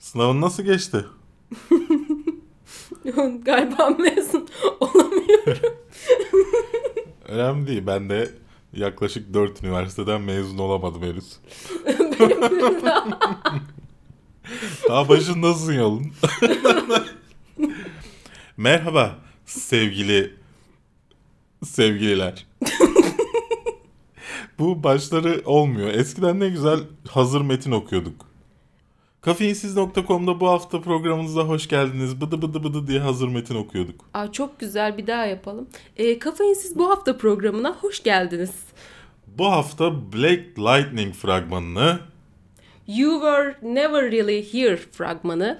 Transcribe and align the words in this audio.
Sınavın 0.00 0.40
nasıl 0.40 0.62
geçti? 0.62 1.04
Galiba 3.44 3.90
mezun 3.90 4.48
olamıyorum. 4.80 5.74
Önemli 7.28 7.66
değil. 7.66 7.86
Ben 7.86 8.10
de 8.10 8.30
yaklaşık 8.72 9.34
4 9.34 9.62
üniversiteden 9.62 10.20
mezun 10.20 10.58
olamadım 10.58 11.02
henüz. 11.02 11.36
Daha 14.88 15.08
başındasın 15.08 15.72
yolun. 15.72 16.12
Merhaba 18.56 19.18
sevgili 19.46 20.34
sevgililer. 21.64 22.46
Bu 24.58 24.82
başları 24.82 25.42
olmuyor. 25.44 25.88
Eskiden 25.88 26.40
ne 26.40 26.48
güzel 26.48 26.80
hazır 27.08 27.40
metin 27.40 27.72
okuyorduk. 27.72 28.29
Kafeinsiz.com'da 29.20 30.40
bu 30.40 30.48
hafta 30.48 30.80
programınıza 30.80 31.42
hoş 31.42 31.68
geldiniz. 31.68 32.20
Bıdı 32.20 32.42
bıdı 32.42 32.64
bıdı 32.64 32.86
diye 32.86 33.00
hazır 33.00 33.28
metin 33.28 33.54
okuyorduk. 33.54 34.04
Aa, 34.14 34.32
çok 34.32 34.60
güzel 34.60 34.98
bir 34.98 35.06
daha 35.06 35.26
yapalım. 35.26 35.68
E, 35.96 36.18
Kafeinsiz 36.18 36.78
bu 36.78 36.90
hafta 36.90 37.16
programına 37.16 37.76
hoş 37.80 38.02
geldiniz. 38.02 38.50
Bu 39.26 39.46
hafta 39.46 40.12
Black 40.12 40.58
Lightning 40.58 41.14
fragmanını, 41.14 41.98
You 42.86 43.20
Were 43.20 43.56
Never 43.74 44.10
Really 44.12 44.52
Here 44.52 44.76
fragmanı, 44.76 45.58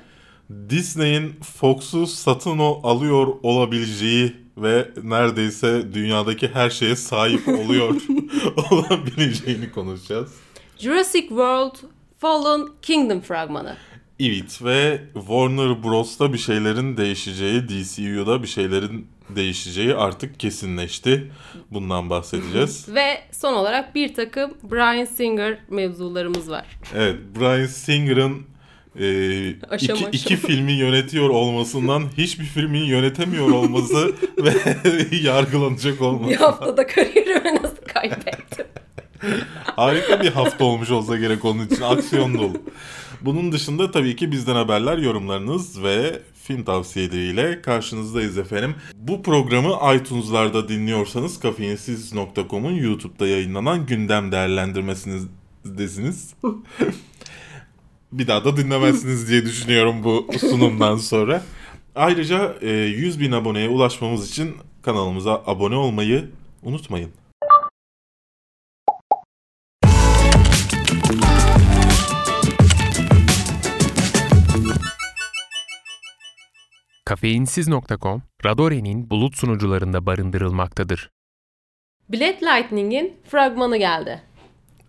Disney'in 0.71 1.33
Fox'u 1.43 2.07
satın 2.07 2.59
alıyor 2.59 3.27
olabileceği 3.43 4.37
ve 4.57 4.89
neredeyse 5.03 5.95
dünyadaki 5.95 6.49
her 6.49 6.71
şeye 6.71 6.97
sahip 6.97 7.49
oluyor 7.49 7.95
olabileceğini 8.73 9.73
konuşacağız. 9.73 10.35
Jurassic 10.79 11.29
World 11.29 11.75
Fallen 12.21 12.69
Kingdom 12.83 13.21
fragmanı. 13.21 13.77
Evet 14.21 14.63
ve 14.65 15.01
Warner 15.15 15.83
Bros'ta 15.83 16.33
bir 16.33 16.39
şeylerin 16.39 16.97
değişeceği, 16.97 17.69
DCU'da 17.69 18.43
bir 18.43 18.49
şeylerin 18.49 19.07
değişeceği 19.29 19.95
artık 19.95 20.41
kesinleşti. 20.41 21.31
Bundan 21.71 22.11
bahsedeceğiz. 22.11 22.87
Ve 22.95 23.21
son 23.33 23.53
olarak 23.55 23.95
bir 23.95 24.15
takım 24.15 24.51
Brian 24.63 25.05
Singer 25.05 25.59
mevzularımız 25.71 26.51
var. 26.51 26.67
Evet, 26.95 27.17
Brian 27.41 27.67
Singer'ın 27.67 28.47
e, 29.01 29.05
Aşama 29.71 29.77
iki, 29.77 29.93
aşama. 29.93 30.11
iki 30.13 30.37
filmi 30.37 30.73
yönetiyor 30.73 31.29
olmasından 31.29 32.03
hiçbir 32.19 32.45
filmi 32.45 32.79
yönetemiyor 32.79 33.51
olması 33.51 34.13
ve 34.39 34.53
yargılanacak 35.23 36.03
olması. 36.03 36.31
Bir 36.31 36.37
haftada 36.37 36.87
kariyerimi 36.87 37.55
nasıl 37.63 37.85
kaybettim? 37.95 38.67
Harika 39.77 40.21
bir 40.21 40.33
hafta 40.33 40.65
olmuş 40.65 40.91
olsa 40.91 41.17
gerek 41.17 41.45
onun 41.45 41.67
için 41.67 41.83
aksiyon 41.83 42.35
dolu. 42.35 42.63
Bunun 43.21 43.53
dışında 43.53 43.91
tabii 43.91 44.17
ki 44.17 44.33
bizden 44.33 44.55
haberler, 44.55 44.99
yorumlarınız 44.99 45.83
ve 45.83 46.23
film 46.35 46.65
tavsiyeleriyle 46.65 47.63
karşınızdayız 47.63 48.39
efendim. 48.39 48.75
Bu 48.95 49.23
programı 49.23 49.95
iTunes'larda 49.97 50.69
dinliyorsanız 50.69 51.41
kafeinsiz.com'un 51.41 52.73
YouTube'da 52.73 53.27
yayınlanan 53.27 53.87
gündem 53.87 54.33
değerlendirmesinizdesiniz. 54.33 56.35
bir 58.13 58.27
daha 58.27 58.45
da 58.45 58.57
dinlemezsiniz 58.57 59.29
diye 59.29 59.45
düşünüyorum 59.45 60.05
bu 60.05 60.27
sunumdan 60.41 60.97
sonra. 60.97 61.43
Ayrıca 61.95 62.57
e, 62.61 62.71
100 62.71 63.21
bin 63.21 63.33
aboneye 63.33 63.69
ulaşmamız 63.69 64.31
için 64.31 64.57
kanalımıza 64.83 65.43
abone 65.47 65.77
olmayı 65.77 66.31
unutmayın. 66.63 67.11
Kafeinsiz.com, 77.11 78.23
Radore'nin 78.45 79.11
bulut 79.11 79.37
sunucularında 79.37 80.07
barındırılmaktadır. 80.07 81.11
Black 82.09 82.43
Lightning'in 82.43 83.15
fragmanı 83.31 83.77
geldi. 83.77 84.23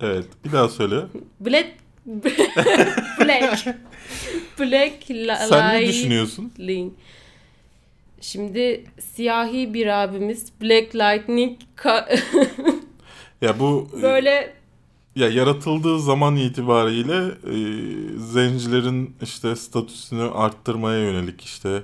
Evet, 0.02 0.26
bir 0.46 0.52
daha 0.52 0.70
söyle. 0.70 0.96
Black 1.40 1.68
Black 3.20 3.66
Black 4.60 5.12
La- 5.12 5.36
Sen 5.36 5.76
ne 5.82 5.88
düşünüyorsun? 5.88 6.52
Lightning. 6.60 6.94
Şimdi 8.22 8.86
siyahi 9.00 9.74
bir 9.74 9.88
abimiz 9.88 10.52
Black 10.62 10.96
Lightning 10.96 11.60
ka- 11.78 12.20
Ya 13.42 13.60
bu 13.60 13.90
e, 14.00 14.02
böyle 14.02 14.54
ya 15.16 15.30
yaratıldığı 15.30 16.00
zaman 16.00 16.36
itibariyle 16.36 17.26
e, 17.28 17.56
zencilerin 18.20 19.16
işte 19.22 19.56
statüsünü 19.56 20.24
arttırmaya 20.32 21.00
yönelik 21.00 21.42
işte 21.42 21.70
e, 21.70 21.82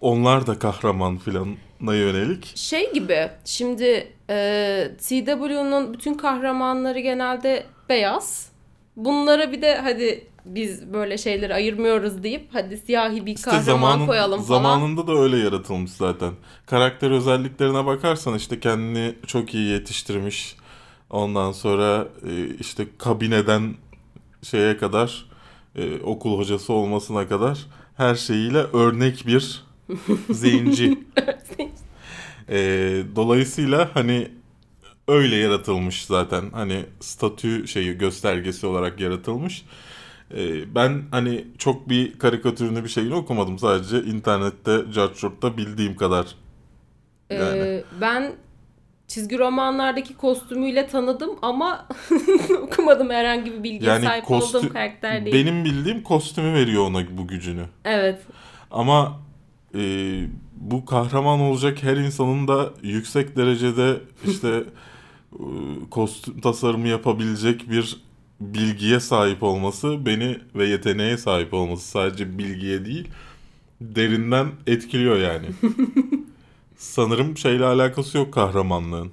onlar 0.00 0.46
da 0.46 0.58
kahraman 0.58 1.18
filana 1.18 1.94
yönelik. 1.94 2.52
şey 2.56 2.92
gibi 2.92 3.30
şimdi 3.44 4.12
e, 4.30 4.90
CW'nun 5.00 5.94
bütün 5.94 6.14
kahramanları 6.14 7.00
genelde 7.00 7.66
beyaz. 7.88 8.48
Bunlara 8.96 9.52
bir 9.52 9.62
de 9.62 9.76
hadi 9.76 10.26
biz 10.44 10.92
böyle 10.92 11.18
şeyleri 11.18 11.54
ayırmıyoruz 11.54 12.22
deyip 12.22 12.48
hadi 12.52 12.76
siyahi 12.76 13.26
bir 13.26 13.34
İşte 13.34 13.50
kahraman 13.50 13.64
zamanın, 13.64 14.06
koyalım 14.06 14.42
falan. 14.42 14.58
zamanında 14.62 15.06
da 15.06 15.12
öyle 15.12 15.36
yaratılmış 15.36 15.90
zaten. 15.90 16.32
Karakter 16.66 17.10
özelliklerine 17.10 17.86
bakarsan 17.86 18.34
işte 18.34 18.60
kendini 18.60 19.14
çok 19.26 19.54
iyi 19.54 19.68
yetiştirmiş. 19.72 20.56
Ondan 21.10 21.52
sonra 21.52 22.08
e, 22.28 22.46
işte 22.60 22.86
kabineden 22.98 23.74
şeye 24.42 24.76
kadar 24.76 25.26
e, 25.76 26.00
okul 26.00 26.38
hocası 26.38 26.72
olmasına 26.72 27.28
kadar 27.28 27.66
her 27.96 28.14
şeyiyle 28.14 28.58
örnek 28.58 29.26
bir 29.26 29.64
zenci. 30.30 30.98
E, 32.48 32.58
dolayısıyla 33.16 33.90
hani 33.94 34.28
öyle 35.08 35.36
yaratılmış 35.36 36.04
zaten. 36.04 36.50
Hani 36.52 36.86
statü 37.00 37.68
şeyi 37.68 37.98
göstergesi 37.98 38.66
olarak 38.66 39.00
yaratılmış. 39.00 39.64
E, 40.36 40.74
ben 40.74 41.02
hani 41.10 41.44
çok 41.58 41.88
bir 41.88 42.18
karikatürünü 42.18 42.84
bir 42.84 42.88
şeyini 42.88 43.14
okumadım. 43.14 43.58
Sadece 43.58 44.02
internette, 44.02 44.84
Carchurt'ta 44.94 45.56
bildiğim 45.56 45.96
kadar. 45.96 46.26
Ee, 47.30 47.34
Yani. 47.34 47.82
ben 48.00 48.32
çizgi 49.08 49.38
romanlardaki 49.38 50.16
kostümüyle 50.16 50.86
tanıdım 50.86 51.30
ama 51.42 51.88
okumadım 52.62 53.10
herhangi 53.10 53.52
bir 53.52 53.62
bilgiye 53.62 53.90
Yani 53.90 54.04
sahip 54.04 54.24
kostü- 54.24 54.58
olduğum 54.58 54.72
karakter 54.72 55.24
değil. 55.24 55.36
Benim 55.36 55.64
bildiğim 55.64 56.02
kostümü 56.02 56.54
veriyor 56.54 56.86
ona 56.86 57.18
bu 57.18 57.26
gücünü. 57.28 57.64
Evet. 57.84 58.18
Ama 58.70 59.20
e, 59.74 59.80
bu 60.56 60.84
kahraman 60.84 61.40
olacak 61.40 61.82
her 61.82 61.96
insanın 61.96 62.48
da 62.48 62.70
yüksek 62.82 63.36
derecede 63.36 63.96
işte 64.26 64.48
e, 65.32 65.42
kostüm 65.90 66.40
tasarımı 66.40 66.88
yapabilecek 66.88 67.70
bir 67.70 67.96
bilgiye 68.40 69.00
sahip 69.00 69.42
olması 69.42 70.06
beni 70.06 70.38
ve 70.54 70.66
yeteneğe 70.66 71.16
sahip 71.16 71.54
olması 71.54 71.88
sadece 71.88 72.38
bilgiye 72.38 72.84
değil 72.84 73.08
derinden 73.80 74.46
etkiliyor 74.66 75.16
yani. 75.16 75.46
Sanırım 76.84 77.36
şeyle 77.36 77.64
alakası 77.64 78.18
yok 78.18 78.34
kahramanlığın. 78.34 79.12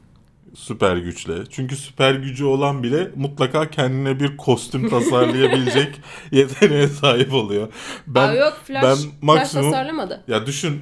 Süper 0.53 0.97
güçle. 0.97 1.33
Çünkü 1.49 1.75
süper 1.75 2.13
gücü 2.13 2.45
olan 2.45 2.83
bile 2.83 3.11
mutlaka 3.15 3.69
kendine 3.69 4.19
bir 4.19 4.37
kostüm 4.37 4.89
tasarlayabilecek 4.89 6.01
yeteneğe 6.31 6.87
sahip 6.87 7.33
oluyor. 7.33 7.67
Ben 8.07 8.27
Aa, 8.27 8.33
yok 8.33 8.61
Flash, 8.65 8.83
ben 8.83 8.95
Flash 8.95 9.07
maksimum 9.21 9.71
tasarlamadı. 9.71 10.23
ya 10.27 10.45
düşün 10.45 10.81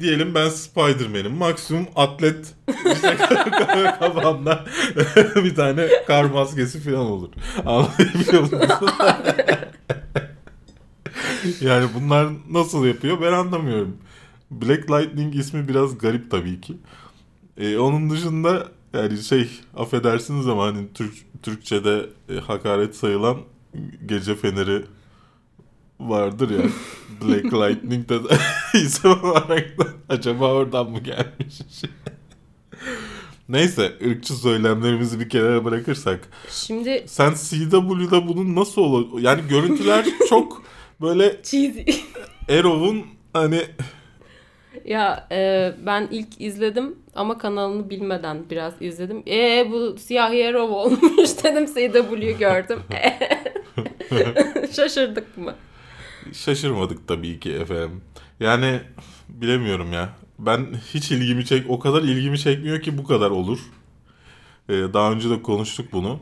diyelim 0.00 0.34
ben 0.34 0.48
Spider-Man'im. 0.48 1.36
Maksimum 1.36 1.86
atlet 1.96 2.54
kafamda 3.98 4.64
bir 5.36 5.54
tane 5.54 5.88
kar 6.06 6.24
maskesi 6.24 6.80
falan 6.80 7.06
olur. 7.06 7.28
Anlayabiliyor 7.66 8.42
musun? 8.42 8.60
yani 11.60 11.86
bunlar 11.94 12.28
nasıl 12.50 12.86
yapıyor 12.86 13.20
ben 13.22 13.32
anlamıyorum. 13.32 13.96
Black 14.50 14.90
Lightning 14.90 15.34
ismi 15.36 15.68
biraz 15.68 15.98
garip 15.98 16.30
tabii 16.30 16.60
ki. 16.60 16.74
Ee, 17.56 17.78
onun 17.78 18.10
dışında 18.10 18.68
yani 18.92 19.18
şey 19.18 19.48
affedersiniz 19.76 20.48
ama 20.48 20.66
hani 20.66 20.92
Türk, 20.94 21.14
Türkçe'de 21.42 22.06
e, 22.28 22.34
hakaret 22.38 22.96
sayılan 22.96 23.36
gece 24.06 24.34
feneri 24.34 24.84
vardır 26.00 26.50
ya. 26.50 26.62
Black 27.22 27.44
Lightning 27.44 28.08
de 28.08 28.18
isim 28.78 29.10
olarak 29.10 29.78
da 29.78 29.84
acaba 30.08 30.52
oradan 30.52 30.90
mı 30.90 30.98
gelmiş? 30.98 31.60
Neyse 33.48 33.92
ırkçı 34.06 34.34
söylemlerimizi 34.34 35.20
bir 35.20 35.28
kenara 35.28 35.64
bırakırsak. 35.64 36.28
Şimdi 36.50 37.04
Sen 37.06 37.34
CW'da 37.34 38.28
bunun 38.28 38.56
nasıl 38.56 38.82
olur? 38.82 39.20
Yani 39.20 39.42
görüntüler 39.48 40.06
çok 40.28 40.62
böyle 41.00 41.40
cheesy. 41.42 41.82
Arrow'un 42.48 43.06
hani 43.32 43.62
ya 44.84 45.26
e, 45.30 45.72
ben 45.86 46.08
ilk 46.10 46.40
izledim 46.40 46.96
ama 47.14 47.38
kanalını 47.38 47.90
bilmeden 47.90 48.50
biraz 48.50 48.72
izledim. 48.80 49.22
E 49.26 49.70
bu 49.70 49.98
siyahi 49.98 50.48
Arrow 50.48 50.74
olmuş 50.74 51.30
dedim 51.44 51.66
CW 51.66 52.32
gördüm. 52.32 52.82
Şaşırdık 54.76 55.38
mı? 55.38 55.54
Şaşırmadık 56.32 57.08
tabii 57.08 57.40
ki 57.40 57.52
efendim. 57.52 58.00
Yani 58.40 58.80
bilemiyorum 59.28 59.92
ya. 59.92 60.08
Ben 60.38 60.66
hiç 60.94 61.10
ilgimi 61.10 61.44
çek 61.44 61.70
o 61.70 61.78
kadar 61.78 62.02
ilgimi 62.02 62.38
çekmiyor 62.38 62.80
ki 62.80 62.98
bu 62.98 63.04
kadar 63.04 63.30
olur. 63.30 63.58
Ee, 64.68 64.72
daha 64.72 65.12
önce 65.12 65.30
de 65.30 65.42
konuştuk 65.42 65.92
bunu. 65.92 66.20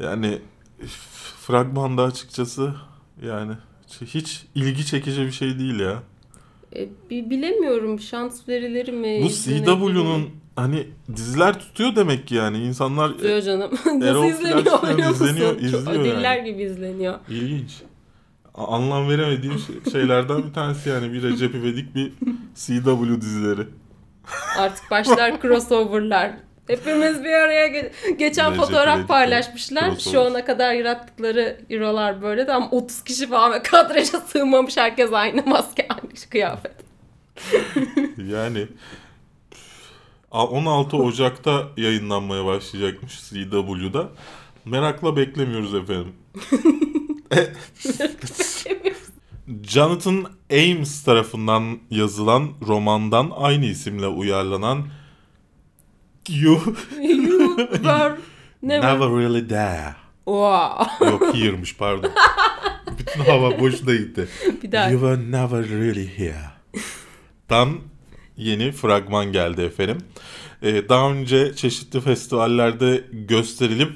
Yani 0.00 0.38
fragmanda 1.40 2.02
açıkçası 2.02 2.74
yani 3.22 3.52
hiç 4.00 4.46
ilgi 4.54 4.86
çekici 4.86 5.26
bir 5.26 5.32
şey 5.32 5.58
değil 5.58 5.80
ya. 5.80 6.02
E, 6.76 6.88
bi- 7.10 7.30
bilemiyorum 7.30 8.00
şans 8.00 8.48
verilir 8.48 8.88
mi? 8.92 9.20
Bu 9.24 9.28
CW'nun 9.28 10.30
hani 10.56 10.86
diziler 11.16 11.58
tutuyor 11.58 11.96
demek 11.96 12.26
ki 12.28 12.34
yani 12.34 12.58
insanlar 12.58 13.18
Diyor 13.18 13.42
canım. 13.42 13.70
Nasıl 14.00 14.24
izleniyor 14.24 14.82
biliyor 14.82 15.08
musun? 15.08 15.24
izleniyor, 15.26 15.56
izliyor 15.60 16.04
diller 16.04 16.36
yani. 16.36 16.52
gibi 16.52 16.62
izleniyor. 16.62 17.14
ilginç. 17.28 17.70
Anlam 18.54 19.08
veremediğim 19.08 19.58
şey- 19.58 19.92
şeylerden 19.92 20.42
bir 20.48 20.52
tanesi 20.52 20.88
yani 20.88 21.12
bir 21.12 21.22
Recep 21.22 21.54
İvedik 21.54 21.94
bir 21.94 22.12
CW 22.54 23.20
dizileri. 23.20 23.66
Artık 24.58 24.90
başlar 24.90 25.40
crossover'lar. 25.42 26.32
Hepimiz 26.66 27.24
bir 27.24 27.32
araya 27.32 27.68
ge- 27.68 28.10
geçen 28.18 28.50
Recep 28.52 28.64
fotoğraf 28.64 28.96
İvedik 28.96 29.08
paylaşmışlar. 29.08 29.96
Şu 30.12 30.20
ana 30.22 30.44
kadar 30.44 30.72
yarattıkları 30.72 31.60
eurolar 31.70 32.22
böyle 32.22 32.46
de 32.46 32.52
ama 32.52 32.68
30 32.70 33.04
kişi 33.04 33.28
falan 33.28 33.52
ve 33.52 33.62
kadraja 33.62 34.20
sığmamış 34.26 34.76
herkes 34.76 35.12
aynı 35.12 35.42
maske 35.46 35.86
aynı 35.88 36.14
kıyafet. 36.30 36.74
Yani 38.30 38.66
a- 40.32 40.46
16 40.46 40.96
Ocak'ta 40.96 41.62
yayınlanmaya 41.76 42.44
başlayacakmış 42.44 43.20
CW'da. 43.30 44.08
Merakla 44.64 45.16
beklemiyoruz 45.16 45.74
efendim. 45.74 46.12
Jonathan 49.62 50.26
Ames 50.52 51.02
tarafından 51.04 51.78
yazılan 51.90 52.48
romandan 52.66 53.30
aynı 53.36 53.64
isimle 53.64 54.06
uyarlanan 54.06 54.86
You 56.28 56.76
you 57.02 57.56
were 57.56 58.18
never. 58.62 58.98
Never 58.98 59.10
Really 59.10 59.48
There. 59.48 59.94
Wow. 60.24 61.06
Yok 61.06 61.34
here'mış 61.34 61.76
pardon. 61.76 62.10
Bütün 62.98 63.20
hava 63.20 63.60
boşuna 63.60 63.94
gitti. 63.94 64.28
bir 64.62 64.72
daha. 64.72 64.90
You 64.90 65.00
were 65.00 65.30
never 65.30 65.68
really 65.68 66.18
here. 66.18 66.50
Dan 67.50 67.80
yeni 68.36 68.72
fragman 68.72 69.32
geldi 69.32 69.62
efendim. 69.62 69.98
Ee, 70.62 70.88
daha 70.88 71.10
önce 71.10 71.54
çeşitli 71.56 72.00
festivallerde 72.00 73.04
gösterilip 73.12 73.92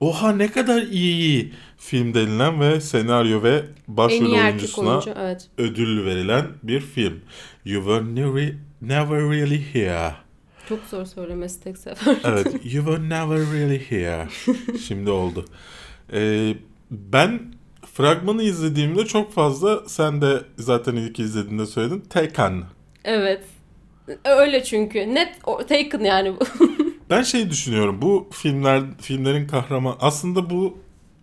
oha 0.00 0.32
ne 0.32 0.50
kadar 0.50 0.82
iyi 0.82 1.52
film 1.78 2.14
denilen 2.14 2.60
ve 2.60 2.80
senaryo 2.80 3.42
ve 3.42 3.64
başrol 3.88 4.32
oyuncusuna 4.32 4.90
oyuncu 4.90 5.10
evet. 5.16 5.48
ödül 5.58 6.04
verilen 6.04 6.46
bir 6.62 6.80
film. 6.80 7.20
You 7.64 7.84
were 7.84 8.14
never, 8.14 8.54
never 8.82 9.30
really 9.30 9.62
here. 9.74 10.14
Çok 10.68 10.80
zor 10.90 11.04
söylemesi 11.04 11.60
tek 11.62 11.78
sefer. 11.78 12.16
Evet, 12.24 12.46
you 12.64 12.84
were 12.84 13.08
never 13.08 13.38
really 13.52 13.90
here. 13.90 14.28
Şimdi 14.86 15.10
oldu. 15.10 15.44
Ee, 16.12 16.54
ben 16.90 17.40
fragmanı 17.94 18.42
izlediğimde 18.42 19.06
çok 19.06 19.32
fazla, 19.32 19.88
sen 19.88 20.22
de 20.22 20.42
zaten 20.58 20.96
ilk 20.96 21.18
izlediğinde 21.18 21.66
söyledin, 21.66 22.00
Taken. 22.00 22.62
evet. 23.04 23.44
Öyle 24.24 24.64
çünkü. 24.64 24.98
Net 25.14 25.38
o- 25.44 25.66
taken 25.66 26.00
yani 26.00 26.34
bu. 26.40 26.44
Ben 27.10 27.22
şey 27.22 27.50
düşünüyorum, 27.50 28.02
bu 28.02 28.28
filmler 28.32 28.82
filmlerin 29.00 29.46
kahraman, 29.46 29.96
aslında 30.00 30.50
bu 30.50 30.78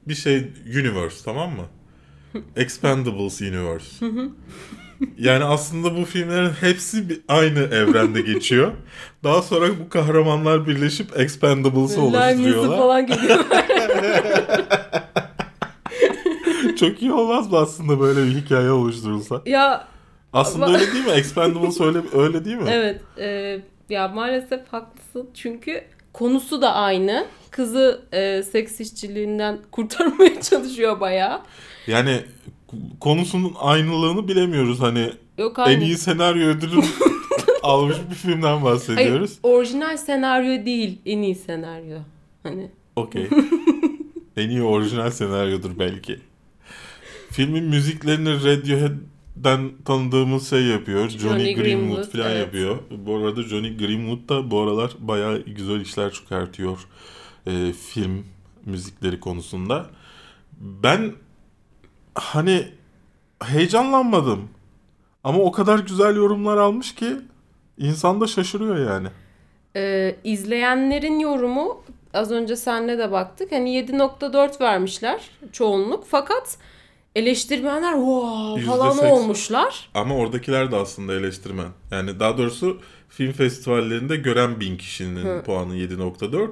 bir 0.07 0.15
şey 0.15 0.37
universe 0.65 1.17
tamam 1.25 1.51
mı? 1.51 1.65
Expendables 2.55 3.41
universe. 3.41 4.05
Yani 5.19 5.43
aslında 5.43 5.97
bu 5.97 6.05
filmlerin 6.05 6.49
hepsi 6.49 7.09
bir- 7.09 7.21
aynı 7.27 7.59
evrende 7.59 8.21
geçiyor. 8.21 8.71
Daha 9.23 9.41
sonra 9.41 9.67
bu 9.85 9.89
kahramanlar 9.89 10.67
birleşip 10.67 11.19
Expendables'ı 11.19 12.01
oluşturuyorlar. 12.01 12.77
falan 12.77 13.05
geliyor. 13.07 13.39
Çok 16.79 17.01
iyi 17.01 17.13
olmaz 17.13 17.51
mı 17.51 17.57
aslında 17.57 17.99
böyle 17.99 18.23
bir 18.25 18.35
hikaye 18.35 18.71
oluşturulsa? 18.71 19.41
ya 19.45 19.87
Aslında 20.33 20.65
Ama- 20.65 20.77
öyle 20.77 20.91
değil 20.93 21.05
mi? 21.05 21.11
Expendables 21.11 21.81
öyle, 21.81 21.97
öyle 22.13 22.45
değil 22.45 22.57
mi? 22.57 22.69
evet. 22.71 23.01
e, 23.17 23.59
ya 23.89 24.07
maalesef 24.07 24.67
haklısın. 24.71 25.29
Çünkü 25.33 25.81
konusu 26.13 26.61
da 26.61 26.73
aynı. 26.73 27.25
Kızı 27.51 28.01
e, 28.11 28.43
seks 28.43 28.79
işçiliğinden 28.79 29.57
kurtarmaya 29.71 30.41
çalışıyor 30.49 30.99
bayağı. 30.99 31.41
Yani 31.87 32.21
konusunun 32.99 33.53
aynılığını 33.59 34.27
bilemiyoruz. 34.27 34.79
Hani 34.79 35.11
Yok 35.37 35.59
aynı. 35.59 35.73
en 35.73 35.81
iyi 35.81 35.97
senaryo 35.97 36.47
ödülü 36.47 36.81
almış 37.63 37.97
bir 38.09 38.15
filmden 38.15 38.63
bahsediyoruz. 38.63 39.39
Hayır, 39.43 39.55
orijinal 39.55 39.97
senaryo 39.97 40.65
değil, 40.65 40.97
en 41.05 41.21
iyi 41.21 41.35
senaryo. 41.35 41.97
Hani 42.43 42.71
Okey. 42.95 43.27
en 44.37 44.49
iyi 44.49 44.63
orijinal 44.63 45.11
senaryodur 45.11 45.79
belki. 45.79 46.19
Filmin 47.31 47.63
müziklerini 47.63 48.43
Radiohead'den 48.43 49.71
tanıdığımız 49.85 50.49
şey 50.49 50.61
yapıyor. 50.63 51.09
Johnny, 51.09 51.19
Johnny 51.19 51.55
Greenwood, 51.55 51.63
Greenwood, 51.65 52.11
falan 52.11 52.31
evet. 52.31 52.39
yapıyor. 52.39 52.77
Bu 53.05 53.15
arada 53.17 53.43
Johnny 53.43 53.77
Greenwood 53.77 54.29
da 54.29 54.51
bu 54.51 54.59
aralar 54.59 54.91
bayağı 54.99 55.39
güzel 55.45 55.81
işler 55.81 56.11
çıkartıyor. 56.11 56.79
e, 57.47 57.73
film 57.73 58.25
müzikleri 58.65 59.19
konusunda. 59.19 59.85
Ben 60.59 61.11
hani 62.19 62.67
heyecanlanmadım. 63.43 64.49
Ama 65.23 65.39
o 65.39 65.51
kadar 65.51 65.79
güzel 65.79 66.15
yorumlar 66.15 66.57
almış 66.57 66.95
ki 66.95 67.07
insan 67.77 68.21
da 68.21 68.27
şaşırıyor 68.27 68.89
yani. 68.89 69.07
e, 69.75 70.15
izleyenlerin 70.23 71.19
yorumu 71.19 71.83
az 72.13 72.31
önce 72.31 72.55
senle 72.55 72.97
de 72.97 73.11
baktık. 73.11 73.51
Hani 73.51 73.69
7.4 73.69 74.61
vermişler 74.61 75.21
çoğunluk. 75.51 76.05
Fakat 76.07 76.57
eleştirmenler 77.15 77.93
wow 77.93 78.61
falan 78.65 78.97
%80. 78.97 79.11
olmuşlar. 79.11 79.89
Ama 79.93 80.15
oradakiler 80.15 80.71
de 80.71 80.75
aslında 80.75 81.13
eleştirmen. 81.13 81.67
Yani 81.91 82.19
daha 82.19 82.37
doğrusu 82.37 82.79
film 83.09 83.31
festivallerinde 83.31 84.15
gören 84.15 84.59
bin 84.59 84.77
kişinin 84.77 85.25
Hı. 85.25 85.43
puanı 85.45 85.75
7.4. 85.75 86.49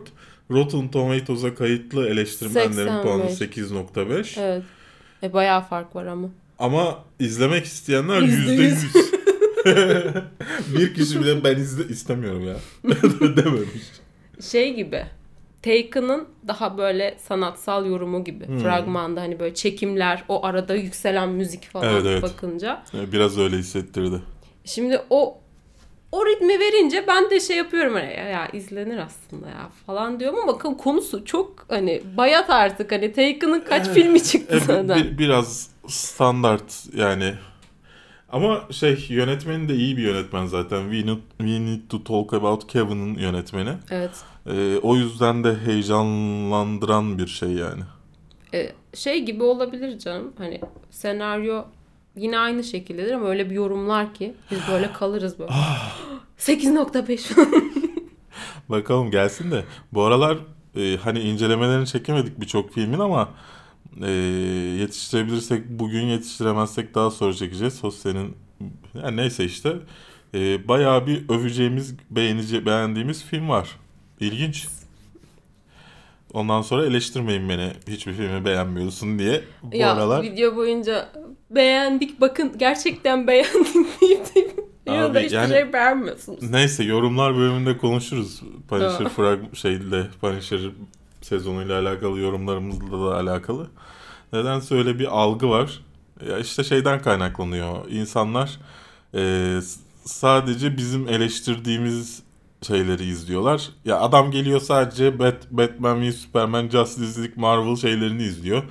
Rotten 0.51 0.91
Tomatoes'a 0.91 1.55
kayıtlı 1.55 2.07
eleştirmenlerin 2.09 3.01
puanı 3.03 3.29
85. 3.29 4.37
8.5. 4.37 4.41
Evet. 4.41 4.63
E, 5.23 5.33
bayağı 5.33 5.61
fark 5.61 5.95
var 5.95 6.05
ama. 6.05 6.29
Ama 6.59 7.03
izlemek 7.19 7.65
isteyenler 7.65 8.21
Yüzde 8.21 8.51
yüz. 8.53 8.83
%100. 9.65 10.23
bir 10.77 10.93
kişi 10.93 11.19
bile 11.19 11.43
ben 11.43 11.55
izle 11.55 11.87
istemiyorum 11.87 12.47
ya. 12.47 12.55
Dememiş. 13.37 13.83
Şey 14.41 14.75
gibi. 14.75 15.05
Taken'ın 15.61 16.27
daha 16.47 16.77
böyle 16.77 17.17
sanatsal 17.19 17.85
yorumu 17.85 18.23
gibi. 18.23 18.47
Hmm. 18.47 18.59
Fragmanda 18.59 19.21
hani 19.21 19.39
böyle 19.39 19.55
çekimler, 19.55 20.23
o 20.27 20.45
arada 20.45 20.75
yükselen 20.75 21.29
müzik 21.29 21.63
falan 21.63 21.93
Evet, 21.93 22.05
evet. 22.05 22.23
bakınca. 22.23 22.83
Biraz 23.11 23.37
öyle 23.37 23.57
hissettirdi. 23.57 24.21
Şimdi 24.65 25.01
o 25.09 25.37
o 26.11 26.25
ritmi 26.25 26.59
verince 26.59 27.07
ben 27.07 27.29
de 27.29 27.39
şey 27.39 27.57
yapıyorum 27.57 27.93
hani 27.93 28.05
ya, 28.13 28.25
ya 28.29 28.47
izlenir 28.47 28.97
aslında 28.97 29.47
ya 29.49 29.69
falan 29.85 30.19
diyorum 30.19 30.39
ama 30.43 30.53
bakın 30.53 30.73
konusu 30.73 31.25
çok 31.25 31.65
hani 31.69 32.01
bayat 32.17 32.49
artık 32.49 32.91
hani 32.91 33.13
Taken'ın 33.13 33.59
kaç 33.61 33.87
filmi 33.89 34.23
çıktı 34.23 34.55
E, 34.55 34.59
zaten. 34.59 34.89
bir- 35.03 35.17
biraz 35.17 35.69
standart 35.87 36.85
yani. 36.95 37.33
Ama 38.29 38.61
şey 38.71 39.05
yönetmeni 39.09 39.69
de 39.69 39.75
iyi 39.75 39.97
bir 39.97 40.01
yönetmen 40.03 40.45
zaten. 40.45 40.91
We 40.91 41.11
Need, 41.11 41.17
We 41.37 41.65
Need 41.65 41.79
to 41.89 42.03
Talk 42.03 42.33
About 42.33 42.67
Kevin'ın 42.67 43.13
yönetmeni. 43.17 43.73
Evet. 43.91 44.11
Ee, 44.47 44.77
o 44.77 44.95
yüzden 44.95 45.43
de 45.43 45.55
heyecanlandıran 45.65 47.17
bir 47.17 47.27
şey 47.27 47.49
yani. 47.49 47.81
E, 48.53 48.71
şey 48.93 49.23
gibi 49.25 49.43
olabilir 49.43 49.99
canım. 49.99 50.33
Hani 50.37 50.61
senaryo 50.91 51.63
yine 52.17 52.39
aynı 52.39 52.63
şekildedir 52.63 53.11
ama 53.11 53.27
öyle 53.27 53.49
bir 53.49 53.55
yorumlar 53.55 54.13
ki 54.13 54.33
biz 54.51 54.59
böyle 54.71 54.93
kalırız 54.93 55.39
böyle. 55.39 55.51
8.5 56.39 57.47
Bakalım 58.69 59.11
gelsin 59.11 59.51
de. 59.51 59.63
Bu 59.93 60.03
aralar 60.03 60.37
e, 60.75 60.97
hani 60.97 61.19
incelemelerini 61.19 61.87
çekemedik 61.87 62.41
birçok 62.41 62.73
filmin 62.73 62.99
ama 62.99 63.29
e, 64.05 64.11
yetiştirebilirsek 64.79 65.69
bugün 65.69 66.05
yetiştiremezsek 66.05 66.95
daha 66.95 67.11
sonra 67.11 67.33
çekeceğiz. 67.33 67.73
Sosye'nin 67.73 68.35
yani 68.93 69.17
neyse 69.17 69.45
işte 69.45 69.73
e, 70.33 70.67
bayağı 70.67 71.07
bir 71.07 71.29
öveceğimiz, 71.29 71.95
beğenici, 72.09 72.65
beğendiğimiz 72.65 73.23
film 73.23 73.49
var. 73.49 73.69
İlginç. 74.19 74.67
Ondan 76.33 76.61
sonra 76.61 76.85
eleştirmeyin 76.85 77.49
beni 77.49 77.71
hiçbir 77.87 78.13
filmi 78.13 78.45
beğenmiyorsun 78.45 79.19
diye. 79.19 79.43
Bu 79.63 79.75
ya 79.75 79.93
aralar 79.93 80.21
video 80.21 80.55
boyunca 80.55 81.09
beğendik 81.49 82.21
bakın 82.21 82.57
gerçekten 82.57 83.27
beğendik 83.27 84.01
deyip 84.01 84.35
deyip 84.35 84.59
Abi, 84.87 85.13
de 85.13 85.23
hiçbir 85.23 85.35
yani- 85.37 85.53
şey 85.53 85.73
beğenmiyorsunuz. 85.73 86.51
Neyse 86.51 86.83
yorumlar 86.83 87.35
bölümünde 87.37 87.77
konuşuruz. 87.77 88.41
Punisher 88.69 89.09
frag 89.09 89.39
şeyle 89.55 90.07
Punisher 90.21 90.59
sezonuyla 91.21 91.79
alakalı 91.81 92.19
yorumlarımızla 92.19 92.91
da 93.11 93.15
alakalı. 93.15 93.67
Nedense 94.33 94.75
öyle 94.75 94.99
bir 94.99 95.05
algı 95.19 95.49
var. 95.49 95.79
Ya 96.29 96.39
işte 96.39 96.63
şeyden 96.63 97.01
kaynaklanıyor. 97.01 97.89
İnsanlar 97.89 98.59
e, 99.15 99.53
sadece 100.05 100.77
bizim 100.77 101.07
eleştirdiğimiz 101.07 102.23
şeyleri 102.67 103.03
izliyorlar. 103.03 103.69
Ya 103.85 103.99
adam 103.99 104.31
geliyor 104.31 104.59
sadece 104.59 105.19
Bat, 105.19 105.51
Batman 105.51 106.11
Superman, 106.11 106.69
Justice 106.69 107.21
League, 107.21 107.33
Marvel 107.35 107.75
şeylerini 107.75 108.23
izliyor. 108.23 108.63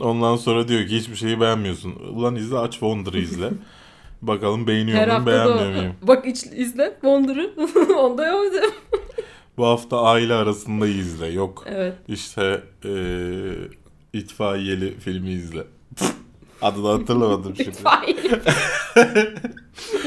Ondan 0.00 0.36
sonra 0.36 0.68
diyor 0.68 0.86
ki 0.86 0.96
hiçbir 0.96 1.16
şeyi 1.16 1.40
beğenmiyorsun. 1.40 1.92
Ulan 2.14 2.36
izle 2.36 2.58
aç 2.58 2.72
Wonder'ı 2.72 3.18
izle. 3.18 3.50
Bakalım 4.22 4.66
beğeniyor 4.66 4.98
Her 4.98 5.06
muyum 5.08 5.24
hafta 5.24 5.32
da 5.32 5.56
beğenmiyor 5.56 5.80
muyum? 5.80 5.96
bak 6.02 6.26
iç, 6.26 6.44
izle 6.56 6.92
Wonder'ı. 7.00 7.50
Onda 7.98 8.26
yok. 8.26 8.44
Bu 9.56 9.66
hafta 9.66 10.02
aile 10.02 10.34
arasında 10.34 10.86
izle. 10.86 11.26
Yok 11.26 11.64
Evet. 11.66 11.94
işte 12.08 12.62
e, 12.84 12.92
itfaiyeli 14.12 14.98
filmi 15.00 15.30
izle. 15.30 15.64
Adını 16.62 16.88
hatırlamadım 16.88 17.56
şimdi. 17.56 17.68
İtfaiye. 17.68 18.16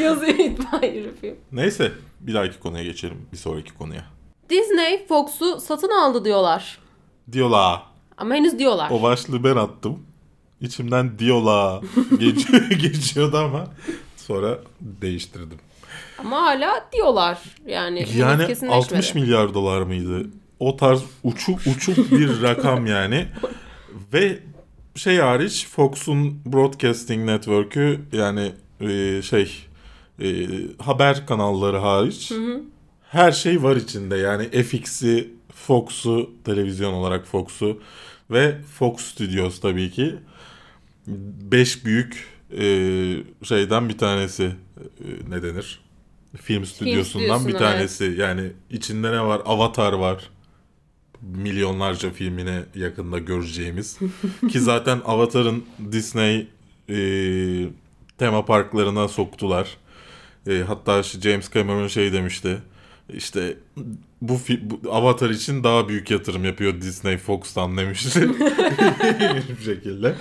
Yazıyor 0.02 0.38
itfaiye 0.40 1.12
film. 1.22 1.36
Neyse 1.52 1.92
bir 2.20 2.34
dahaki 2.34 2.60
konuya 2.60 2.84
geçelim. 2.84 3.18
Bir 3.32 3.38
sonraki 3.38 3.74
konuya. 3.74 4.06
Disney 4.50 5.08
Fox'u 5.08 5.60
satın 5.60 5.90
aldı 5.90 6.26
diyorlar. 6.26 6.80
Diyola. 7.32 7.95
Ama 8.18 8.36
henüz 8.36 8.60
diyorlar. 8.60 8.90
O 8.92 9.02
başlığı 9.02 9.44
ben 9.44 9.56
attım. 9.56 10.00
İçimden 10.62 11.20
Diyola 11.20 11.82
geçiyor, 12.20 12.70
geçiyordu 12.70 13.38
ama 13.38 13.68
sonra 14.18 14.60
değiştirdim. 14.82 15.58
Ama 16.20 16.42
hala 16.42 16.90
diyorlar. 16.94 17.40
Yani, 17.68 18.06
Yani 18.18 18.48
kesinleşmedi. 18.48 18.96
60 18.96 19.16
milyar 19.16 19.54
dolar 19.54 19.82
mıydı? 19.82 20.28
O 20.60 20.78
tarz 20.78 21.02
uçuk 21.24 21.60
uçuk 21.76 22.12
bir 22.12 22.42
rakam 22.42 22.86
yani. 22.86 23.28
Ve 24.14 24.40
şey 24.96 25.18
hariç 25.18 25.68
Fox'un 25.68 26.40
Broadcasting 26.46 27.26
Network'ü 27.30 28.02
yani 28.14 28.52
e, 28.82 29.22
şey 29.22 29.52
e, 30.22 30.48
haber 30.84 31.26
kanalları 31.26 31.78
hariç 31.78 32.32
her 33.12 33.32
şey 33.32 33.64
var 33.64 33.76
içinde. 33.76 34.18
Yani 34.18 34.64
FX'i, 34.64 35.34
Fox'u, 35.68 36.30
televizyon 36.44 36.94
olarak 36.94 37.26
Fox'u 37.26 37.80
ve 38.32 38.62
Fox 38.62 39.02
Studios 39.02 39.60
tabii 39.60 39.92
ki. 39.92 40.16
Beş 41.52 41.86
büyük 41.86 42.28
e, 42.52 42.64
şeyden 43.44 43.90
bir 43.90 43.98
tanesi 43.98 44.44
e, 44.44 45.30
ne 45.30 45.44
denir? 45.44 45.80
Film 46.42 46.66
stüdyosundan 46.66 47.40
bir 47.40 47.44
stüdyosuna, 47.44 47.72
tanesi. 47.72 48.16
Yani 48.18 48.52
içinde 48.70 49.12
ne 49.12 49.22
var? 49.22 49.42
Avatar 49.46 49.94
var. 49.94 50.30
Milyonlarca 51.22 52.12
filmine 52.12 52.64
yakında 52.76 53.20
göreceğimiz. 53.20 54.00
Ki 54.50 54.60
zaten 54.60 55.02
Avatar'ın 55.06 55.66
Disney 55.92 56.48
e, 56.90 56.98
tema 58.18 58.46
parklarına 58.46 59.08
soktular. 59.08 59.78
E, 60.48 60.64
hatta 60.68 61.04
James 61.04 61.52
Cameron 61.54 61.88
şey 61.88 62.14
demişti. 62.14 62.58
İşte 63.10 63.58
bu, 64.30 64.40
bu 64.62 64.92
Avatar 64.92 65.30
için 65.30 65.64
daha 65.64 65.90
büyük 65.90 66.12
yatırım 66.12 66.46
yapıyor 66.46 66.82
Disney 66.82 67.18
Fox'tan 67.18 67.78
demişti. 67.78 68.30
bir 69.60 69.64
şekilde. 69.66 70.16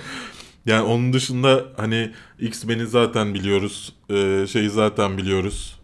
Yani 0.65 0.81
onun 0.81 1.13
dışında 1.13 1.65
hani 1.77 2.11
X-Men'i 2.39 2.87
zaten 2.87 3.33
biliyoruz. 3.33 3.93
E, 4.09 4.47
şeyi 4.47 4.69
zaten 4.69 5.17
biliyoruz. 5.17 5.79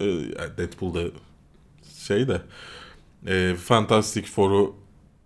E, 0.00 0.04
yani 0.04 0.56
Deadpool'da 0.58 1.00
şey 1.98 2.28
de 2.28 2.42
e, 3.26 3.54
Fantastic 3.54 4.22
Four'u 4.22 4.74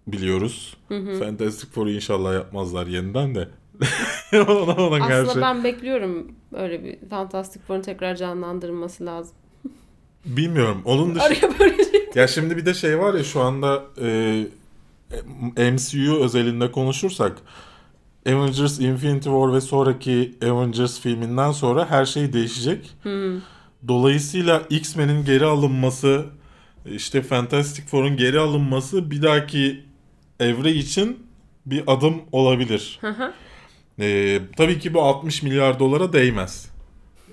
biliyoruz. 0.07 0.77
Fantastic 1.19 1.69
Four'u 1.73 1.91
inşallah 1.91 2.35
yapmazlar 2.35 2.87
yeniden 2.87 3.35
de. 3.35 3.49
ona, 4.33 4.87
ona. 4.87 5.05
Aslında 5.05 5.41
ben 5.41 5.65
bekliyorum 5.65 6.33
öyle 6.53 6.85
bir 6.85 7.09
Fantastic 7.11 7.61
Four'un 7.67 7.83
tekrar 7.83 8.17
canlandırılması 8.17 9.07
lazım. 9.07 9.37
Bilmiyorum. 10.25 10.83
Onun 10.85 11.15
dışında 11.15 11.25
Araya 11.25 11.59
böyle 11.59 11.85
şey. 11.85 11.98
Ya 12.15 12.27
şimdi 12.29 12.57
bir 12.57 12.67
de 12.67 12.75
şey 12.75 12.99
var 12.99 13.15
ya 13.15 13.25
şu 13.25 13.41
anda 13.41 13.83
e, 14.01 15.71
MCU 15.73 16.17
özelinde 16.25 16.73
konuşursak 16.73 17.37
Avengers 18.27 18.81
Infinity 18.81 19.29
War 19.29 19.53
ve 19.55 19.61
sonraki 19.61 20.35
Avengers 20.45 21.01
filminden 21.01 21.53
sonra 21.53 21.91
her 21.91 22.07
şey 22.07 22.33
değişecek. 22.33 22.97
Dolayısıyla 23.89 24.63
X-Men'in 24.71 25.25
geri 25.25 25.45
alınması 25.45 26.25
işte 26.87 27.23
Fantastic 27.23 27.83
Four'un 27.87 28.17
geri 28.17 28.39
alınması 28.39 29.11
bir 29.11 29.23
dahaki 29.23 29.85
evre 30.41 30.73
için 30.73 31.27
bir 31.67 31.83
adım 31.87 32.15
olabilir. 32.33 32.99
Ee, 34.01 34.41
tabii 34.57 34.79
ki 34.79 34.95
bu 34.95 35.03
60 35.03 35.43
milyar 35.43 35.79
dolara 35.79 36.13
değmez. 36.13 36.69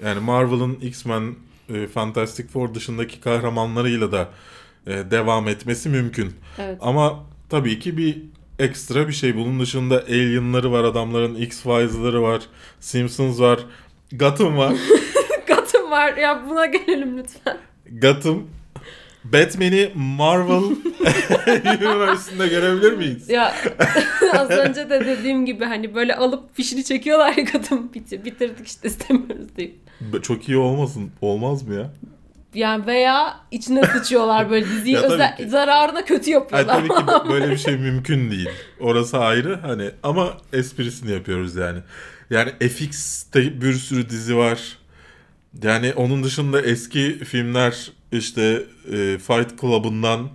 Yani 0.06 0.20
Marvel'ın 0.20 0.74
X-Men, 0.76 1.36
e, 1.70 1.88
Fantastic 1.88 2.48
Four 2.48 2.74
dışındaki 2.74 3.20
kahramanlarıyla 3.22 4.12
da 4.12 4.22
e, 4.22 4.28
devam 4.88 5.48
etmesi 5.48 5.90
mümkün. 5.90 6.34
evet. 6.60 6.78
Ama 6.82 7.24
tabii 7.50 7.80
ki 7.80 7.98
bir 7.98 8.22
ekstra 8.60 9.08
bir 9.08 9.14
şey. 9.14 9.36
Bunun 9.36 9.60
dışında 9.60 9.96
Alien'ları 9.96 10.72
var 10.72 10.84
adamların, 10.84 11.36
X-Files'ları 11.36 12.22
var, 12.22 12.42
Simpsons 12.80 13.40
var, 13.40 13.60
Gotham 14.12 14.58
var. 14.58 14.74
Gotham 15.48 15.92
var. 15.92 16.18
Ya 16.18 16.46
buna 16.50 16.66
gelelim 16.66 17.18
lütfen. 17.18 17.58
Gotham, 18.02 18.44
Batman'i 19.24 19.92
Marvel 19.96 20.64
Universe'inde 21.66 22.48
görebilir 22.48 22.92
miyiz? 22.94 23.30
Ya 23.30 23.56
az 24.34 24.50
önce 24.50 24.90
de 24.90 25.06
dediğim 25.06 25.46
gibi 25.46 25.66
hani 25.66 25.96
böyle 25.96 26.16
alıp 26.16 26.56
fişini 26.56 26.84
çekiyorlar 26.84 27.34
ya 27.38 27.44
Gotham 27.44 27.94
bitir, 27.94 28.26
bitirdik 28.26 28.68
işte 28.68 28.88
istemiyoruz 28.88 29.56
deyip. 29.58 29.76
Çok 30.24 30.50
iyi 30.50 30.58
olmasın, 30.58 31.12
olmaz 31.22 31.64
mı 31.68 31.74
ya? 31.76 31.92
Yani 32.56 32.86
veya 32.88 33.40
içine 33.52 33.84
sıçıyorlar 33.84 34.50
böyle 34.50 34.66
diziyi 34.70 34.98
özel, 34.98 35.38
ki. 35.38 35.50
zararına 35.50 36.06
kötü 36.06 36.30
yapıyorlar. 36.32 36.76
tabii 36.78 36.88
ki 36.88 37.30
böyle 37.30 37.52
bir 37.52 37.58
şey 37.58 37.78
mümkün 37.78 38.32
değil. 38.32 38.50
Orası 38.80 39.18
ayrı 39.18 39.60
hani 39.62 39.92
ama 40.04 40.38
esprisini 40.54 41.12
yapıyoruz 41.12 41.56
yani. 41.56 41.80
Yani 42.30 42.52
FX'te 42.70 43.62
bir 43.62 43.74
sürü 43.74 44.10
dizi 44.10 44.38
var. 44.38 44.78
Yani 45.64 45.94
onun 45.96 46.24
dışında 46.24 46.62
eski 46.62 47.20
filmler 47.24 47.92
işte 48.12 48.64
e, 48.92 49.18
Fight 49.18 49.62
Club'ından 49.62 50.30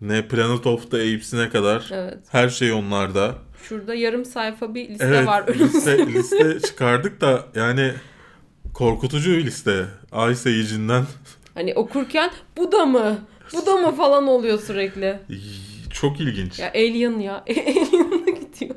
ne 0.00 0.28
Planet 0.28 0.66
of 0.66 0.90
the 0.90 0.96
Apes'ine 0.96 1.48
kadar 1.48 1.88
Evet. 1.92 2.18
her 2.30 2.48
şey 2.48 2.72
onlarda. 2.72 3.34
Şurada 3.68 3.94
yarım 3.94 4.24
sayfa 4.24 4.74
bir 4.74 4.88
liste 4.88 5.04
Evet 5.06 5.26
var 5.26 5.44
önümüzde. 5.46 5.98
liste, 5.98 6.06
liste 6.06 6.60
çıkardık 6.60 7.20
da 7.20 7.42
yani 7.54 7.92
korkutucu 8.74 9.30
bir 9.30 9.44
liste. 9.46 9.84
Ay 10.12 10.34
seyircinden 10.34 11.04
Hani 11.54 11.74
okurken 11.74 12.30
bu 12.56 12.72
da 12.72 12.86
mı? 12.86 13.18
Bu 13.52 13.66
da 13.66 13.76
mı 13.76 13.96
falan 13.96 14.26
oluyor 14.26 14.58
sürekli. 14.58 15.18
çok 15.90 16.20
ilginç. 16.20 16.58
Ya 16.58 16.70
Alien 16.74 17.18
ya. 17.18 17.34
Alien'a 17.48 18.30
gidiyor. 18.30 18.74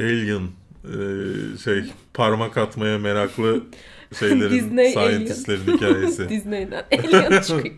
Alien 0.00 0.48
e, 0.84 1.58
şey 1.64 1.84
parmak 2.14 2.56
atmaya 2.56 2.98
meraklı 2.98 3.62
şeylerin 4.18 4.50
Disney 4.50 4.90
scientistlerin 4.90 5.76
hikayesi. 5.76 6.28
Disney'den 6.28 6.84
Alien 6.92 7.42
çıkıyor. 7.42 7.74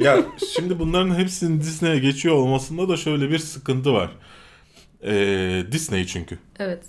ya 0.00 0.18
şimdi 0.56 0.78
bunların 0.78 1.18
hepsinin 1.18 1.60
Disney'e 1.60 1.98
geçiyor 1.98 2.34
olmasında 2.34 2.88
da 2.88 2.96
şöyle 2.96 3.30
bir 3.30 3.38
sıkıntı 3.38 3.92
var. 3.92 4.10
E, 5.02 5.12
Disney 5.72 6.06
çünkü. 6.06 6.38
Evet. 6.58 6.84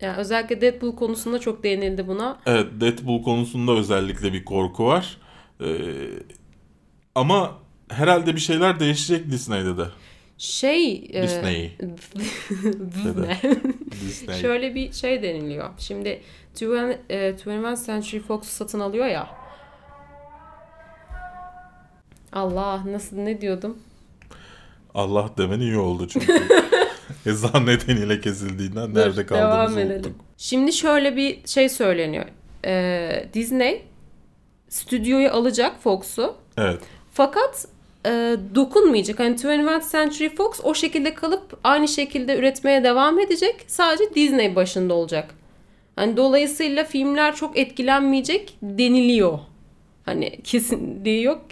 Yani 0.00 0.16
özellikle 0.16 0.60
Deadpool 0.60 0.96
konusunda 0.96 1.38
çok 1.38 1.62
değinildi 1.64 2.08
buna. 2.08 2.38
Evet 2.46 2.66
Deadpool 2.80 3.22
konusunda 3.22 3.72
özellikle 3.72 4.32
bir 4.32 4.44
korku 4.44 4.86
var. 4.86 5.16
E, 5.60 5.68
ama 7.14 7.58
herhalde 7.88 8.34
bir 8.34 8.40
şeyler 8.40 8.80
değişecek 8.80 9.30
Disney'de 9.30 9.78
de. 9.78 9.84
Şey... 10.38 10.94
e, 11.12 11.22
Disney. 11.22 11.76
Disney. 12.94 13.36
Disney. 13.90 14.40
Şöyle 14.40 14.74
bir 14.74 14.92
şey 14.92 15.22
deniliyor. 15.22 15.70
Şimdi 15.78 16.20
20, 16.60 16.98
e, 17.10 17.16
21 17.46 17.86
Century 17.86 18.20
Fox 18.20 18.42
satın 18.42 18.80
alıyor 18.80 19.06
ya. 19.06 19.28
Allah 22.32 22.82
nasıl 22.86 23.16
ne 23.16 23.40
diyordum? 23.40 23.78
Allah 24.94 25.30
demen 25.38 25.60
iyi 25.60 25.76
oldu 25.76 26.08
çünkü. 26.08 26.32
Ezan 27.26 27.66
nedeniyle 27.66 28.20
kesildiğinden 28.20 28.94
Dur, 28.94 29.00
nerede 29.00 29.28
devam 29.28 29.40
kaldığımızı 29.50 29.80
edelim. 29.80 29.96
unuttuk. 29.96 30.14
Şimdi 30.38 30.72
şöyle 30.72 31.16
bir 31.16 31.46
şey 31.46 31.68
söyleniyor. 31.68 32.24
Ee, 32.64 33.28
Disney 33.34 33.82
stüdyoyu 34.70 35.30
alacak 35.30 35.82
Fox'u. 35.82 36.34
Evet. 36.56 36.80
Fakat 37.12 37.66
e, 38.06 38.36
dokunmayacak. 38.54 39.18
Hani 39.18 39.36
21 39.44 39.90
Century 39.92 40.34
Fox 40.34 40.60
o 40.62 40.74
şekilde 40.74 41.14
kalıp 41.14 41.58
aynı 41.64 41.88
şekilde 41.88 42.38
üretmeye 42.38 42.84
devam 42.84 43.18
edecek. 43.18 43.64
Sadece 43.66 44.14
Disney 44.14 44.56
başında 44.56 44.94
olacak. 44.94 45.34
Hani 45.96 46.16
dolayısıyla 46.16 46.84
filmler 46.84 47.36
çok 47.36 47.58
etkilenmeyecek 47.58 48.56
deniliyor. 48.62 49.38
Hani 50.04 50.42
kesinliği 50.44 51.22
yok. 51.22 51.42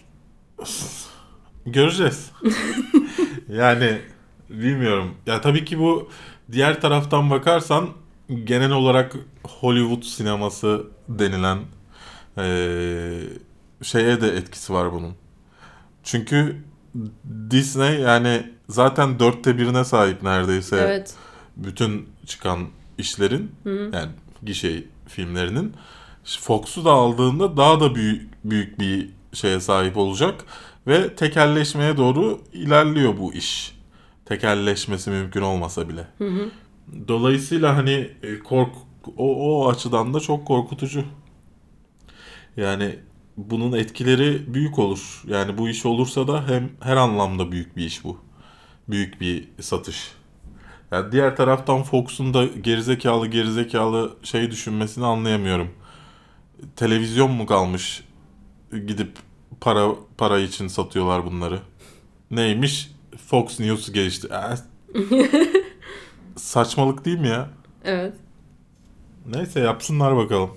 Göreceğiz. 1.67 2.31
yani 3.49 3.99
bilmiyorum. 4.51 5.15
Ya 5.27 5.41
tabii 5.41 5.65
ki 5.65 5.79
bu 5.79 6.09
diğer 6.53 6.81
taraftan 6.81 7.31
bakarsan 7.31 7.89
genel 8.45 8.73
olarak 8.73 9.17
Hollywood 9.45 10.03
sineması 10.03 10.87
denilen 11.09 11.59
eee, 12.39 13.21
şeye 13.83 14.21
de 14.21 14.29
etkisi 14.29 14.73
var 14.73 14.93
bunun. 14.93 15.15
Çünkü 16.03 16.57
Disney 17.51 18.01
yani 18.01 18.51
zaten 18.69 19.19
dörtte 19.19 19.59
birine 19.59 19.85
sahip 19.85 20.23
neredeyse 20.23 20.77
Evet. 20.77 21.15
bütün 21.57 22.09
çıkan 22.27 22.67
işlerin 22.99 23.53
yani 23.93 24.11
gişe 24.43 24.85
filmlerinin 25.07 25.73
Fox'u 26.25 26.85
da 26.85 26.91
aldığında 26.93 27.57
daha 27.57 27.81
da 27.81 27.95
büyük 27.95 28.29
büyük 28.45 28.79
bir 28.81 29.09
şeye 29.33 29.61
sahip 29.61 29.97
olacak 29.97 30.45
ve 30.87 31.15
tekelleşmeye 31.15 31.97
doğru 31.97 32.41
ilerliyor 32.53 33.19
bu 33.19 33.33
iş. 33.33 33.79
Tekelleşmesi 34.25 35.11
mümkün 35.11 35.41
olmasa 35.43 35.89
bile. 35.89 36.07
Dolayısıyla 37.09 37.77
hani 37.77 38.11
e, 38.23 38.39
kork 38.39 38.71
o, 39.17 39.37
o 39.65 39.69
açıdan 39.69 40.15
da 40.15 40.21
çok 40.21 40.47
korkutucu. 40.47 41.05
Yani 42.59 42.99
bunun 43.37 43.73
etkileri 43.73 44.55
büyük 44.55 44.79
olur. 44.79 45.23
Yani 45.27 45.59
bu 45.59 45.69
iş 45.69 45.87
olursa 45.87 46.29
da 46.29 46.49
hem 46.49 46.71
her 46.81 46.97
anlamda 46.97 47.53
büyük 47.53 47.77
bir 47.77 47.85
iş 47.85 48.05
bu. 48.05 48.19
Büyük 48.89 49.21
bir 49.21 49.49
satış. 49.61 50.13
Yani 50.93 51.13
diğer 51.13 51.37
taraftan 51.37 51.83
Fox'un 51.83 52.35
da 52.35 52.47
gerizekalı 52.47 53.27
gerizekalı 53.27 54.17
şey 54.23 54.51
düşünmesini 54.51 55.07
anlayamıyorum. 55.07 55.69
Televizyon 56.77 57.31
mu 57.31 57.47
kalmış? 57.47 58.05
Gidip 58.73 59.19
para 59.61 59.89
para 60.19 60.39
için 60.39 60.69
satıyorlar 60.69 61.27
bunları. 61.27 61.61
Neymiş? 62.31 62.91
Fox 63.27 63.61
News 63.61 63.93
geçti. 63.93 64.29
Ee, 64.33 64.57
saçmalık 66.37 67.05
değil 67.05 67.19
mi 67.19 67.29
ya? 67.29 67.51
Evet. 67.85 68.15
Neyse 69.27 69.61
yapsınlar 69.61 70.17
bakalım. 70.17 70.51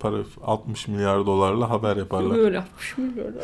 Para 0.00 0.16
60 0.42 0.88
milyar 0.88 1.26
dolarla 1.26 1.70
haber 1.70 1.96
yaparlar. 1.96 2.36
Böyle 2.36 2.58
60 2.58 2.98
milyon. 2.98 3.34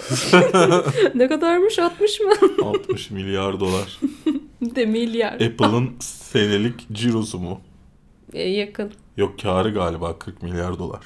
ne 1.15 1.29
kadarmış 1.29 1.79
60 1.79 2.21
mı? 2.21 2.33
60 2.65 3.11
milyar 3.11 3.61
dolar. 3.61 4.01
De 4.61 4.87
milyar. 4.87 5.33
Apple'ın 5.33 5.91
senelik 6.01 6.89
cirosu 6.93 7.39
mu? 7.39 7.61
E, 8.33 8.49
yakın. 8.49 8.93
Yok 9.17 9.39
karı 9.43 9.75
galiba 9.75 10.19
40 10.19 10.43
milyar 10.43 10.79
dolar. 10.79 11.01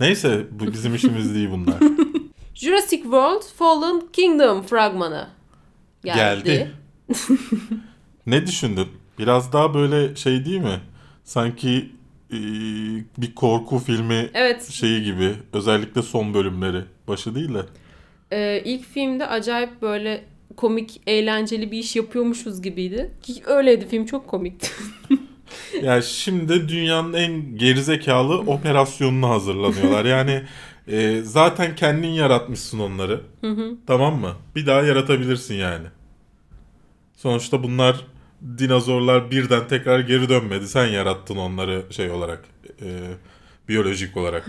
Neyse 0.00 0.46
bu 0.50 0.72
bizim 0.72 0.94
işimiz 0.94 1.34
değil 1.34 1.50
bunlar. 1.50 1.78
Jurassic 2.54 3.02
World 3.02 3.42
Fallen 3.56 4.02
Kingdom 4.12 4.62
fragmanı 4.62 5.28
geldi. 6.04 6.44
Geldi. 6.44 6.72
ne 8.26 8.46
düşündün? 8.46 8.88
Biraz 9.18 9.52
daha 9.52 9.74
böyle 9.74 10.16
şey 10.16 10.44
değil 10.44 10.60
mi? 10.60 10.80
Sanki 11.24 11.93
bir 13.18 13.34
korku 13.34 13.78
filmi 13.78 14.30
Evet. 14.34 14.70
şeyi 14.70 15.04
gibi. 15.04 15.32
Özellikle 15.52 16.02
son 16.02 16.34
bölümleri. 16.34 16.80
Başı 17.08 17.34
değil 17.34 17.54
de. 17.54 17.62
e, 18.30 18.62
ilk 18.64 18.84
filmde 18.84 19.26
acayip 19.26 19.82
böyle 19.82 20.24
komik, 20.56 21.00
eğlenceli 21.06 21.70
bir 21.70 21.78
iş 21.78 21.96
yapıyormuşuz 21.96 22.62
gibiydi. 22.62 23.10
Ki 23.22 23.34
öyleydi 23.46 23.88
film 23.88 24.06
çok 24.06 24.28
komikti. 24.28 24.68
Yani 25.82 26.02
şimdi 26.02 26.68
dünyanın 26.68 27.12
en 27.12 27.56
gerizekalı 27.58 28.38
operasyonuna 28.38 29.28
hazırlanıyorlar. 29.28 30.04
Yani 30.04 30.42
e, 30.88 31.20
zaten 31.22 31.76
kendin 31.76 32.08
yaratmışsın 32.08 32.78
onları. 32.78 33.20
Tamam 33.86 34.20
mı? 34.20 34.32
Bir 34.56 34.66
daha 34.66 34.82
yaratabilirsin 34.82 35.54
yani. 35.54 35.86
Sonuçta 37.16 37.62
bunlar 37.62 38.06
dinozorlar 38.58 39.30
birden 39.30 39.68
tekrar 39.68 40.00
geri 40.00 40.28
dönmedi. 40.28 40.68
Sen 40.68 40.86
yarattın 40.86 41.36
onları 41.36 41.84
şey 41.90 42.10
olarak. 42.10 42.44
e, 42.82 42.86
biyolojik 43.68 44.16
olarak. 44.16 44.48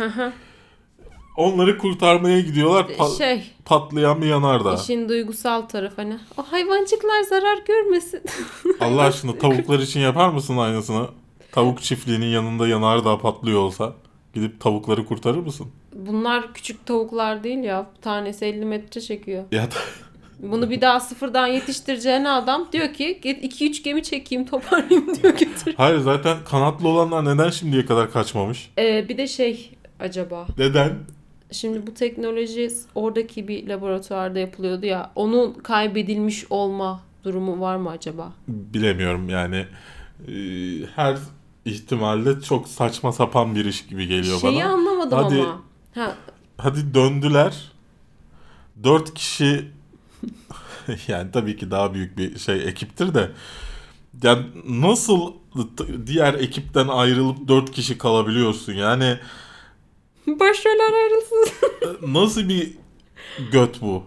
Onları 1.37 1.77
kurtarmaya 1.77 2.39
gidiyorlar. 2.41 2.83
Pa- 2.85 3.17
şey, 3.17 3.51
patlayan 3.65 4.21
bir 4.21 4.27
yanardağ. 4.27 4.75
işin 4.75 5.09
duygusal 5.09 5.61
tarafı 5.61 5.95
hani 5.95 6.19
o 6.37 6.43
hayvancıklar 6.43 7.21
zarar 7.23 7.57
görmesin. 7.67 8.21
Allah 8.79 9.01
aşkına 9.01 9.37
tavuklar 9.37 9.79
için 9.79 9.99
yapar 9.99 10.29
mısın 10.29 10.57
aynısını? 10.57 11.07
Tavuk 11.51 11.81
çiftliğinin 11.81 12.25
yanında 12.25 12.67
yanardağ 12.67 13.17
patlıyor 13.17 13.59
olsa 13.59 13.93
gidip 14.33 14.59
tavukları 14.59 15.05
kurtarır 15.05 15.37
mısın? 15.37 15.67
Bunlar 15.93 16.53
küçük 16.53 16.85
tavuklar 16.85 17.43
değil 17.43 17.63
ya. 17.63 17.87
Tanesi 18.01 18.45
50 18.45 18.65
metre 18.65 19.01
çekiyor. 19.01 19.43
Ya 19.51 19.69
Bunu 20.39 20.69
bir 20.69 20.81
daha 20.81 20.99
sıfırdan 20.99 21.47
yetiştireceğine 21.47 22.29
adam 22.29 22.67
diyor 22.71 22.93
ki 22.93 23.19
2-3 23.23 23.83
gemi 23.83 24.03
çekeyim 24.03 24.45
toparlayayım 24.45 25.15
diyor 25.15 25.33
götür. 25.37 25.73
hayır 25.77 25.97
zaten 25.99 26.37
kanatlı 26.49 26.87
olanlar 26.87 27.25
neden 27.35 27.49
şimdiye 27.49 27.85
kadar 27.85 28.11
kaçmamış? 28.11 28.69
Ee, 28.77 29.05
bir 29.09 29.17
de 29.17 29.27
şey 29.27 29.71
acaba 29.99 30.47
Neden? 30.57 30.93
şimdi 31.51 31.87
bu 31.87 31.93
teknoloji 31.93 32.69
oradaki 32.95 33.47
bir 33.47 33.67
laboratuvarda 33.67 34.39
yapılıyordu 34.39 34.85
ya 34.85 35.11
onun 35.15 35.53
kaybedilmiş 35.53 36.45
olma 36.49 37.01
durumu 37.23 37.59
var 37.61 37.75
mı 37.75 37.89
acaba? 37.89 38.33
Bilemiyorum 38.47 39.29
yani 39.29 39.65
Ee, 40.27 40.31
her 40.95 41.17
ihtimalle 41.65 42.41
çok 42.41 42.67
saçma 42.67 43.11
sapan 43.11 43.55
bir 43.55 43.65
iş 43.65 43.87
gibi 43.87 44.07
geliyor 44.07 44.39
Şeyi 44.39 44.55
bana. 44.59 44.69
anlamadım 44.73 45.19
Hadi. 45.23 45.35
ama. 45.41 45.61
Ha, 45.95 46.15
Hadi 46.57 46.93
döndüler. 46.93 47.71
Dört 48.83 49.13
kişi 49.13 49.65
yani 51.07 51.31
tabii 51.31 51.57
ki 51.57 51.71
daha 51.71 51.93
büyük 51.93 52.17
bir 52.17 52.39
şey 52.39 52.67
ekiptir 52.67 53.13
de 53.13 53.31
yani 54.23 54.45
nasıl 54.69 55.33
diğer 56.07 56.33
ekipten 56.33 56.87
ayrılıp 56.87 57.47
dört 57.47 57.71
kişi 57.71 57.97
kalabiliyorsun 57.97 58.73
yani 58.73 59.17
başroller 60.27 60.93
ayrılsın. 60.93 61.47
nasıl 62.13 62.49
bir 62.49 62.73
göt 63.51 63.81
bu? 63.81 64.03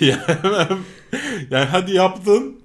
yani, 0.00 0.20
yani 1.50 1.64
hadi 1.64 1.94
yaptın 1.94 2.60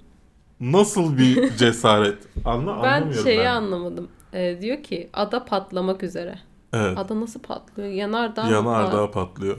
nasıl 0.60 1.18
bir 1.18 1.56
cesaret? 1.56 2.18
Anla, 2.44 2.82
ben 2.82 2.88
anlamıyorum 2.88 3.24
şeyi 3.24 3.38
ben. 3.38 3.46
anlamadım. 3.46 4.08
Ee, 4.32 4.58
diyor 4.60 4.82
ki 4.82 5.10
ada 5.12 5.44
patlamak 5.44 6.02
üzere. 6.02 6.38
Evet. 6.72 6.98
Ada 6.98 7.20
nasıl 7.20 7.40
patlıyor? 7.40 7.88
Yanardağ? 7.88 8.48
Yanardağ 8.48 9.10
patlıyor. 9.10 9.58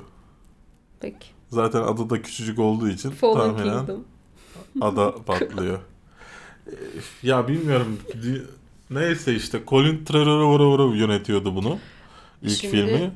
Peki. 1.00 1.35
Zaten 1.50 1.82
adı 1.82 2.10
da 2.10 2.22
küçücük 2.22 2.60
olduğu 2.60 2.90
için 2.90 3.10
Fallen 3.10 3.56
tahminen 3.56 3.78
Kingdom. 3.78 4.04
ada 4.82 5.16
patlıyor. 5.26 5.80
Ya 7.24 7.48
bilmiyorum. 7.48 7.98
Neyse 8.90 9.36
işte 9.36 9.64
Colin 9.68 10.06
Trevorrow 10.06 10.98
yönetiyordu 10.98 11.56
bunu. 11.56 11.78
İlk 12.42 12.52
Şimdi- 12.52 12.72
filmi. 12.72 13.12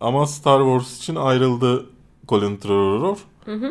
Ama 0.00 0.26
Star 0.26 0.60
Wars 0.60 0.98
için 0.98 1.14
ayrıldı 1.16 1.86
Colin 2.28 2.56
Trevorrow. 2.56 3.22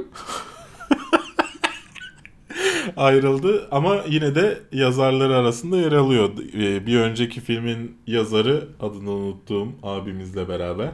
ayrıldı 2.98 3.68
ama 3.72 3.96
yine 4.10 4.36
de 4.36 4.62
yazarları 4.72 5.36
arasında 5.36 5.78
yer 5.78 5.92
alıyor. 5.92 6.30
Ee, 6.54 6.86
Bir 6.86 7.00
önceki 7.00 7.42
filmin 7.42 7.98
yazarı 8.08 8.68
adını 8.80 9.12
unuttuğum 9.12 9.68
abimizle 9.84 10.48
beraber. 10.48 10.92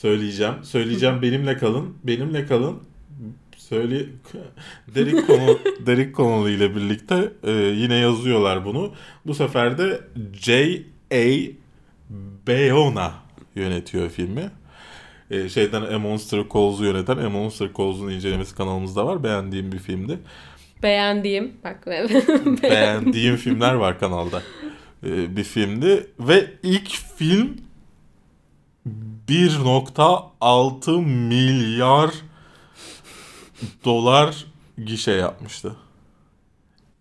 Söyleyeceğim. 0.00 0.54
Söyleyeceğim 0.62 1.22
benimle 1.22 1.56
kalın. 1.56 1.94
Benimle 2.04 2.46
kalın. 2.46 2.82
Söyle 3.56 4.06
Derek 4.94 5.26
konu 5.26 5.58
Derek 5.86 6.16
Connolly 6.16 6.54
ile 6.54 6.76
birlikte 6.76 7.32
e, 7.44 7.52
yine 7.52 7.94
yazıyorlar 7.94 8.64
bunu. 8.64 8.92
Bu 9.26 9.34
sefer 9.34 9.78
de 9.78 10.00
J.A. 10.32 11.24
Bayona 12.46 13.12
yönetiyor 13.54 14.10
filmi. 14.10 14.50
E, 15.30 15.48
şeyden 15.48 15.82
A 15.82 15.98
Monster 15.98 16.42
Calls'u 16.54 16.84
yöneten 16.84 17.16
A 17.16 17.30
Monster 17.30 17.68
Calls'un 17.78 18.10
incelemesi 18.10 18.54
kanalımızda 18.56 19.06
var. 19.06 19.22
Beğendiğim 19.22 19.72
bir 19.72 19.78
filmdi. 19.78 20.18
Beğendiğim. 20.82 21.52
Bak. 21.64 21.86
Beğendiğim 22.62 23.36
filmler 23.36 23.74
var 23.74 23.98
kanalda. 24.00 24.42
E, 25.06 25.36
bir 25.36 25.44
filmdi 25.44 26.06
ve 26.20 26.50
ilk 26.62 26.90
film 27.16 27.67
1.6 29.28 31.00
milyar 31.04 32.10
dolar 33.84 34.46
gişe 34.86 35.12
yapmıştı. 35.12 35.76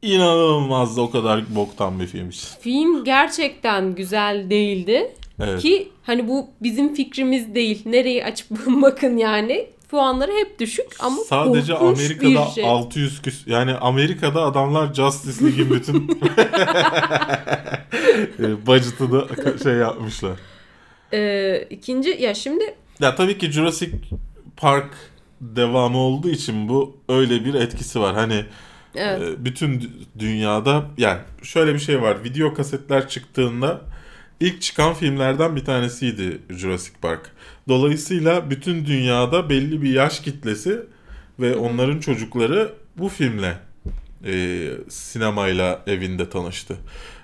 İnanılmaz 0.02 0.98
o 0.98 1.12
kadar 1.12 1.56
boktan 1.56 2.00
bir 2.00 2.08
film. 2.08 2.30
Film 2.62 3.04
gerçekten 3.04 3.96
güzel 3.96 4.50
değildi. 4.50 5.16
Evet. 5.40 5.62
Ki 5.62 5.92
hani 6.04 6.28
bu 6.28 6.48
bizim 6.62 6.94
fikrimiz 6.94 7.56
değil. 7.56 7.82
Nereyi 7.86 8.26
açıp 8.26 8.48
bakın 8.68 9.18
yani. 9.18 9.68
Puanları 9.90 10.32
hep 10.32 10.60
düşük 10.60 10.86
ama 11.00 11.18
Sadece 11.18 11.76
Amerika'da 11.76 12.46
bir 12.46 12.52
şey. 12.52 12.66
600 12.66 13.22
küs 13.22 13.48
yani 13.48 13.76
Amerika'da 13.76 14.42
adamlar 14.42 14.94
Justice 14.94 15.46
League'in 15.46 15.70
bütün 15.70 15.96
e, 18.40 18.66
budget'ını 18.68 19.26
şey 19.64 19.74
yapmışlar. 19.74 20.38
Ee, 21.14 21.68
ikinci 21.70 22.10
ya 22.10 22.34
şimdi 22.34 22.64
Ya 23.00 23.16
tabii 23.16 23.38
ki 23.38 23.52
Jurassic 23.52 23.92
Park 24.58 24.90
devamı 25.42 25.98
olduğu 25.98 26.30
için 26.30 26.70
bu 26.70 26.98
öyle 27.10 27.46
bir 27.46 27.54
etkisi 27.54 28.00
var. 28.00 28.16
Hani 28.16 28.46
Evet. 28.96 29.22
Ee, 29.22 29.46
bütün 29.46 29.80
dü- 29.80 29.90
dünyada 30.20 30.86
yani 30.98 31.20
şöyle 31.44 31.74
bir 31.74 31.80
şey 31.80 32.02
var. 32.02 32.24
Video 32.24 32.54
kasetler 32.54 33.08
çıktığında 33.10 33.82
ilk 34.40 34.62
çıkan 34.62 34.94
filmlerden 34.94 35.56
bir 35.56 35.66
tanesiydi 35.66 36.42
Jurassic 36.50 36.98
Park. 37.02 37.32
Dolayısıyla 37.68 38.50
bütün 38.50 38.86
dünyada 38.86 39.50
belli 39.50 39.82
bir 39.82 39.90
yaş 39.90 40.20
kitlesi 40.20 40.80
ve 41.40 41.56
onların 41.56 42.00
çocukları 42.00 42.74
bu 42.98 43.10
filmle 43.10 43.58
e, 44.26 44.64
sinemayla 44.90 45.84
evinde 45.88 46.30
tanıştı. 46.30 46.76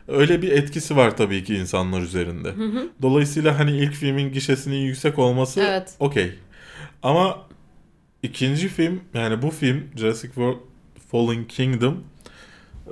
Öyle 0.07 0.41
bir 0.41 0.51
etkisi 0.51 0.95
var 0.95 1.17
tabii 1.17 1.43
ki 1.43 1.55
insanlar 1.55 2.01
üzerinde. 2.01 2.53
Dolayısıyla 3.01 3.59
hani 3.59 3.77
ilk 3.77 3.93
filmin 3.93 4.31
gişesinin 4.33 4.75
yüksek 4.77 5.19
olması 5.19 5.61
Evet. 5.61 5.95
okey. 5.99 6.31
Ama 7.03 7.37
ikinci 8.23 8.67
film 8.67 9.01
yani 9.13 9.41
bu 9.41 9.49
film 9.49 9.83
Jurassic 9.95 10.27
World 10.27 10.57
Fallen 11.11 11.45
Kingdom 11.45 12.03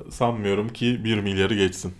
sanmıyorum 0.09 0.69
ki 0.69 1.03
1 1.03 1.19
milyarı 1.19 1.55
geçsin. 1.55 1.93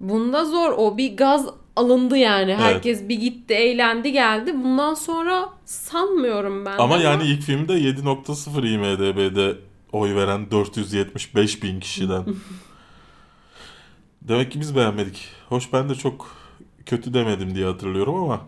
Bunda 0.00 0.44
zor. 0.44 0.74
O 0.76 0.98
bir 0.98 1.16
gaz 1.16 1.46
alındı 1.76 2.16
yani. 2.16 2.54
Herkes 2.54 3.08
bir 3.08 3.20
gitti, 3.20 3.54
eğlendi, 3.54 4.12
geldi. 4.12 4.54
Bundan 4.64 4.94
sonra 4.94 5.48
sanmıyorum 5.64 6.66
ben. 6.66 6.78
Ama 6.78 6.96
yani 6.96 7.24
ilk 7.24 7.42
filmde 7.42 7.72
7.0 7.72 8.68
IMDB'de 8.68 9.56
oy 9.92 10.14
veren 10.14 10.50
475 10.50 11.62
bin 11.62 11.80
kişiden. 11.80 12.24
Demek 14.24 14.52
ki 14.52 14.60
biz 14.60 14.76
beğenmedik. 14.76 15.28
Hoş 15.48 15.72
ben 15.72 15.88
de 15.88 15.94
çok 15.94 16.36
kötü 16.86 17.14
demedim 17.14 17.54
diye 17.54 17.66
hatırlıyorum 17.66 18.14
ama 18.14 18.40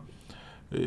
e, 0.73 0.79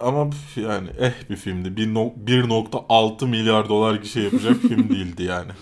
ama 0.00 0.30
yani 0.56 0.88
eh 0.98 1.12
bir 1.30 1.36
filmdi. 1.36 1.76
Bir 1.76 1.94
no- 1.94 2.14
1.6 2.26 3.26
milyar 3.26 3.68
dolar 3.68 3.94
gişe 3.94 4.20
yapacak 4.20 4.56
film 4.60 4.88
değildi 4.90 5.22
yani. 5.22 5.52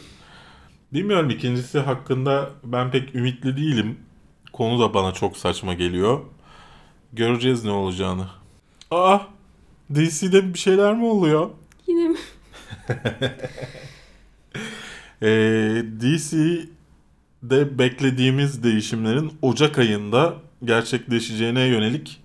Bilmiyorum 0.93 1.31
ikincisi 1.31 1.79
hakkında 1.79 2.51
ben 2.65 2.91
pek 2.91 3.15
ümitli 3.15 3.57
değilim. 3.57 3.99
Konu 4.53 4.81
da 4.81 4.95
bana 4.95 5.13
çok 5.13 5.37
saçma 5.37 5.75
geliyor. 5.75 6.21
Göreceğiz 7.13 7.65
ne 7.65 7.71
olacağını. 7.71 8.27
Aa 8.91 9.19
DC'de 9.95 10.55
bir 10.55 10.59
şeyler 10.59 10.95
mi 10.97 11.05
oluyor? 11.05 11.51
Yine 11.87 12.09
mi? 12.09 12.17
Ee, 15.23 15.83
DC'de 17.43 17.79
beklediğimiz 17.79 18.63
değişimlerin 18.63 19.33
Ocak 19.43 19.79
ayında 19.79 20.35
gerçekleşeceğine 20.65 21.63
yönelik 21.63 22.21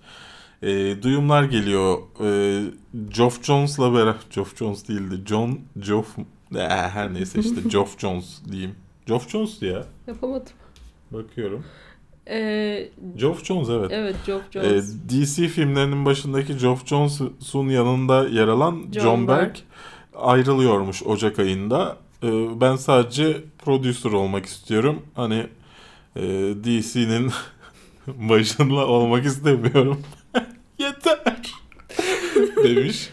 e, 0.62 1.02
duyumlar 1.02 1.44
geliyor. 1.44 1.98
E, 2.24 2.62
Geoff 3.16 3.44
Jones'la 3.44 3.94
beraber... 3.94 4.14
Geoff 4.34 4.56
Jones 4.56 4.88
değildi. 4.88 5.14
John... 5.26 5.60
Geoff... 5.78 6.18
Eh, 6.56 6.68
her 6.68 7.14
neyse 7.14 7.40
işte 7.40 7.60
Geoff 7.68 7.98
Jones 7.98 8.40
diyeyim. 8.50 8.74
Geoff 9.06 9.28
Jones 9.28 9.62
ya. 9.62 9.84
Yapamadım. 10.06 10.52
Bakıyorum. 11.10 11.64
Ee, 12.30 12.88
Geoff 13.16 13.44
Jones 13.44 13.68
evet. 13.68 13.90
evet, 13.92 14.16
Geoff 14.26 14.42
Ee, 14.56 14.60
Jones. 14.70 14.94
DC 15.08 15.48
filmlerinin 15.48 16.04
başındaki 16.04 16.58
Geoff 16.58 16.86
Jones'un 16.86 17.68
yanında 17.68 18.28
yer 18.28 18.48
alan 18.48 18.82
John, 18.92 19.02
John 19.02 19.28
Berg. 19.28 19.56
ayrılıyormuş 20.14 21.02
Ocak 21.02 21.38
ayında. 21.38 21.96
Ee, 22.22 22.60
ben 22.60 22.76
sadece 22.76 23.44
producer 23.58 24.12
olmak 24.12 24.46
istiyorum. 24.46 25.02
Hani 25.14 25.46
e, 26.16 26.22
DC'nin 26.64 27.32
başında 28.06 28.86
olmak 28.86 29.26
istemiyorum. 29.26 30.00
Yeter 30.78 31.18
demiş. 32.64 33.10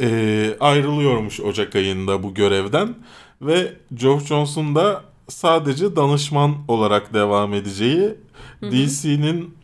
Ee, 0.00 0.56
ayrılıyormuş 0.60 1.40
Ocak 1.40 1.76
ayında 1.76 2.22
bu 2.22 2.34
görevden 2.34 2.94
ve 3.42 3.72
Geoff 3.94 4.26
Jones'un 4.26 4.74
da 4.74 5.04
sadece 5.28 5.96
danışman 5.96 6.54
olarak 6.68 7.14
devam 7.14 7.54
edeceği 7.54 8.14
DC'nin 8.62 9.54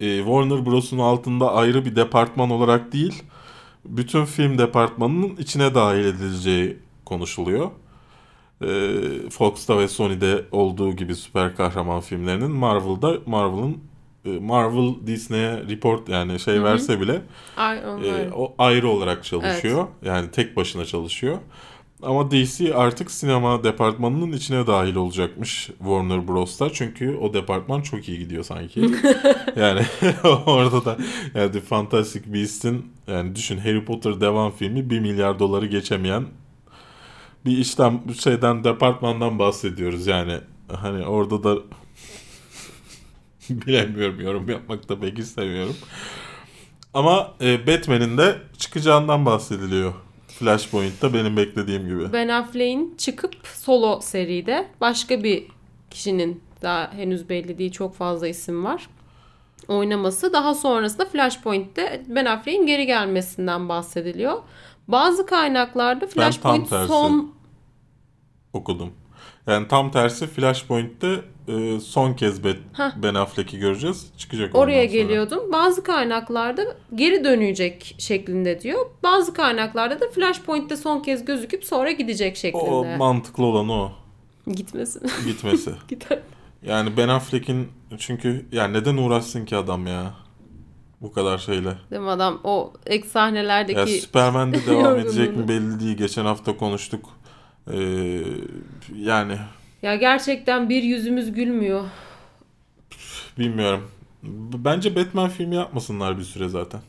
e, 0.00 0.18
Warner 0.18 0.66
Bros'un 0.66 0.98
altında 0.98 1.54
ayrı 1.54 1.84
bir 1.84 1.96
departman 1.96 2.50
olarak 2.50 2.92
değil 2.92 3.22
bütün 3.84 4.24
film 4.24 4.58
departmanının 4.58 5.36
içine 5.36 5.74
dahil 5.74 6.04
edileceği 6.04 6.76
konuşuluyor. 7.04 7.70
E, 8.62 9.30
Fox'ta 9.30 9.78
ve 9.78 9.88
Sony'de 9.88 10.44
olduğu 10.52 10.92
gibi 10.92 11.14
süper 11.14 11.56
kahraman 11.56 12.00
filmlerinin 12.00 12.50
Marvel'da 12.50 13.18
Marvel'ın 13.26 13.78
e, 14.24 14.28
Marvel 14.28 15.06
Disney'e 15.06 15.56
report 15.68 16.08
yani 16.08 16.40
şey 16.40 16.62
verse 16.62 17.00
bile 17.00 17.22
Ay, 17.56 17.78
e, 17.78 18.30
o 18.34 18.54
ayrı 18.58 18.88
olarak 18.88 19.24
çalışıyor. 19.24 19.86
Yani 20.04 20.30
tek 20.30 20.56
başına 20.56 20.84
çalışıyor. 20.84 21.38
Ama 22.02 22.30
DC 22.30 22.74
artık 22.74 23.10
sinema 23.10 23.64
departmanının 23.64 24.32
içine 24.32 24.66
dahil 24.66 24.94
olacakmış 24.94 25.66
Warner 25.78 26.28
Bros'ta. 26.28 26.72
Çünkü 26.72 27.16
o 27.16 27.34
departman 27.34 27.80
çok 27.82 28.08
iyi 28.08 28.18
gidiyor 28.18 28.44
sanki. 28.44 28.80
yani 29.56 29.80
orada 30.46 30.84
da 30.84 30.96
yani 31.34 31.52
The 31.52 31.60
Fantastic 31.60 32.34
Beasts'in 32.34 32.92
yani 33.06 33.36
düşün 33.36 33.58
Harry 33.58 33.84
Potter 33.84 34.20
devam 34.20 34.52
filmi 34.52 34.90
1 34.90 35.00
milyar 35.00 35.38
doları 35.38 35.66
geçemeyen 35.66 36.24
bir 37.48 37.58
işten 37.58 38.00
şeyden 38.18 38.64
departmandan 38.64 39.38
bahsediyoruz 39.38 40.06
yani. 40.06 40.40
Hani 40.72 41.06
orada 41.06 41.44
da 41.44 41.62
bilemiyorum 43.50 44.20
yorum 44.20 44.48
yapmak 44.48 44.88
da 44.88 45.00
pek 45.00 45.18
istemiyorum. 45.18 45.76
Ama 46.94 47.34
e, 47.40 47.66
Batman'in 47.66 48.18
de 48.18 48.38
çıkacağından 48.58 49.26
bahsediliyor. 49.26 49.94
Flashpoint'ta 50.28 51.14
benim 51.14 51.36
beklediğim 51.36 51.88
gibi. 51.88 52.12
Ben 52.12 52.28
Affleck'in 52.28 52.94
çıkıp 52.98 53.34
solo 53.44 54.00
seride 54.00 54.68
başka 54.80 55.22
bir 55.22 55.46
kişinin 55.90 56.42
daha 56.62 56.92
henüz 56.92 57.28
belli 57.28 57.58
değil 57.58 57.72
çok 57.72 57.94
fazla 57.94 58.28
isim 58.28 58.64
var. 58.64 58.88
Oynaması 59.68 60.32
daha 60.32 60.54
sonrasında 60.54 61.04
Flashpoint'te 61.04 62.04
Ben 62.08 62.24
Affleck'in 62.24 62.66
geri 62.66 62.86
gelmesinden 62.86 63.68
bahsediliyor. 63.68 64.42
Bazı 64.88 65.26
kaynaklarda 65.26 66.06
Flashpoint 66.06 66.68
son 66.68 67.37
Okudum. 68.52 68.92
Yani 69.46 69.68
tam 69.68 69.90
tersi 69.90 70.26
Flashpoint'te 70.26 71.20
e, 71.48 71.80
son 71.80 72.14
kez 72.14 72.40
Hah. 72.72 72.92
Ben 73.02 73.14
Affleck'i 73.14 73.58
göreceğiz. 73.58 74.12
Çıkacak 74.18 74.54
oraya 74.54 74.84
geliyordum. 74.84 75.52
Bazı 75.52 75.82
kaynaklarda 75.82 76.62
geri 76.94 77.24
dönecek 77.24 77.94
şeklinde 77.98 78.60
diyor. 78.60 78.86
Bazı 79.02 79.34
kaynaklarda 79.34 80.00
da 80.00 80.08
Flashpoint'te 80.08 80.76
son 80.76 81.00
kez 81.00 81.24
gözüküp 81.24 81.64
sonra 81.64 81.90
gidecek 81.90 82.36
O 82.36 82.38
şeklinde. 82.38 82.96
mantıklı 82.96 83.44
olan 83.44 83.68
o. 83.68 83.92
Gitmesin. 84.54 85.02
Gitmesi. 85.26 85.72
Gider. 85.88 86.18
yani 86.62 86.96
Ben 86.96 87.08
Affleck'in 87.08 87.68
çünkü 87.98 88.46
yani 88.52 88.72
neden 88.72 88.96
uğraşsın 88.96 89.44
ki 89.44 89.56
adam 89.56 89.86
ya? 89.86 90.14
Bu 91.00 91.12
kadar 91.12 91.38
şeyle. 91.38 91.74
Değil 91.90 92.02
mi 92.02 92.10
adam 92.10 92.40
o 92.44 92.72
ek 92.86 93.08
sahnelerdeki 93.08 93.78
Ya 93.80 93.86
Superman'de 93.86 94.66
devam 94.66 94.98
edecek 94.98 95.36
mi 95.36 95.48
belli 95.48 95.80
değil. 95.80 95.96
Geçen 95.96 96.24
hafta 96.24 96.56
konuştuk. 96.56 97.17
Ee, 97.72 98.22
yani 98.96 99.38
Ya 99.82 99.96
gerçekten 99.96 100.68
bir 100.68 100.82
yüzümüz 100.82 101.32
gülmüyor. 101.32 101.84
bilmiyorum. 103.38 103.90
Bence 104.64 104.96
Batman 104.96 105.28
filmi 105.28 105.54
yapmasınlar 105.56 106.18
bir 106.18 106.22
süre 106.24 106.48
zaten. 106.48 106.80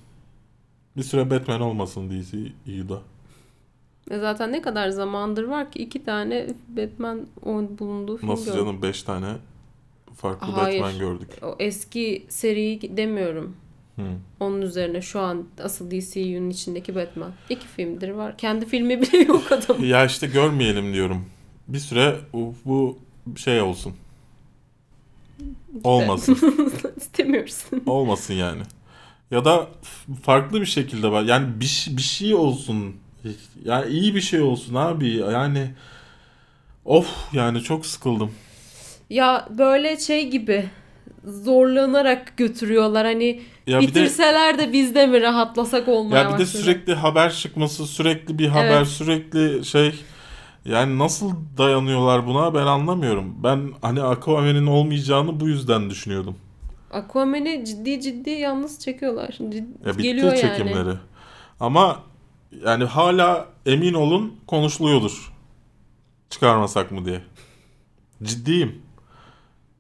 Bir 0.98 1.04
süre 1.04 1.30
Batman 1.32 1.62
olmasın 1.62 2.10
DC 2.10 2.38
iyi 2.66 2.90
da. 2.90 3.02
E 4.12 4.20
zaten 4.20 4.52
ne 4.52 4.62
kadar 4.62 4.90
zamandır 4.90 5.44
var 5.44 5.72
ki 5.72 5.80
iki 5.80 6.04
tane 6.04 6.48
Batman 6.68 7.28
bulunduğu 7.80 8.18
film 8.18 8.30
Nasıl 8.30 8.54
canım 8.54 8.82
5 8.82 9.04
tane 9.04 9.36
farklı 10.16 10.48
Hayır. 10.48 10.82
Batman 10.82 11.00
gördük. 11.00 11.30
O 11.44 11.56
eski 11.60 12.26
seriyi 12.30 12.98
demiyorum. 12.98 13.56
Hı. 14.00 14.04
Onun 14.40 14.62
üzerine 14.62 15.02
şu 15.02 15.20
an 15.20 15.46
asıl 15.64 15.92
DCU'nun 15.92 16.50
içindeki 16.50 16.96
Batman. 16.96 17.32
İki 17.50 17.68
filmdir 17.68 18.10
var. 18.10 18.38
Kendi 18.38 18.66
filmi 18.66 19.02
bile 19.02 19.18
yok 19.28 19.52
adamın. 19.52 19.86
Ya 19.86 20.06
işte 20.06 20.28
görmeyelim 20.28 20.94
diyorum. 20.94 21.26
Bir 21.68 21.80
süre 21.80 22.16
bu, 22.34 22.56
bu 22.66 23.00
şey 23.38 23.62
olsun. 23.62 23.94
Olmasın. 25.84 26.38
İstemiyoruz. 26.98 27.66
olmasın 27.86 28.34
yani. 28.34 28.62
Ya 29.32 29.46
da 29.46 29.68
farklı 30.24 30.62
bir 30.62 30.66
şekilde 30.66 31.12
var. 31.12 31.24
Yani 31.24 31.48
bir, 31.62 31.88
bir 31.90 32.02
şey 32.02 32.36
olsun. 32.36 32.96
Yani 33.66 33.92
iyi 33.92 34.16
bir 34.16 34.22
şey 34.22 34.42
olsun 34.42 34.76
abi. 34.76 35.10
Yani 35.10 35.72
of 36.86 37.34
yani 37.34 37.62
çok 37.62 37.86
sıkıldım. 37.86 38.32
ya 39.10 39.48
böyle 39.58 39.98
şey 39.98 40.30
gibi 40.30 40.70
zorlanarak 41.26 42.38
götürüyorlar. 42.38 43.06
Hani 43.06 43.42
Ya 43.68 43.80
bir 43.80 43.84
de 43.84 43.88
bitirseler 43.88 44.58
de 44.60 44.74
biz 44.74 44.96
de 44.96 45.06
mi 45.08 45.22
rahatlasak 45.22 45.88
olmaya 45.88 46.18
ya 46.18 46.28
bir 46.28 46.34
de 46.34 46.34
başladı. 46.34 46.48
sürekli 46.64 46.94
haber 46.94 47.34
çıkması, 47.34 47.88
sürekli 47.88 48.40
bir 48.40 48.48
haber, 48.48 48.78
Evet. 48.78 48.88
sürekli 48.88 49.66
şey 49.66 49.96
yani 50.66 50.98
nasıl 51.00 51.32
dayanıyorlar 51.58 52.28
buna 52.28 52.54
ben 52.54 52.66
anlamıyorum. 52.66 53.36
Ben 53.44 53.72
hani 53.82 54.02
Aquaman'in 54.04 54.68
olmayacağını 54.68 55.40
bu 55.40 55.48
yüzden 55.48 55.90
düşünüyordum. 55.90 56.36
Aquaman'i 56.92 57.66
ciddi 57.66 58.02
ciddi 58.02 58.30
yalnız 58.30 58.80
çekiyorlar. 58.80 59.28
Cid- 59.28 59.88
Ya 59.88 59.94
bitti 59.94 60.04
geliyor 60.04 60.28
yani. 60.34 60.42
çıkarmasak 66.30 66.92
mı 66.92 67.06
diye. 67.06 67.22
Ciddiyim. 68.24 68.82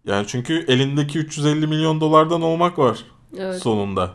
Yani 0.09 0.27
çünkü 0.27 0.65
elindeki 0.67 1.19
350 1.19 1.67
milyon 1.67 2.01
dolardan 2.01 2.41
olmak 2.41 2.79
var 2.79 2.99
Evet. 3.37 3.61
sonunda. 3.61 4.11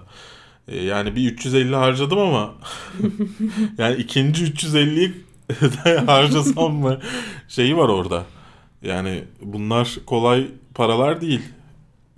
E, 0.68 0.84
yani 0.84 1.16
bir 1.16 1.32
350 1.32 1.74
harcadım 1.74 2.18
ama 2.18 2.54
yani 3.78 3.96
ikinci 3.96 4.44
350'yi 4.44 5.14
de 5.84 5.98
harcasam 6.06 6.74
mı 6.74 7.00
şeyi 7.48 7.76
var 7.76 7.88
orada. 7.88 8.24
Yani 8.82 9.24
bunlar 9.42 9.96
kolay 10.06 10.46
paralar 10.74 11.20
değil. 11.20 11.42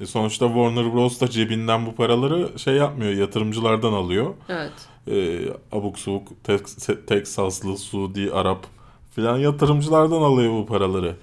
E, 0.01 0.07
sonuçta 0.07 0.47
Warner 0.47 0.93
Bros. 0.95 1.21
da 1.21 1.31
cebinden 1.31 1.87
bu 1.87 1.95
paraları 1.95 2.59
şey 2.59 2.75
yapmıyor, 2.75 3.13
yatırımcılardan 3.13 3.93
alıyor. 3.93 4.35
Evet. 4.49 4.73
E, 5.11 5.39
abuk 5.77 5.99
subuk 5.99 6.29
Tex- 6.49 7.07
Teksaslı, 7.07 7.77
Suudi, 7.79 8.33
Arap 8.33 8.67
filan 9.15 9.39
yatırımcılardan 9.39 10.23
alıyor 10.23 10.53
bu 10.53 10.67
paraları. 10.67 11.17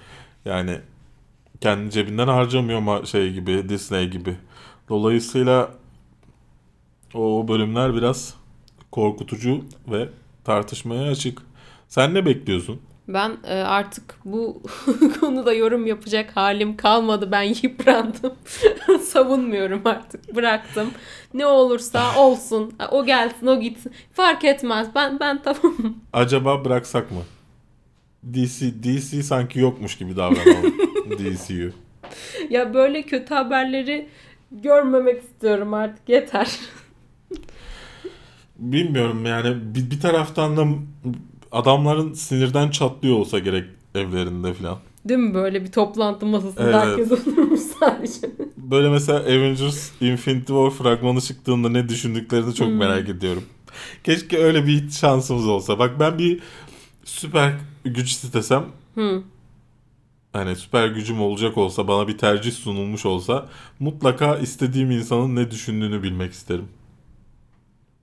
Yani 0.45 0.77
kendi 1.63 1.91
cebinden 1.91 2.27
harcamıyor 2.27 2.79
ma- 2.81 3.05
şey 3.07 3.33
gibi, 3.33 3.69
Disney 3.69 4.09
gibi. 4.09 4.35
Dolayısıyla 4.89 5.71
o 7.13 7.47
bölümler 7.47 7.95
biraz 7.95 8.33
korkutucu 8.91 9.65
ve 9.87 10.09
tartışmaya 10.43 11.11
açık. 11.11 11.41
Sen 11.87 12.13
ne 12.13 12.25
bekliyorsun? 12.25 12.81
Ben 13.07 13.37
e, 13.47 13.53
artık 13.53 14.15
bu 14.25 14.61
konuda 15.19 15.53
yorum 15.53 15.85
yapacak 15.87 16.37
halim 16.37 16.77
kalmadı. 16.77 17.31
Ben 17.31 17.55
yıprandım. 17.63 18.33
Savunmuyorum 19.01 19.81
artık. 19.85 20.35
Bıraktım. 20.35 20.91
Ne 21.33 21.45
olursa 21.45 22.19
olsun. 22.19 22.73
O 22.91 23.05
gelsin, 23.05 23.47
o 23.47 23.59
gitsin. 23.59 23.91
Fark 24.13 24.43
etmez. 24.43 24.87
Ben 24.95 25.19
ben 25.19 25.41
tamam. 25.43 25.75
Acaba 26.13 26.65
bıraksak 26.65 27.11
mı? 27.11 27.21
DC 28.33 28.83
DC 28.83 29.23
sanki 29.23 29.59
yokmuş 29.59 29.97
gibi 29.97 30.15
davranalım. 30.15 30.73
DCU. 31.09 31.71
ya 32.49 32.73
böyle 32.73 33.01
kötü 33.01 33.33
haberleri 33.33 34.07
görmemek 34.51 35.23
istiyorum 35.23 35.73
artık. 35.73 36.09
Yeter. 36.09 36.59
Bilmiyorum 38.57 39.25
yani 39.25 39.55
bir, 39.75 39.91
bir 39.91 39.99
taraftan 39.99 40.57
da 40.57 40.65
adamların 41.51 42.13
sinirden 42.13 42.69
çatlıyor 42.69 43.15
olsa 43.15 43.39
gerek 43.39 43.65
evlerinde 43.95 44.53
falan. 44.53 44.77
Değil 45.05 45.19
mi 45.19 45.33
böyle 45.33 45.63
bir 45.63 45.71
toplantı 45.71 46.25
masasında 46.25 46.63
Evet. 46.63 46.75
herkes 46.75 47.11
oturmuş 47.11 47.59
sadece. 47.59 48.31
Böyle 48.57 48.89
mesela 48.89 49.19
Avengers 49.19 49.91
Infinity 50.01 50.53
War 50.53 50.69
fragmanı 50.69 51.21
çıktığında 51.21 51.69
ne 51.69 51.89
düşündüklerini 51.89 52.55
çok 52.55 52.67
Hmm. 52.67 52.77
merak 52.77 53.09
ediyorum. 53.09 53.43
Keşke 54.03 54.37
öyle 54.37 54.67
bir 54.67 54.89
şansımız 54.89 55.47
olsa. 55.47 55.79
Bak 55.79 55.99
ben 55.99 56.17
bir 56.17 56.39
süper 57.03 57.53
güç 57.85 58.11
istesem 58.11 58.65
Hı. 58.95 59.23
Hani 60.33 60.55
süper 60.55 60.87
gücüm 60.87 61.21
olacak 61.21 61.57
olsa 61.57 61.87
bana 61.87 62.07
bir 62.07 62.17
tercih 62.17 62.51
sunulmuş 62.51 63.05
olsa 63.05 63.45
mutlaka 63.79 64.37
istediğim 64.37 64.91
insanın 64.91 65.35
ne 65.35 65.51
düşündüğünü 65.51 66.03
bilmek 66.03 66.33
isterim. 66.33 66.67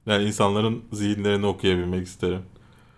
Yani 0.07 0.25
insanların 0.25 0.83
zihinlerini 0.93 1.47
okuyabilmek 1.47 2.07
isterim. 2.07 2.43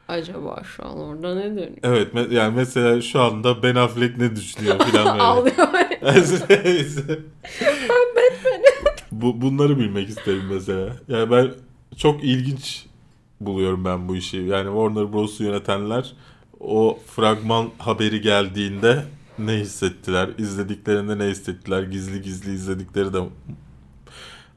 Acaba 0.09 0.63
şu 0.77 0.87
an 0.87 0.99
orada 0.99 1.35
ne 1.35 1.45
dönüyor? 1.45 1.69
Evet 1.83 2.15
me- 2.15 2.35
yani 2.35 2.57
mesela 2.57 3.01
şu 3.03 3.21
anda 3.21 3.63
Ben 3.63 3.75
Affleck 3.75 4.19
ne 4.19 4.37
düşünüyor 4.37 4.79
falan 4.79 5.07
böyle. 5.13 5.23
Ağlıyor. 5.23 5.57
Bu, 9.13 9.41
bunları 9.41 9.79
bilmek 9.79 10.09
isterim 10.09 10.43
mesela. 10.51 10.97
Yani 11.09 11.31
ben 11.31 11.51
çok 11.97 12.25
ilginç 12.25 12.87
buluyorum 13.41 13.85
ben 13.85 14.09
bu 14.09 14.17
işi. 14.17 14.37
Yani 14.37 14.65
Warner 14.67 15.13
Bros'u 15.13 15.45
yönetenler 15.45 16.13
o 16.61 16.99
fragman 17.07 17.69
haberi 17.79 18.21
geldiğinde 18.21 19.05
ne 19.39 19.53
hissettiler? 19.53 20.31
İzlediklerinde 20.39 21.19
ne 21.19 21.25
hissettiler? 21.31 21.83
Gizli 21.83 22.23
gizli 22.23 22.55
izledikleri 22.55 23.13
de 23.13 23.19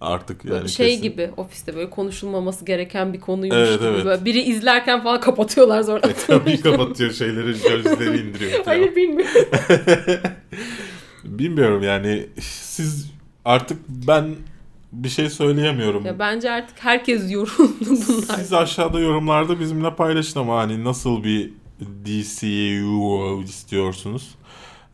artık 0.02 0.46
yani 0.46 0.70
şey 0.70 0.88
kesin. 0.90 1.02
gibi 1.02 1.32
ofiste 1.38 1.76
böyle 1.76 1.90
konuşulmaması 1.90 2.66
gereken 2.66 3.14
bir 3.14 3.20
konuymuş 3.20 3.58
Evet, 3.58 3.80
gibi. 3.80 3.88
evet. 3.90 4.06
Böyle 4.06 4.26
biri 4.26 4.42
izlerken 4.42 5.04
falan 5.04 5.20
kapatıyorlar 5.20 5.84
sonra. 5.84 6.02
Tabii 6.28 6.62
kapatıyor 6.62 7.12
şeyleri, 7.12 7.46
gözleri 7.46 8.18
indiriyor. 8.22 8.62
Hayır 8.66 8.96
bilmiyorum. 8.96 9.34
Bilmiyorum 11.24 11.84
yani 11.84 12.28
siz 12.40 13.12
artık 13.46 13.78
ben 13.88 14.36
bir 14.92 15.10
şey 15.10 15.30
söyleyemiyorum. 15.30 16.06
Ya 16.06 16.20
bence 16.20 16.52
artık 16.52 16.76
herkes 16.84 17.32
yoruldu 17.32 17.78
bunlar. 17.88 18.38
Siz 18.38 18.54
aşağıda 18.54 19.00
yorumlarda 19.00 19.60
bizimle 19.60 19.96
paylaşın 19.96 20.40
ama 20.40 20.58
hani 20.58 20.84
nasıl 20.84 21.24
bir 21.24 21.52
DCU 22.06 23.44
istiyorsunuz? 23.44 24.36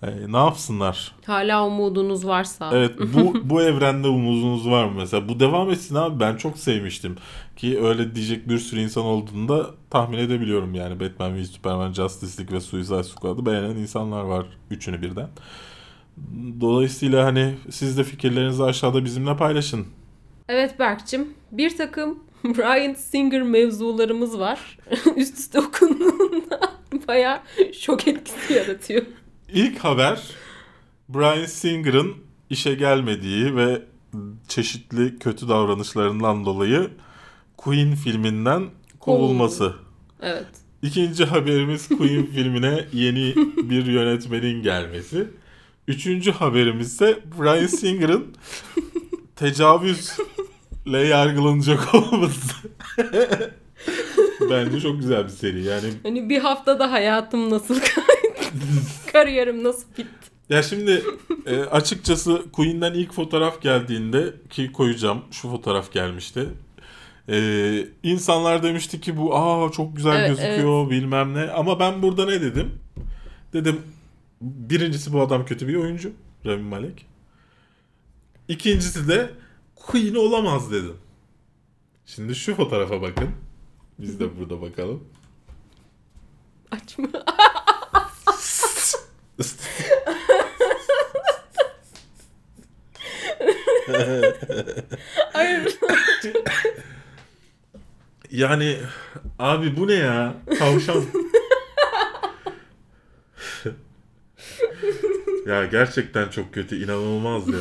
Ee, 0.03 0.07
ne 0.31 0.37
yapsınlar? 0.37 1.15
Hala 1.25 1.67
umudunuz 1.67 2.27
varsa. 2.27 2.69
Evet 2.73 2.91
bu 3.13 3.35
bu 3.43 3.61
evrende 3.61 4.07
umudunuz 4.07 4.69
var 4.69 4.85
mı 4.85 4.91
mesela? 4.97 5.29
Bu 5.29 5.39
devam 5.39 5.71
etsin 5.71 5.95
abi 5.95 6.19
ben 6.19 6.37
çok 6.37 6.57
sevmiştim. 6.57 7.15
Ki 7.55 7.79
öyle 7.83 8.15
diyecek 8.15 8.49
bir 8.49 8.57
sürü 8.57 8.79
insan 8.79 9.03
olduğunu 9.03 9.49
da 9.49 9.69
tahmin 9.89 10.17
edebiliyorum 10.17 10.75
yani. 10.75 10.99
Batman 10.99 11.35
v 11.35 11.45
Superman, 11.45 11.93
Justice 11.93 12.37
League 12.39 12.57
ve 12.57 12.61
Suicide 12.61 13.03
Squad'ı 13.03 13.45
beğenen 13.45 13.75
insanlar 13.75 14.23
var. 14.23 14.45
Üçünü 14.71 15.01
birden. 15.01 15.29
Dolayısıyla 16.61 17.25
hani 17.25 17.53
siz 17.69 17.97
de 17.97 18.03
fikirlerinizi 18.03 18.63
aşağıda 18.63 19.05
bizimle 19.05 19.37
paylaşın. 19.37 19.85
Evet 20.49 20.79
Berk'cim 20.79 21.33
bir 21.51 21.77
takım 21.77 22.19
Brian 22.43 22.93
Singer 22.93 23.41
mevzularımız 23.41 24.39
var. 24.39 24.77
Üst 25.15 25.37
üste 25.37 25.59
okunduğunda 25.59 26.59
bayağı 27.07 27.39
şok 27.73 28.07
etkisi 28.07 28.53
yaratıyor. 28.53 29.03
İlk 29.53 29.79
haber 29.79 30.21
Brian 31.09 31.45
Singer'ın 31.45 32.15
işe 32.49 32.73
gelmediği 32.73 33.55
ve 33.55 33.81
çeşitli 34.47 35.19
kötü 35.19 35.49
davranışlarından 35.49 36.45
dolayı 36.45 36.89
Queen 37.57 37.95
filminden 37.95 38.63
kovulması. 38.99 39.73
Evet. 40.21 40.47
İkinci 40.81 41.25
haberimiz 41.25 41.87
Queen 41.87 42.25
filmine 42.33 42.85
yeni 42.93 43.35
bir 43.69 43.85
yönetmenin 43.85 44.63
gelmesi. 44.63 45.27
Üçüncü 45.87 46.31
haberimiz 46.31 46.93
ise 46.93 47.19
Brian 47.39 47.67
Singer'ın 47.67 48.27
tecavüzle 49.35 50.97
yargılanacak 51.07 51.95
olması. 51.95 52.53
Bence 54.49 54.81
çok 54.81 54.99
güzel 54.99 55.23
bir 55.23 55.29
seri. 55.29 55.63
Yani 55.63 55.89
Hani 56.03 56.29
bir 56.29 56.39
haftada 56.39 56.91
hayatım 56.91 57.49
nasıl 57.49 57.79
kaydı? 57.79 58.11
Kariyerim 59.11 59.63
nasıl 59.63 59.89
bitti? 59.97 60.31
Ya 60.49 60.63
şimdi 60.63 61.03
e, 61.45 61.59
açıkçası 61.59 62.51
Queen'den 62.51 62.93
ilk 62.93 63.13
fotoğraf 63.13 63.61
geldiğinde 63.61 64.33
ki 64.49 64.71
koyacağım 64.71 65.21
şu 65.31 65.49
fotoğraf 65.49 65.91
gelmişti. 65.91 66.49
E, 67.29 67.87
insanlar 68.03 68.63
demişti 68.63 69.01
ki 69.01 69.17
bu 69.17 69.35
aa 69.35 69.71
çok 69.71 69.95
güzel 69.95 70.19
Evet, 70.19 70.29
gözüküyor 70.29 70.89
bilmem 70.89 71.33
ne 71.33 71.51
ama 71.51 71.79
ben 71.79 72.01
burada 72.01 72.25
ne 72.25 72.41
dedim? 72.41 72.79
Dedim 73.53 73.81
birincisi 74.41 75.13
bu 75.13 75.21
adam 75.21 75.45
kötü 75.45 75.67
bir 75.67 75.75
oyuncu 75.75 76.13
Rami 76.45 76.63
Malek. 76.63 77.05
İkincisi 78.47 79.07
de 79.07 79.29
Queen 79.75 80.15
olamaz 80.15 80.71
dedim. 80.71 80.97
Şimdi 82.05 82.35
şu 82.35 82.55
fotoğrafa 82.55 83.01
bakın. 83.01 83.29
Biz 83.99 84.19
de 84.19 84.39
burada 84.39 84.61
bakalım. 84.61 85.03
Açma. 86.71 87.07
Hayır. 95.33 95.77
Yani 98.31 98.77
abi 99.39 99.77
bu 99.77 99.87
ne 99.87 99.93
ya? 99.93 100.33
Tavşan. 100.59 101.03
ya 105.47 105.65
gerçekten 105.65 106.29
çok 106.29 106.53
kötü. 106.53 106.83
inanılmaz 106.83 107.47
ya. 107.47 107.59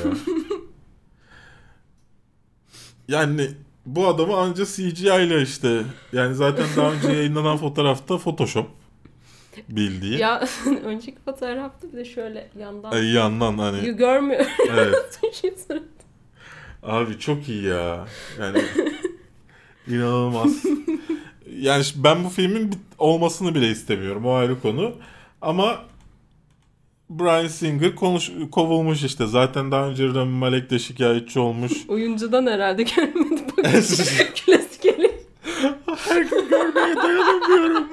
Yani 3.08 3.48
bu 3.86 4.06
adamı 4.08 4.36
anca 4.36 4.64
CGI 4.66 5.06
ile 5.06 5.42
işte. 5.42 5.82
Yani 6.12 6.34
zaten 6.34 6.66
daha 6.76 6.92
önce 6.92 7.08
yayınlanan 7.08 7.56
fotoğrafta 7.56 8.18
Photoshop 8.18 8.66
bildiği. 9.68 10.18
ya 10.18 10.44
önceki 10.84 11.18
fotoğrafta 11.24 11.92
bir 11.92 11.96
de 11.96 12.04
şöyle 12.04 12.50
yandan 12.58 12.90
Ay, 12.90 13.12
yandan 13.12 13.58
hani 13.58 13.96
görmüyor. 13.96 14.46
evet. 14.70 15.20
Abi 16.82 17.18
çok 17.18 17.48
iyi 17.48 17.64
ya. 17.64 18.06
Yani 18.40 18.62
inanılmaz. 19.88 20.64
Yani 21.58 21.84
ben 21.96 22.24
bu 22.24 22.28
filmin 22.28 22.74
olmasını 22.98 23.54
bile 23.54 23.70
istemiyorum. 23.70 24.26
O 24.26 24.32
ayrı 24.32 24.60
konu. 24.60 24.92
Ama 25.42 25.84
Brian 27.10 27.46
Singer 27.46 27.94
konuş 27.94 28.30
kovulmuş 28.52 29.04
işte. 29.04 29.26
Zaten 29.26 29.72
daha 29.72 29.86
önce 29.88 30.06
Rami 30.08 30.32
Malek 30.38 30.70
de 30.70 30.78
şikayetçi 30.78 31.38
olmuş. 31.38 31.72
Oyuncudan 31.88 32.46
herhalde. 32.46 32.84
Bakın 33.56 33.82
klasik 34.46 34.86
eli. 34.86 35.20
Her 35.96 36.22
gün 36.22 36.48
görmeye 36.48 36.96
dayanamıyorum. 36.96 37.88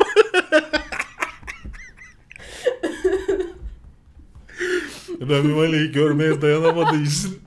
Rami 5.30 5.54
Malek'i 5.54 5.92
görmeye 5.92 6.42
dayanamadığı 6.42 7.02
için 7.04 7.40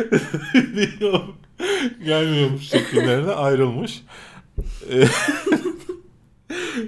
gelmiyormuş 2.04 2.68
çekimlerine 2.68 3.30
ayrılmış. 3.30 4.02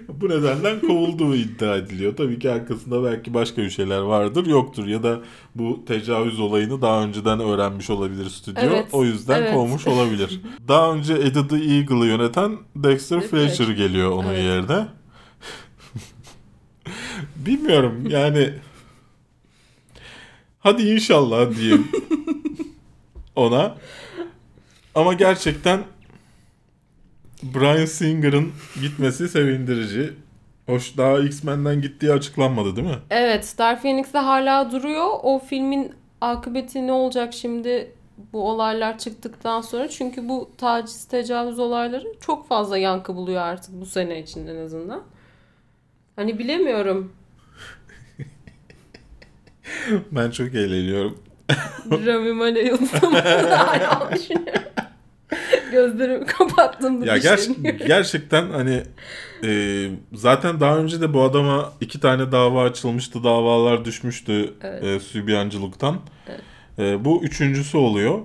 Bu 0.09 0.29
nedenden 0.29 0.81
kovulduğu 0.81 1.35
iddia 1.35 1.77
ediliyor. 1.77 2.17
Tabii 2.17 2.39
ki 2.39 2.51
arkasında 2.51 3.05
belki 3.05 3.35
başka 3.35 3.63
bir 3.63 3.71
şeyler 3.71 3.99
vardır, 3.99 4.47
yoktur. 4.47 4.87
Ya 4.87 5.03
da 5.03 5.21
bu 5.55 5.85
tecavüz 5.87 6.41
olayını 6.41 6.83
daha 6.83 7.05
önceden 7.05 7.41
öğrenmiş 7.41 7.91
olabilir 7.91 8.29
stüdyo. 8.29 8.63
Evet, 8.65 8.87
o 8.93 9.05
yüzden 9.05 9.43
evet. 9.43 9.55
kovmuş 9.55 9.87
olabilir. 9.87 10.41
daha 10.69 10.93
önce 10.93 11.15
Eddie 11.15 11.49
the 11.49 11.57
Eagle'ı 11.57 12.07
yöneten 12.07 12.59
Dexter 12.77 13.21
Fletcher. 13.21 13.49
Fletcher 13.49 13.75
geliyor 13.75 14.11
onun 14.11 14.29
Evet. 14.29 14.45
yerine. 14.45 14.87
Bilmiyorum 17.37 18.05
yani. 18.09 18.51
Hadi 20.61 20.83
inşallah 20.83 21.57
diyeyim 21.57 21.89
ona. 23.37 23.75
Ama 24.95 25.13
gerçekten 25.13 25.81
Brian 27.43 27.85
Singer'ın 27.85 28.53
gitmesi 28.81 29.29
sevindirici. 29.29 30.13
Hoş 30.67 30.97
daha 30.97 31.19
X-Men'den 31.19 31.83
gittiği 31.83 32.13
açıklanmadı 32.13 32.77
değil 32.77 32.89
mi? 32.89 32.99
Evet 33.11 33.45
Star 33.45 33.83
Phoenix'te 33.83 34.19
hala 34.19 34.73
duruyor. 34.73 35.07
O 35.23 35.39
filmin 35.39 35.93
akıbeti 36.21 36.87
ne 36.87 36.93
olacak 36.93 37.35
şimdi 37.35 37.93
bu 38.33 38.51
olaylar 38.51 38.99
çıktıktan 38.99 39.61
sonra? 39.61 39.89
Çünkü 39.89 40.29
bu 40.29 40.51
taciz 40.59 41.05
tecavüz 41.05 41.59
olayları 41.59 42.07
çok 42.21 42.49
fazla 42.49 42.79
yankı 42.79 43.15
buluyor 43.15 43.43
artık 43.43 43.81
bu 43.81 43.87
sene 43.87 44.23
içinde 44.23 44.53
en 44.53 44.65
azından. 44.65 45.03
Hani 46.17 46.39
bilemiyorum. 46.39 47.13
Ben 50.11 50.31
çok 50.31 50.55
eğleniyorum. 50.55 51.19
Rami 51.91 52.33
unutamadığını 52.73 53.55
hala 53.55 54.11
düşünüyorum. 54.17 54.63
Gözlerimi 55.73 56.27
kapattım. 56.27 57.05
Ya 57.05 57.19
ger- 57.19 57.87
gerçekten 57.87 58.51
hani 58.51 58.83
e, 59.45 59.89
zaten 60.13 60.61
daha 60.61 60.79
önce 60.79 61.01
de 61.01 61.15
bu 61.15 61.23
adama 61.23 61.73
iki 61.81 62.01
tane 62.01 62.33
dava 62.33 62.65
açılmıştı, 62.65 63.25
davalar 63.25 63.85
düşmüştü 63.85 64.55
Evet. 64.63 64.85
e, 64.85 65.01
sübyancılıktan. 65.01 66.01
Evet. 66.29 66.41
E, 66.79 67.05
bu 67.05 67.25
üçüncüsü 67.25 67.77
oluyor. 67.79 68.19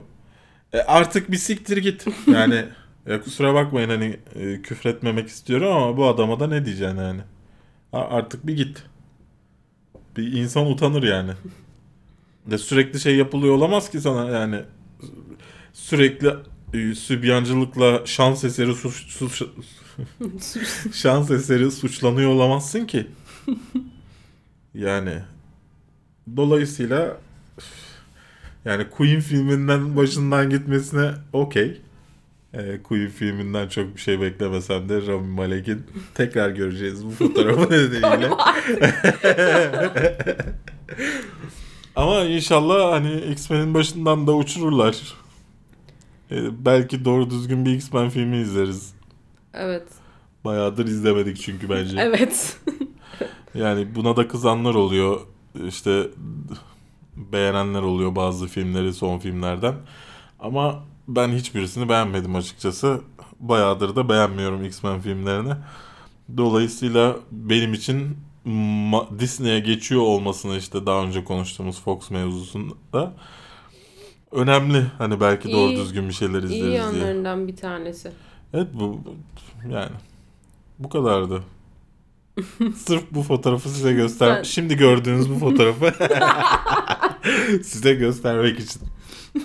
E, 0.73 0.79
artık 0.79 1.31
bir 1.31 1.37
siktir 1.37 1.77
git. 1.77 2.05
Yani 2.27 2.65
ya 3.07 3.21
kusura 3.21 3.53
bakmayın 3.53 3.89
hani 3.89 4.17
e, 4.35 4.61
küfretmemek 4.61 5.27
istiyorum 5.27 5.67
ama 5.67 5.97
bu 5.97 6.07
adama 6.07 6.39
da 6.39 6.47
ne 6.47 6.65
diyeceksin 6.65 6.97
yani? 6.97 7.21
A- 7.93 8.07
artık 8.17 8.47
bir 8.47 8.57
git. 8.57 8.83
Bir 10.17 10.33
insan 10.33 10.65
utanır 10.71 11.03
yani. 11.03 11.31
De 12.51 12.57
sürekli 12.57 12.99
şey 12.99 13.15
yapılıyor 13.15 13.53
olamaz 13.55 13.89
ki 13.91 14.01
sana 14.01 14.29
yani. 14.29 14.62
Sürekli 15.73 16.33
e, 16.73 16.95
sübyancılıkla 16.95 18.01
şans 18.05 18.43
eseri 18.43 18.73
suç, 18.75 18.95
suç, 18.95 19.43
şans 20.93 21.31
eseri 21.31 21.71
suçlanıyor 21.71 22.31
olamazsın 22.31 22.86
ki. 22.86 23.07
Yani 24.73 25.13
dolayısıyla 26.38 27.17
yani 28.65 28.89
Queen 28.89 29.19
filminden 29.19 29.95
başından 29.95 30.49
gitmesine 30.49 31.12
okey. 31.33 31.81
Ee, 32.53 32.79
Queen 32.83 33.10
filminden 33.10 33.67
çok 33.67 33.95
bir 33.95 34.01
şey 34.01 34.21
beklemesem 34.21 34.89
de 34.89 35.07
Rami 35.07 35.27
Malek'in 35.27 35.83
tekrar 36.15 36.49
göreceğiz 36.49 37.05
bu 37.05 37.10
fotoğrafı 37.10 37.62
nedeniyle. 37.71 38.29
Ama 41.97 42.23
inşallah 42.23 42.91
hani 42.91 43.15
X-Men'in 43.15 43.73
başından 43.73 44.27
da 44.27 44.36
uçururlar. 44.36 45.13
Ee, 46.31 46.65
belki 46.65 47.05
doğru 47.05 47.29
düzgün 47.29 47.65
bir 47.65 47.73
X-Men 47.73 48.10
filmi 48.10 48.38
izleriz. 48.38 48.93
Evet. 49.53 49.88
Bayağıdır 50.45 50.86
izlemedik 50.86 51.38
çünkü 51.38 51.69
bence. 51.69 51.99
Evet. 52.01 52.60
Yani 53.55 53.95
buna 53.95 54.15
da 54.15 54.27
kızanlar 54.27 54.75
oluyor. 54.75 55.19
İşte 55.67 56.07
beğenenler 57.15 57.81
oluyor 57.81 58.15
bazı 58.15 58.47
filmleri 58.47 58.93
son 58.93 59.19
filmlerden. 59.19 59.75
Ama 60.39 60.83
ben 61.07 61.29
hiçbirisini 61.29 61.89
beğenmedim 61.89 62.36
açıkçası. 62.36 63.01
Bayağıdır 63.39 63.95
da 63.95 64.10
beğenmiyorum 64.10 64.63
X-Men 64.65 64.99
filmlerini. 64.99 65.53
Dolayısıyla 66.38 67.15
benim 67.31 67.73
için 67.73 68.17
Disney'e 69.19 69.60
geçiyor 69.60 70.01
olmasını 70.01 70.57
işte 70.57 70.86
daha 70.86 71.03
önce 71.03 71.23
konuştuğumuz 71.23 71.81
Fox 71.81 72.10
mevzusunda 72.12 73.13
önemli. 74.31 74.83
Hani 74.97 75.19
belki 75.21 75.51
doğru 75.51 75.69
İyi- 75.71 75.77
düzgün 75.77 76.10
bir 76.10 76.13
şeyler 76.13 76.39
İyi 76.43 76.45
izleriz 76.45 76.62
diye. 76.63 76.73
yanlarından 76.73 77.47
bir 77.47 77.55
tanesi. 77.55 78.12
Evet 78.53 78.67
bu 78.73 78.99
yani 79.71 79.91
bu 80.79 80.89
kadardı. 80.89 81.43
Sırf 82.75 83.03
bu 83.12 83.23
fotoğrafı 83.23 83.69
size 83.69 83.93
göster. 83.93 84.43
Şimdi 84.43 84.75
gördüğünüz 84.77 85.29
bu 85.29 85.36
fotoğrafı 85.39 85.93
size 87.63 87.93
göstermek 87.93 88.60
için 88.60 88.81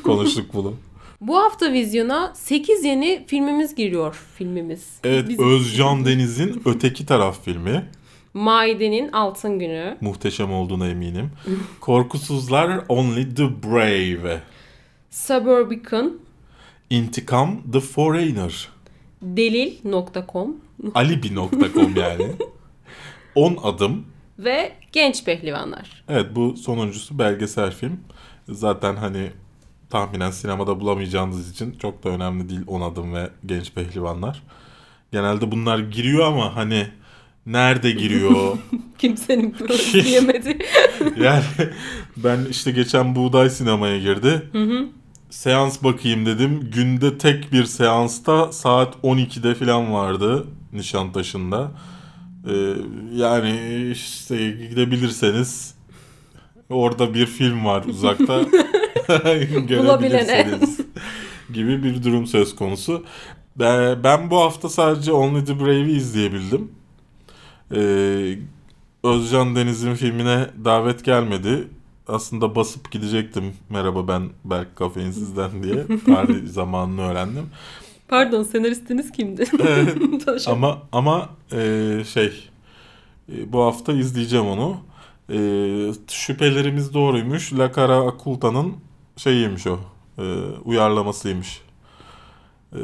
konuştuk 0.03 0.55
bunu. 0.55 0.75
Bu 1.21 1.37
hafta 1.39 1.73
vizyona 1.73 2.33
8 2.35 2.85
yeni 2.85 3.25
filmimiz 3.27 3.75
giriyor 3.75 4.17
filmimiz. 4.39 4.87
Evet 5.05 5.29
Bizim- 5.29 5.49
Özcan 5.55 6.05
Deniz'in 6.05 6.63
Öteki 6.65 7.07
Taraf 7.07 7.45
filmi. 7.45 7.89
Maide'nin 8.35 9.13
Altın 9.13 9.59
Günü. 9.59 9.97
Muhteşem 10.01 10.53
olduğuna 10.53 10.89
eminim. 10.89 11.31
Korkusuzlar 11.81 12.81
Only 12.89 13.35
the 13.35 13.63
Brave. 13.63 14.41
Suburbicon. 15.11 16.21
İntikam 16.91 17.63
The 17.73 17.81
Foreigner. 17.81 18.69
Delil.com 19.23 20.57
Alibi.com 20.95 21.97
yani. 21.97 22.33
10 23.35 23.57
adım. 23.63 24.05
ve 24.39 24.73
Genç 24.93 25.25
Pehlivanlar. 25.25 26.05
Evet 26.09 26.27
bu 26.35 26.57
sonuncusu 26.57 27.19
belgesel 27.19 27.71
film. 27.71 28.01
Zaten 28.49 28.97
hani 28.97 29.31
tahminen 29.91 30.31
sinemada 30.31 30.81
bulamayacağınız 30.81 31.51
için 31.51 31.79
çok 31.79 32.05
da 32.05 32.09
önemli 32.09 32.49
değil 32.49 32.61
10 32.67 32.81
adım 32.81 33.15
ve 33.15 33.31
genç 33.47 33.73
pehlivanlar. 33.75 34.43
Genelde 35.13 35.53
bunlar 35.53 35.79
giriyor 35.79 36.27
ama 36.27 36.57
hani 36.57 36.87
nerede 37.47 37.91
giriyor? 37.91 38.59
Kimsenin 38.99 39.55
diyemedi. 39.93 40.59
yani 41.21 41.45
ben 42.17 42.45
işte 42.51 42.71
geçen 42.71 43.17
Buğday 43.17 43.51
sinemaya 43.51 43.99
girdi. 43.99 44.43
Seans 45.31 45.83
bakayım 45.83 46.27
dedim. 46.27 46.71
Günde 46.75 47.19
tek 47.19 47.53
bir 47.53 47.65
seansta 47.65 48.53
saat 48.53 48.95
12'de 49.03 49.55
falan 49.55 49.93
vardı 49.93 50.47
Nişantaşı'nda. 50.73 51.71
Ee, 52.49 52.53
yani 53.15 53.61
işte 53.93 54.51
gidebilirseniz 54.51 55.75
orada 56.71 57.15
bir 57.15 57.27
film 57.27 57.65
var 57.65 57.85
uzakta. 57.85 58.41
Görebilirsiniz 59.69 60.81
gibi 61.53 61.83
bir 61.83 62.05
durum 62.05 62.27
söz 62.27 62.57
konusu. 62.57 63.05
Ben, 63.57 64.05
ben 64.05 64.31
bu 64.31 64.37
hafta 64.41 64.69
sadece 64.69 65.13
Only 65.13 65.45
the 65.45 65.61
Brave'i 65.61 65.93
izleyebildim. 65.93 66.71
Ee, 67.73 68.39
Özcan 69.05 69.57
Deniz'in 69.57 69.95
filmine 69.95 70.47
davet 70.65 71.05
gelmedi. 71.05 71.69
Aslında 72.09 72.55
basıp 72.55 72.91
gidecektim. 72.93 73.55
Merhaba 73.71 74.09
ben 74.09 74.31
Berk 74.45 74.77
Kafeinsiz'den 74.77 75.63
diye. 75.63 75.87
Tarih 76.07 76.49
zamanını 76.49 77.03
öğrendim. 77.03 77.47
Pardon 78.09 78.43
senaristiniz 78.43 79.13
kimdi? 79.13 79.45
Tanışalım. 80.25 80.65
Ama 80.65 80.79
ama 80.93 81.29
e, 81.53 82.03
şey 82.13 82.49
e, 83.33 83.53
bu 83.53 83.63
hafta 83.63 83.93
izleyeceğim 83.93 84.47
onu. 84.47 84.77
E, 85.31 85.39
şüphelerimiz 86.09 86.95
doğruymuş. 86.95 87.53
La 87.53 87.73
Cara 87.73 88.03
Oculta'nın 88.03 88.75
şeyiymiş 89.17 89.67
o. 89.67 89.79
e, 90.19 90.23
uyarlamasıymış. 90.65 91.61
E, 92.73 92.79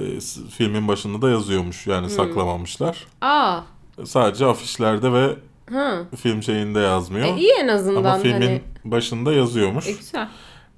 filmin 0.50 0.88
başında 0.88 1.22
da 1.22 1.30
yazıyormuş. 1.30 1.86
Yani 1.86 2.10
saklamamışlar. 2.10 3.06
Aa. 3.20 3.60
Sadece 4.04 4.46
afişlerde 4.46 5.12
ve 5.12 5.36
Ha. 5.72 6.02
film 6.16 6.42
şeyinde 6.42 6.80
yazmıyor. 6.80 7.26
E, 7.26 7.36
iyi 7.40 7.52
en 7.60 7.68
azından 7.68 8.04
Ama 8.04 8.18
filmin 8.18 8.40
hani. 8.46 8.60
başında 8.84 9.32
yazıyormuş. 9.32 9.88
E, 9.88 9.92
güzel. 9.92 10.28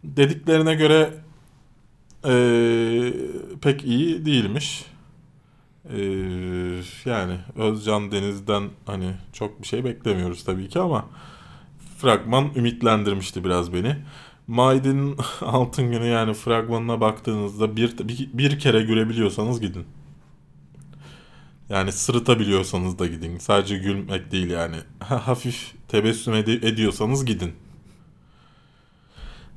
Dediklerine 0.05 0.75
göre 0.75 1.11
e, 2.25 2.33
pek 3.63 3.85
iyi 3.85 4.27
değilmiş. 4.27 4.85
E, 5.97 6.01
yani 7.05 7.37
Özcan 7.57 8.13
Deniz'den 8.13 8.65
hani 8.87 9.13
çok 9.33 9.63
bir 9.63 9.67
şey 9.67 9.85
beklemiyoruz 9.85 10.45
tabii 10.45 10.69
ki 10.69 10.79
ama 10.81 11.05
fragman 11.99 12.51
ümitlendirmişti 12.57 13.45
biraz 13.45 13.73
beni. 13.73 13.97
Maide'nin 14.47 15.17
Altın 15.41 15.91
Günü 15.93 16.07
yani 16.07 16.35
fragmanına 16.35 17.01
baktığınızda 17.01 17.77
bir, 17.77 17.99
bir, 17.99 18.31
bir 18.33 18.59
kere 18.59 18.83
gülebiliyorsanız 18.83 19.61
gidin. 19.61 19.85
Yani 21.71 21.93
sırıtabiliyorsanız 21.93 22.99
da 22.99 23.07
gidin. 23.07 23.39
Sadece 23.39 23.79
gülmek 23.79 24.33
değil 24.33 24.51
yani. 24.51 24.77
Hafif 25.01 25.73
tebessüm 25.89 26.35
edi- 26.35 26.67
ediyorsanız 26.67 27.25
gidin. 27.25 27.53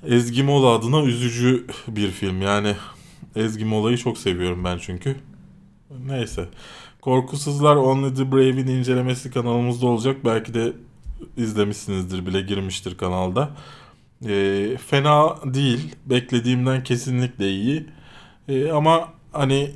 Ezgi 0.07 0.43
Mola 0.43 0.67
adına 0.67 1.03
üzücü 1.03 1.65
bir 1.87 2.11
film. 2.11 2.41
Yani 2.41 2.75
Ezgi 3.35 3.65
Mola'yı 3.65 3.97
çok 3.97 4.17
seviyorum 4.17 4.63
ben 4.63 4.77
çünkü. 4.77 5.15
Neyse. 6.05 6.49
Korkusuzlar 7.01 7.75
Only 7.75 8.13
the 8.13 8.31
Brave'in 8.31 8.67
incelemesi 8.67 9.31
kanalımızda 9.31 9.87
olacak. 9.87 10.17
Belki 10.25 10.53
de 10.53 10.73
izlemişsinizdir 11.37 12.25
bile 12.25 12.41
girmiştir 12.41 12.97
kanalda. 12.97 13.49
Ee, 14.27 14.77
fena 14.87 15.35
değil. 15.53 15.95
Beklediğimden 16.05 16.83
kesinlikle 16.83 17.49
iyi. 17.51 17.85
Ee, 18.47 18.71
ama 18.71 19.13
hani 19.31 19.71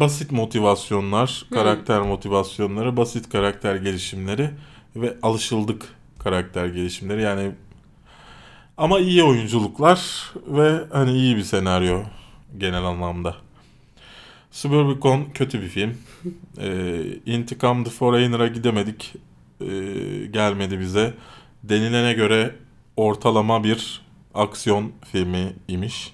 basit 0.00 0.32
motivasyonlar, 0.32 1.46
karakter 1.52 2.00
motivasyonları, 2.00 2.96
basit 2.96 3.28
karakter 3.28 3.76
gelişimleri 3.76 4.50
ve 4.96 5.16
alışıldık 5.22 5.94
karakter 6.18 6.66
gelişimleri. 6.66 7.22
Yani 7.22 7.52
ama 8.76 8.98
iyi 8.98 9.22
oyunculuklar 9.22 10.30
ve 10.46 10.80
hani 10.92 11.12
iyi 11.12 11.36
bir 11.36 11.42
senaryo 11.42 12.02
genel 12.58 12.84
anlamda. 12.84 13.36
Suburbicon 14.50 15.24
kötü 15.34 15.62
bir 15.62 15.68
film. 15.68 15.98
Ee, 16.60 17.02
İntikam 17.26 17.84
The 17.84 17.90
Foreigner'a 17.90 18.46
gidemedik. 18.46 19.14
Ee, 19.60 19.66
gelmedi 20.30 20.80
bize. 20.80 21.14
Denilene 21.62 22.12
göre 22.12 22.54
ortalama 22.96 23.64
bir 23.64 24.00
aksiyon 24.34 24.92
filmi 25.12 25.52
imiş. 25.68 26.12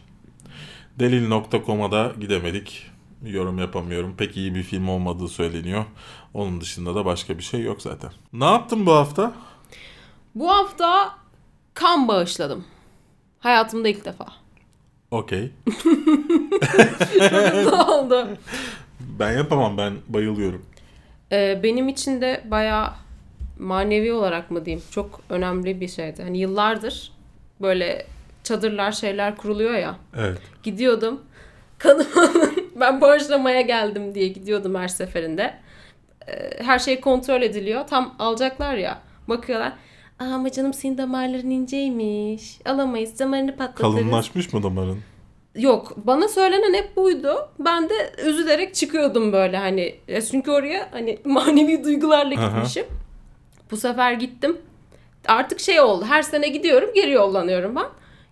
Delil.com'a 0.99 1.93
da 1.93 2.13
gidemedik. 2.21 2.92
Yorum 3.25 3.59
yapamıyorum. 3.59 4.17
Pek 4.17 4.37
iyi 4.37 4.55
bir 4.55 4.63
film 4.63 4.89
olmadığı 4.89 5.29
söyleniyor. 5.29 5.85
Onun 6.35 6.61
dışında 6.61 6.95
da 6.95 7.05
başka 7.05 7.39
bir 7.39 7.43
şey 7.43 7.63
yok 7.63 7.83
zaten. 7.83 8.11
Ne 8.33 8.45
yaptın 8.45 8.87
bu 8.87 8.93
hafta? 8.93 9.33
Bu 10.35 10.51
hafta 10.51 11.19
kan 11.75 12.09
bağışladım. 12.09 12.65
Hayatımda 13.39 13.89
ilk 13.89 14.05
defa. 14.05 14.27
Okey. 15.11 15.51
ne 17.65 17.83
oldu? 17.83 18.29
Ben 19.01 19.33
yapamam. 19.33 19.79
Ben 19.79 19.93
bayılıyorum. 20.09 20.67
Ee, 21.33 21.61
benim 21.63 21.89
için 21.89 22.21
de 22.21 22.45
bayağı 22.51 22.93
manevi 23.59 24.13
olarak 24.13 24.51
mı 24.51 24.65
diyeyim 24.65 24.85
çok 24.91 25.21
önemli 25.31 25.81
bir 25.81 25.89
şeydi. 25.89 26.23
Hani 26.23 26.39
yıllardır 26.39 27.13
böyle 27.61 28.07
çadırlar 28.45 28.93
şeyler 28.93 29.37
kuruluyor 29.37 29.75
ya. 29.75 29.97
Evet. 30.17 30.39
Gidiyordum. 30.63 31.21
Kanımı 31.83 32.53
ben 32.81 33.01
bağışlamaya 33.01 33.61
geldim 33.61 34.15
diye 34.15 34.29
gidiyordum 34.29 34.75
her 34.75 34.89
seferinde. 34.89 35.55
Ee, 36.29 36.63
her 36.65 36.79
şey 36.79 37.01
kontrol 37.01 37.43
ediliyor. 37.43 37.87
Tam 37.87 38.15
alacaklar 38.19 38.75
ya. 38.75 38.99
Bakıyorlar. 39.29 39.73
Aa, 40.19 40.25
ama 40.25 40.53
canım 40.53 40.73
senin 40.75 40.99
damarların 40.99 41.51
inceymiş. 41.51 42.59
Alamayız. 42.65 43.19
Damarını 43.19 43.57
patlatırız. 43.57 43.95
Kalınlaşmış 43.95 44.53
mı 44.53 44.63
damarın? 44.63 44.99
Yok 45.57 45.93
bana 45.97 46.29
söylenen 46.29 46.75
hep 46.75 46.97
buydu. 46.97 47.49
Ben 47.59 47.89
de 47.89 48.13
üzülerek 48.27 48.75
çıkıyordum 48.75 49.33
böyle 49.33 49.57
hani. 49.57 49.95
E, 50.09 50.23
Çünkü 50.23 50.51
oraya 50.51 50.89
hani 50.91 51.19
manevi 51.25 51.85
duygularla 51.85 52.41
Aha. 52.41 52.47
gitmişim. 52.57 52.85
Bu 53.71 53.77
sefer 53.77 54.13
gittim. 54.13 54.59
Artık 55.29 55.61
şey 55.61 55.81
oldu. 55.81 56.05
Her 56.09 56.23
sene 56.23 56.49
gidiyorum 56.49 56.91
geri 56.95 57.11
yollanıyorum 57.11 57.77
ben. 57.77 57.87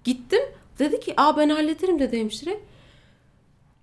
Gittim. 0.05 0.40
Dedi 0.78 1.01
ki 1.01 1.14
aa 1.16 1.36
ben 1.36 1.48
hallederim 1.48 1.98
dedi 1.98 2.18
hemşire. 2.20 2.57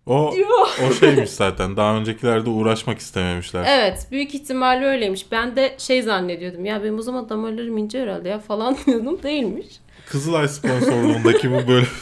O 0.07 0.31
Diyor. 0.35 0.49
o 0.89 0.93
şeymiş 0.93 1.29
zaten. 1.29 1.77
Daha 1.77 1.95
öncekilerde 1.95 2.49
uğraşmak 2.49 2.99
istememişler. 2.99 3.65
Evet 3.67 4.07
büyük 4.11 4.35
ihtimalle 4.35 4.85
öyleymiş. 4.85 5.31
Ben 5.31 5.55
de 5.55 5.75
şey 5.77 6.01
zannediyordum. 6.01 6.65
Ya 6.65 6.83
benim 6.83 6.97
o 6.99 7.01
zaman 7.01 7.29
damarlarım 7.29 7.77
ince 7.77 8.01
herhalde 8.01 8.29
ya 8.29 8.39
falan 8.39 8.77
diyordum. 8.85 9.19
Değilmiş. 9.23 9.65
Kızılay 10.09 10.47
sponsorluğundaki 10.47 11.51
bu 11.51 11.67
böyle 11.67 11.85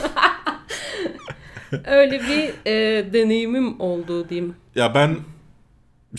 Öyle 1.86 2.20
bir 2.22 2.72
e, 2.72 3.14
deneyimim 3.14 3.82
oldu 3.82 4.30
diyeyim. 4.30 4.56
ya 4.76 4.95
ben 4.95 5.18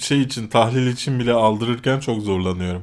şey 0.01 0.21
için 0.21 0.49
tahlil 0.49 0.87
için 0.87 1.19
bile 1.21 1.33
aldırırken 1.33 2.01
çok 2.01 2.23
zorlanıyorum. 2.23 2.83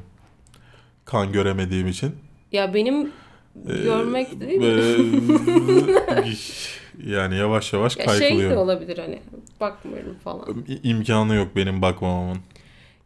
Kan 1.04 1.32
göremediğim 1.32 1.86
için. 1.88 2.14
Ya 2.52 2.74
benim 2.74 3.12
görmek 3.84 4.40
değil 4.40 4.60
mi? 4.60 4.84
Yani 7.06 7.36
yavaş 7.36 7.72
yavaş 7.72 7.96
Ya 7.96 8.08
şey 8.08 8.38
de 8.50 8.56
olabilir 8.56 8.98
hani 8.98 9.18
bakmıyorum 9.60 10.16
falan. 10.24 10.64
İ- 10.68 10.88
İmkanı 10.88 11.34
yok 11.34 11.48
benim 11.56 11.82
bakmamamın. 11.82 12.38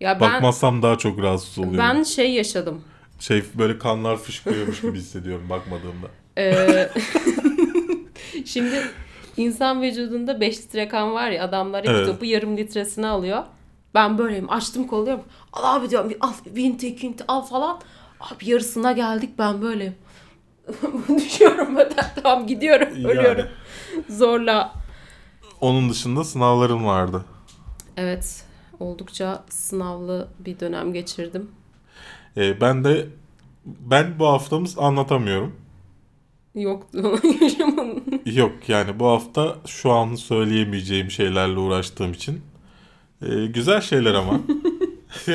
Ya 0.00 0.20
ben 0.20 0.32
Bakmazsam 0.32 0.82
daha 0.82 0.98
çok 0.98 1.22
rahatsız 1.22 1.58
oluyorum. 1.58 1.78
ben 1.78 2.02
şey 2.02 2.32
yaşadım. 2.32 2.80
Şey 3.20 3.42
böyle 3.58 3.78
kanlar 3.78 4.16
fışkırıyormuş 4.16 4.80
gibi 4.80 4.98
hissediyorum 4.98 5.46
bakmadığımda. 5.50 6.06
Ee, 6.38 6.88
şimdi 8.44 8.82
insan 9.36 9.82
vücudunda 9.82 10.40
5 10.40 10.58
litre 10.58 10.88
kan 10.88 11.14
var 11.14 11.30
ya 11.30 11.44
adamlar 11.44 11.82
ilk 11.84 11.90
Evet. 11.90 12.06
topu 12.06 12.24
yarım 12.24 12.56
litresini 12.56 13.06
alıyor. 13.06 13.42
Ben 13.94 14.18
böyleyim 14.18 14.50
açtım 14.50 14.86
koluyorum. 14.86 15.24
Al 15.52 15.76
abi 15.76 15.90
diyorum 15.90 16.12
al 16.20 16.32
vinti 16.46 16.96
kinti 16.96 17.24
al 17.28 17.42
falan. 17.42 17.80
Abi 18.20 18.50
yarısına 18.50 18.92
geldik 18.92 19.30
ben 19.38 19.62
böyleyim. 19.62 19.94
Düşüyorum 21.16 21.76
ben 21.76 21.90
tamam 22.22 22.46
gidiyorum 22.46 22.88
Yani. 22.96 23.06
ölüyorum. 23.06 23.46
Zorla. 24.08 24.72
Onun 25.60 25.90
dışında 25.90 26.24
sınavlarım 26.24 26.86
vardı. 26.86 27.24
Evet 27.96 28.44
oldukça 28.80 29.44
sınavlı 29.48 30.28
bir 30.38 30.60
dönem 30.60 30.92
geçirdim. 30.92 31.50
Ee, 32.36 32.60
ben 32.60 32.84
de 32.84 33.06
ben 33.66 34.18
bu 34.18 34.26
haftamız 34.26 34.78
anlatamıyorum. 34.78 35.56
Yoktu 36.54 37.18
yaşamın. 37.40 38.04
Yok 38.26 38.52
yani 38.68 39.00
bu 39.00 39.06
hafta 39.06 39.56
şu 39.66 39.92
an 39.92 40.14
söyleyemeyeceğim 40.14 41.10
şeylerle 41.10 41.58
uğraştığım 41.58 42.12
için. 42.12 42.42
Ee, 43.22 43.46
güzel 43.46 43.80
şeyler 43.80 44.14
ama. 44.14 44.40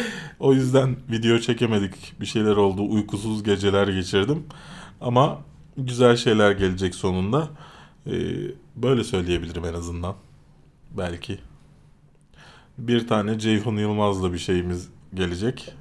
O 0.40 0.52
yüzden 0.54 0.96
video 1.10 1.38
çekemedik. 1.38 2.20
Bir 2.20 2.26
şeyler 2.26 2.56
oldu. 2.56 2.82
Uykusuz 2.90 3.42
geceler 3.42 3.88
geçirdim. 3.88 4.44
Ama 5.00 5.38
güzel 5.76 6.16
şeyler 6.16 6.50
gelecek 6.52 6.94
sonunda. 6.94 7.48
Ee, 8.06 8.12
böyle 8.76 9.04
söyleyebilirim 9.04 9.64
en 9.64 9.74
azından. 9.74 10.14
Belki. 10.96 11.38
Bir 12.78 13.08
tane 13.08 13.38
Ceyhun 13.38 13.76
Yılmaz'la 13.76 14.32
bir 14.32 14.38
şeyimiz 14.38 14.88
gelecek. 15.14 15.74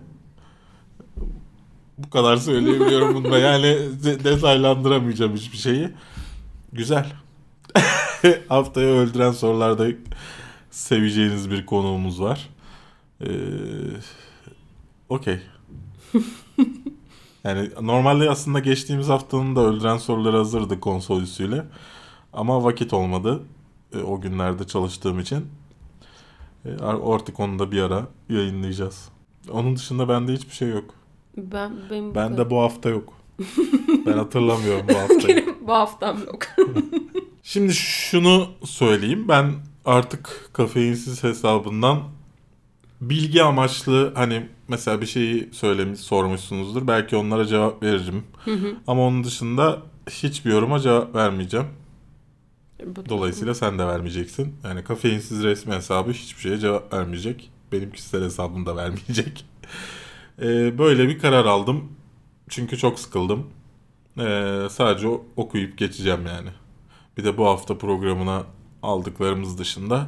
Bu 1.97 2.09
kadar 2.09 2.37
söyleyebiliyorum 2.37 3.15
bunda. 3.23 3.37
Yani 3.39 3.63
de- 4.03 4.23
detaylandıramayacağım 4.23 5.35
hiçbir 5.35 5.57
şeyi. 5.57 5.89
Güzel. 6.73 7.13
Haftaya 8.47 8.87
öldüren 8.87 9.31
sorularda 9.31 9.87
seveceğiniz 10.71 11.51
bir 11.51 11.65
konuğumuz 11.65 12.21
var. 12.21 12.49
Ee, 13.25 13.31
Okey. 15.09 15.39
yani 17.43 17.69
normalde 17.81 18.29
aslında 18.29 18.59
geçtiğimiz 18.59 19.09
haftanın 19.09 19.55
da 19.55 19.61
öldüren 19.61 19.97
soruları 19.97 20.37
hazırdı 20.37 20.79
konsol 20.79 21.21
üstüyle. 21.21 21.65
Ama 22.33 22.63
vakit 22.63 22.93
olmadı. 22.93 23.43
e, 23.93 23.97
o 23.97 24.21
günlerde 24.21 24.67
çalıştığım 24.67 25.19
için. 25.19 25.45
E, 26.65 26.69
artık 26.83 27.39
onu 27.39 27.59
da 27.59 27.71
bir 27.71 27.81
ara 27.81 28.07
yayınlayacağız. 28.29 29.09
Onun 29.51 29.75
dışında 29.75 30.09
bende 30.09 30.33
hiçbir 30.33 30.53
şey 30.53 30.69
yok. 30.69 30.93
Ben 31.37 31.71
benim 31.89 32.15
Ben 32.15 32.37
de 32.37 32.49
bu 32.49 32.61
hafta 32.61 32.89
yok. 32.89 33.13
ben 34.05 34.13
hatırlamıyorum 34.13 34.85
bu 34.89 34.93
haftayı. 34.99 35.55
Bu 35.67 35.73
haftam 35.73 36.17
yok. 36.25 36.39
Şimdi 37.43 37.73
şunu 37.73 38.47
söyleyeyim. 38.63 39.25
Ben 39.27 39.53
artık 39.85 40.49
kafeinsiz 40.53 41.23
hesabından 41.23 41.99
bilgi 43.01 43.43
amaçlı 43.43 44.13
hani 44.15 44.47
mesela 44.67 45.01
bir 45.01 45.05
şeyi 45.05 45.49
söylemiş 45.53 45.99
sormuşsunuzdur. 45.99 46.87
Belki 46.87 47.15
onlara 47.15 47.45
cevap 47.45 47.83
veririm. 47.83 48.23
Ama 48.87 49.01
onun 49.07 49.23
dışında 49.23 49.81
hiçbir 50.09 50.51
yoruma 50.51 50.79
cevap 50.79 51.15
vermeyeceğim. 51.15 51.67
Bu- 52.85 53.09
Dolayısıyla 53.09 53.55
sen 53.55 53.79
de 53.79 53.87
vermeyeceksin. 53.87 54.55
Yani 54.63 54.83
kafeinsiz 54.83 55.43
resmi 55.43 55.73
hesabı 55.75 56.11
hiçbir 56.11 56.41
şeye 56.41 56.57
cevap 56.57 56.93
vermeyecek. 56.93 57.51
Benim 57.71 57.91
kişisel 57.91 58.23
hesabım 58.23 58.65
da 58.65 58.75
vermeyecek. 58.75 59.45
Ee, 60.41 60.77
böyle 60.77 61.07
bir 61.09 61.19
karar 61.19 61.45
aldım. 61.45 61.83
Çünkü 62.49 62.77
çok 62.77 62.99
sıkıldım. 62.99 63.47
Ee, 64.19 64.67
sadece 64.69 65.07
okuyup 65.35 65.77
geçeceğim 65.77 66.25
yani. 66.27 66.49
Bir 67.17 67.23
de 67.23 67.37
bu 67.37 67.45
hafta 67.47 67.77
programına 67.77 68.43
aldıklarımız 68.83 69.57
dışında 69.57 70.07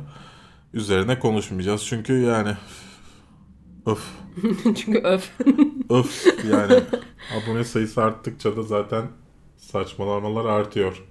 üzerine 0.74 1.20
konuşmayacağız. 1.20 1.86
Çünkü 1.86 2.13
yani 2.13 2.53
öf 3.86 3.99
Çünkü 4.63 4.97
öf. 4.97 5.32
öf 5.89 6.26
yani 6.51 6.84
abone 7.43 7.63
sayısı 7.63 8.03
arttıkça 8.03 8.57
da 8.57 8.63
zaten 8.63 9.05
saçmalamalar 9.57 10.45
artıyor. 10.45 11.03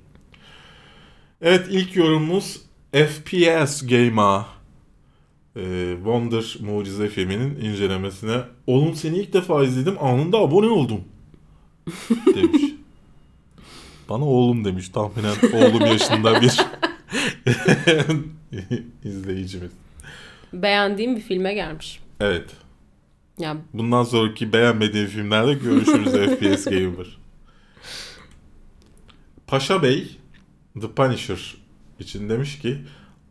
Evet 1.41 1.67
ilk 1.71 1.97
yorumumuz 1.97 2.61
FPS 2.93 3.87
Game'a 3.87 4.47
ee, 5.57 5.93
Wonder 5.97 6.57
Mucize 6.61 7.09
filminin 7.09 7.61
incelemesine 7.61 8.41
Oğlum 8.67 8.95
seni 8.95 9.19
ilk 9.19 9.33
defa 9.33 9.65
izledim 9.65 9.97
anında 10.01 10.39
abone 10.39 10.67
oldum 10.67 11.01
demiş. 12.35 12.63
Bana 14.09 14.25
oğlum 14.25 14.65
demiş 14.65 14.89
tahminen 14.89 15.35
oğlum 15.53 15.87
yaşında 15.87 16.41
bir 16.41 16.67
izleyicimiz. 19.05 19.71
Beğendiğim 20.53 21.17
bir 21.17 21.21
filme 21.21 21.55
gelmiş. 21.55 22.01
Evet. 22.21 22.51
Yani 23.39 23.61
Bundan 23.73 24.03
sonraki 24.03 24.53
beğenmediğim 24.53 25.07
filmlerde 25.07 25.55
görüşürüz 25.55 26.13
FPS 26.39 26.65
Gamer. 26.65 27.19
Paşa 29.47 29.83
Bey 29.83 30.17
The 30.81 30.91
Punisher 30.91 31.55
için 31.99 32.29
demiş 32.29 32.59
ki 32.59 32.79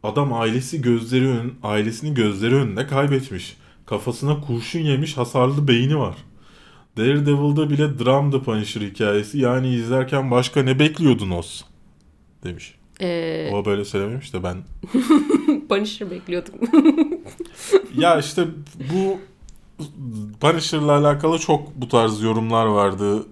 adam 0.04 0.34
ailesi 0.34 0.82
gözleri 0.82 1.28
ön, 1.28 1.54
ailesini 1.64 2.14
gözleri 2.14 2.56
önünde 2.56 2.88
kaybetmiş. 2.88 3.58
Kafasına 3.86 4.42
kurşun 4.42 4.80
yemiş 4.80 5.18
hasarlı 5.18 5.68
beyni 5.68 5.98
var. 5.98 6.16
Daredevil'da 6.98 7.70
bile 7.70 8.00
dram 8.00 8.32
The 8.32 8.42
Punisher 8.42 8.82
hikayesi 8.82 9.40
yani 9.40 9.76
izlerken 9.76 10.32
başka 10.32 10.64
ne 10.64 10.80
bekliyordunuz? 10.80 11.66
Demiş. 12.44 12.76
E, 13.02 13.50
O 13.54 13.66
böyle 13.66 13.86
söylememiş 13.86 14.34
de 14.34 14.44
ben 14.44 14.58
Punisher 15.70 16.12
bekliyordum. 16.12 16.54
ya 17.98 18.20
işte 18.20 18.48
bu 18.94 19.20
Punisher'la 20.40 20.98
alakalı 20.98 21.40
çok 21.40 21.76
bu 21.76 21.88
tarz 21.88 22.22
yorumlar 22.22 22.66
vardı. 22.66 23.26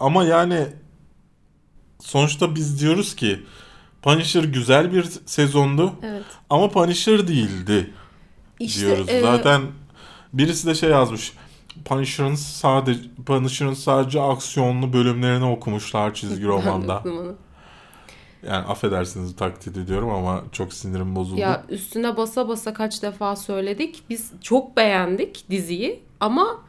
Ama 0.00 0.24
yani 0.24 0.66
sonuçta 2.00 2.54
biz 2.54 2.80
diyoruz 2.80 3.16
ki 3.16 3.40
Punisher 4.02 4.44
güzel 4.44 4.92
bir 4.92 5.06
sezondu 5.26 5.92
evet. 6.02 6.24
ama 6.50 6.68
Punisher 6.68 7.28
değildi 7.28 7.90
İşte 8.60 8.80
diyoruz. 8.80 9.08
e, 9.08 9.20
Zaten 9.20 9.62
birisi 10.32 10.66
de 10.66 10.74
şey 10.74 10.90
yazmış. 10.90 11.32
Punisher'ın 11.84 12.34
sadece 12.34 13.00
Punisher'ın 13.26 13.74
sadece 13.74 14.20
aksiyonlu 14.20 14.92
bölümlerini 14.92 15.44
okumuşlar 15.44 16.14
çizgi 16.14 16.44
romanda. 16.46 17.04
Yani 18.46 18.66
affedersiniz 18.66 19.36
taklit 19.36 19.76
ediyorum 19.76 20.10
ama 20.10 20.44
çok 20.52 20.72
sinirim 20.72 21.16
bozuldu. 21.16 21.40
Ya 21.40 21.64
üstüne 21.68 22.16
basa 22.16 22.48
basa 22.48 22.74
kaç 22.74 23.02
defa 23.02 23.36
söyledik. 23.36 24.02
Biz 24.10 24.32
çok 24.40 24.76
beğendik 24.76 25.44
diziyi 25.50 26.00
ama 26.20 26.60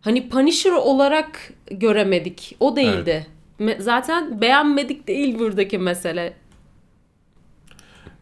hani 0.00 0.28
Punisher 0.28 0.72
olarak 0.72 1.52
göremedik. 1.70 2.56
O 2.60 2.76
değildi. 2.76 3.26
Me- 3.60 3.82
Zaten 3.82 4.40
beğenmedik 4.40 5.08
değil 5.08 5.38
buradaki 5.38 5.78
mesele. 5.78 6.34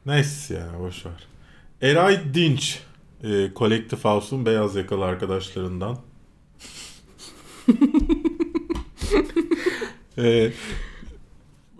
Neyse 0.06 0.54
yani 0.54 0.78
boş 0.80 1.06
ver. 1.06 1.26
Eray 1.82 2.34
Dinç 2.34 2.78
e, 3.24 3.48
Collective 3.56 4.00
House'un 4.00 4.46
beyaz 4.46 4.76
yakalı 4.76 5.04
arkadaşlarından. 5.04 5.98
e, 10.18 10.50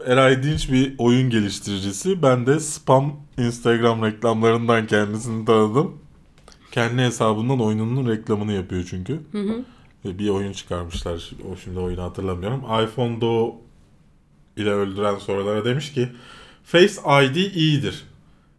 Eray 0.07 0.43
Dinç 0.43 0.71
bir 0.73 0.95
oyun 0.99 1.31
geliştiricisi. 1.31 2.23
Ben 2.23 2.47
de 2.47 2.61
spam 2.61 3.17
Instagram 3.39 4.03
reklamlarından 4.05 4.87
kendisini 4.87 5.45
tanıdım. 5.45 5.99
Kendi 6.73 7.03
hesabından 7.03 7.61
oyununun 7.61 8.11
reklamını 8.11 8.53
yapıyor 8.53 8.87
çünkü. 8.91 9.21
E, 10.05 10.19
bir 10.19 10.29
oyun 10.29 10.53
çıkarmışlar. 10.53 11.31
O 11.53 11.57
şimdi 11.57 11.79
oyunu 11.79 12.03
hatırlamıyorum. 12.03 12.61
iPhone 12.61 13.21
Doğu 13.21 13.55
ile 14.57 14.71
öldüren 14.71 15.19
sorulara 15.19 15.65
demiş 15.65 15.93
ki 15.93 16.09
Face 16.65 16.95
ID 17.25 17.37
iyidir. 17.55 18.03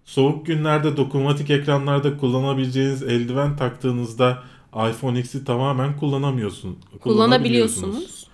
Soğuk 0.06 0.46
günlerde 0.46 0.98
dokunmatik 0.98 1.50
ekranlarda 1.50 2.18
kullanabileceğiniz 2.18 3.04
eldiven 3.04 3.58
taktığınızda 3.58 4.44
iPhone 4.76 5.20
X'i 5.20 5.46
tamamen 5.46 5.98
kullanamıyorsun. 5.98 6.78
Kullanabiliyorsunuz. 7.02 8.28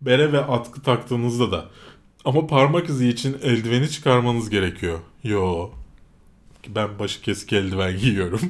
Bere 0.00 0.32
ve 0.32 0.44
atkı 0.44 0.82
taktığınızda 0.82 1.52
da. 1.52 1.64
Ama 2.24 2.46
parmak 2.46 2.88
izi 2.88 3.08
için 3.08 3.36
eldiveni 3.42 3.90
çıkarmanız 3.90 4.50
gerekiyor. 4.50 4.98
Yo. 5.24 5.70
Ben 6.68 6.98
başı 6.98 7.22
kesik 7.22 7.52
eldiven 7.52 7.98
giyiyorum. 7.98 8.40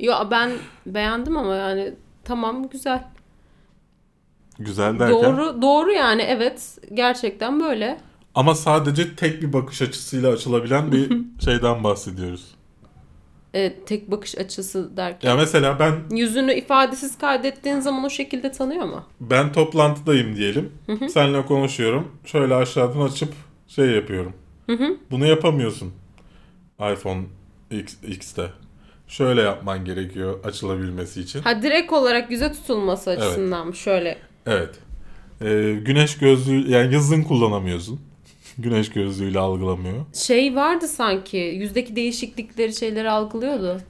Yo 0.00 0.14
ben 0.30 0.52
beğendim 0.86 1.36
ama 1.36 1.54
yani 1.54 1.94
tamam 2.24 2.68
güzel. 2.68 3.04
Güzel 4.58 4.98
derken. 4.98 5.10
Doğru 5.22 5.62
doğru 5.62 5.92
yani 5.92 6.22
evet 6.22 6.78
gerçekten 6.94 7.60
böyle. 7.60 8.00
Ama 8.34 8.54
sadece 8.54 9.16
tek 9.16 9.42
bir 9.42 9.52
bakış 9.52 9.82
açısıyla 9.82 10.32
açılabilen 10.32 10.92
bir 10.92 11.12
şeyden 11.44 11.84
bahsediyoruz. 11.84 12.54
Evet, 13.54 13.86
tek 13.86 14.10
bakış 14.10 14.38
açısı 14.38 14.96
derken. 14.96 15.28
Ya 15.28 15.36
mesela 15.36 15.78
ben 15.78 16.16
Yüzünü 16.16 16.54
ifadesiz 16.54 17.18
kaydettiğin 17.18 17.80
zaman 17.80 18.04
o 18.04 18.10
şekilde 18.10 18.52
tanıyor 18.52 18.84
mu? 18.84 19.04
ben 19.20 19.52
toplantıdayım 19.52 20.36
diyelim. 20.36 20.72
Seninle 21.08 21.46
konuşuyorum. 21.46 22.08
Şöyle 22.24 22.54
aşağıdan 22.54 23.00
açıp 23.00 23.32
şey 23.68 23.86
yapıyorum. 23.86 24.32
Bunu 25.10 25.26
yapamıyorsun. 25.26 25.92
iPhone 26.92 27.22
X, 27.70 27.94
X'te. 28.08 28.50
Şöyle 29.08 29.42
yapman 29.42 29.84
gerekiyor 29.84 30.44
açılabilmesi 30.44 31.20
için. 31.20 31.40
Ha 31.42 31.62
direkt 31.62 31.92
olarak 31.92 32.30
yüze 32.30 32.52
tutulması 32.52 33.10
açısından 33.10 33.66
mı? 33.66 33.74
Şöyle. 33.76 34.18
Evet. 34.46 34.74
Ee, 35.42 35.78
güneş 35.84 36.18
gözlüğü 36.18 36.70
yani 36.70 36.94
yazın 36.94 37.22
kullanamıyorsun. 37.22 38.00
Güneş 38.58 38.90
gözlüğüyle 38.90 39.38
algılamıyor. 39.38 40.06
Şey 40.14 40.56
vardı 40.56 40.88
sanki. 40.88 41.36
Yüzdeki 41.36 41.96
değişiklikleri 41.96 42.74
şeyleri 42.74 43.10
algılıyordu. 43.10 43.80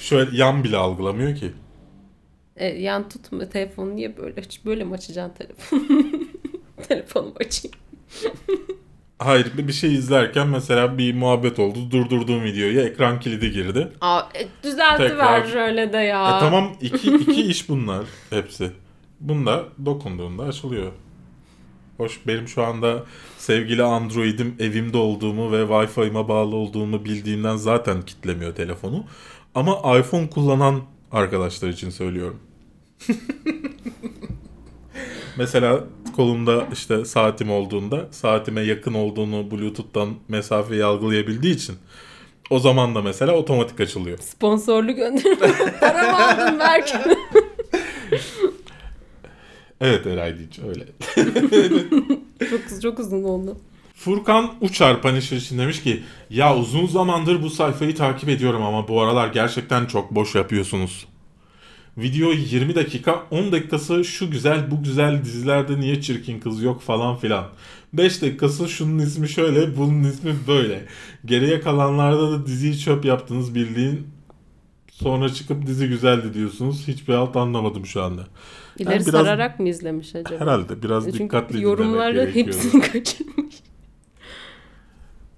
Şöyle 0.00 0.36
yan 0.36 0.64
bile 0.64 0.76
algılamıyor 0.76 1.36
ki. 1.36 1.52
E, 2.56 2.66
yan 2.66 3.08
tutma 3.08 3.48
telefonu 3.48 3.96
niye 3.96 4.16
böyle 4.16 4.42
böyle 4.64 4.84
mi 4.84 4.94
açacaksın 4.94 5.34
telefonu? 5.38 5.82
Telefonumu 6.88 7.34
açayım. 7.40 7.76
Hayır 9.18 9.52
bir 9.58 9.72
şey 9.72 9.94
izlerken 9.94 10.48
mesela 10.48 10.98
bir 10.98 11.14
muhabbet 11.14 11.58
oldu. 11.58 11.90
Durdurduğum 11.90 12.44
videoya 12.44 12.82
ekran 12.82 13.20
kilidi 13.20 13.50
girdi. 13.50 13.88
Aa, 14.00 14.20
e, 14.20 14.48
düzeltiver 14.64 15.08
Tekrar. 15.08 15.46
şöyle 15.46 15.92
de 15.92 15.96
ya. 15.96 16.36
E 16.36 16.40
tamam 16.40 16.72
iki, 16.80 17.14
iki 17.16 17.42
iş 17.42 17.68
bunlar 17.68 18.04
hepsi. 18.30 18.70
Bunda 19.20 19.64
dokunduğunda 19.84 20.42
açılıyor. 20.42 20.92
Hoş 21.96 22.26
benim 22.26 22.48
şu 22.48 22.62
anda 22.62 23.02
sevgili 23.38 23.82
Android'im 23.82 24.56
evimde 24.58 24.96
olduğumu 24.96 25.52
ve 25.52 25.62
Wi-Fi'ma 25.62 26.28
bağlı 26.28 26.56
olduğumu 26.56 27.04
bildiğimden 27.04 27.56
zaten 27.56 28.02
kitlemiyor 28.02 28.54
telefonu. 28.54 29.04
Ama 29.54 29.98
iPhone 29.98 30.30
kullanan 30.30 30.82
arkadaşlar 31.12 31.68
için 31.68 31.90
söylüyorum. 31.90 32.40
Mesela 35.38 35.84
kolumda 36.16 36.66
işte 36.72 37.04
saatim 37.04 37.50
olduğunda 37.50 38.08
saatime 38.10 38.60
yakın 38.60 38.94
olduğunu 38.94 39.50
Bluetooth'tan 39.50 40.14
mesafeyi 40.28 40.84
algılayabildiği 40.84 41.54
için 41.54 41.76
o 42.50 42.58
zaman 42.58 42.94
da 42.94 43.02
mesela 43.02 43.32
otomatik 43.32 43.80
açılıyor. 43.80 44.18
Sponsorlu 44.18 44.92
gönderme. 44.92 45.52
Para 45.80 46.10
mı 46.10 46.26
aldın 46.26 46.58
Berk? 46.58 46.94
Evet 49.84 50.06
Eray 50.06 50.38
Dinç 50.38 50.58
öyle. 50.68 50.86
çok, 52.50 52.82
çok 52.82 52.98
uzun 52.98 53.24
oldu. 53.24 53.56
Furkan 53.94 54.54
Uçar 54.60 55.02
Punisher 55.02 55.36
için 55.36 55.58
demiş 55.58 55.82
ki 55.82 56.02
ya 56.30 56.56
uzun 56.56 56.86
zamandır 56.86 57.42
bu 57.42 57.50
sayfayı 57.50 57.94
takip 57.94 58.28
ediyorum 58.28 58.62
ama 58.62 58.88
bu 58.88 59.02
aralar 59.02 59.28
gerçekten 59.28 59.86
çok 59.86 60.14
boş 60.14 60.34
yapıyorsunuz. 60.34 61.06
Video 61.98 62.32
20 62.32 62.74
dakika 62.74 63.22
10 63.30 63.52
dakikası 63.52 64.04
şu 64.04 64.30
güzel 64.30 64.70
bu 64.70 64.82
güzel 64.82 65.24
dizilerde 65.24 65.80
niye 65.80 66.00
çirkin 66.00 66.40
kız 66.40 66.62
yok 66.62 66.82
falan 66.82 67.16
filan. 67.16 67.44
5 67.92 68.22
dakikası 68.22 68.68
şunun 68.68 68.98
ismi 68.98 69.28
şöyle 69.28 69.76
bunun 69.76 70.04
ismi 70.04 70.34
böyle. 70.48 70.84
Geriye 71.24 71.60
kalanlarda 71.60 72.32
da 72.32 72.46
diziyi 72.46 72.78
çöp 72.78 73.04
yaptınız 73.04 73.54
bildiğin 73.54 74.06
sonra 74.90 75.28
çıkıp 75.28 75.66
dizi 75.66 75.88
güzeldi 75.88 76.34
diyorsunuz. 76.34 76.88
Hiçbir 76.88 77.14
alt 77.14 77.36
anlamadım 77.36 77.86
şu 77.86 78.02
anda. 78.02 78.26
İleri 78.78 79.06
biraz- 79.06 79.10
sararak 79.26 79.60
mı 79.60 79.68
izlemiş 79.68 80.14
acaba? 80.14 80.40
Herhalde 80.40 80.82
biraz 80.82 81.04
Çünkü 81.04 81.18
dikkatli 81.18 81.60
gerekiyor. 81.60 82.34
hepsini 82.34 82.80
kaçırmış. 82.82 83.54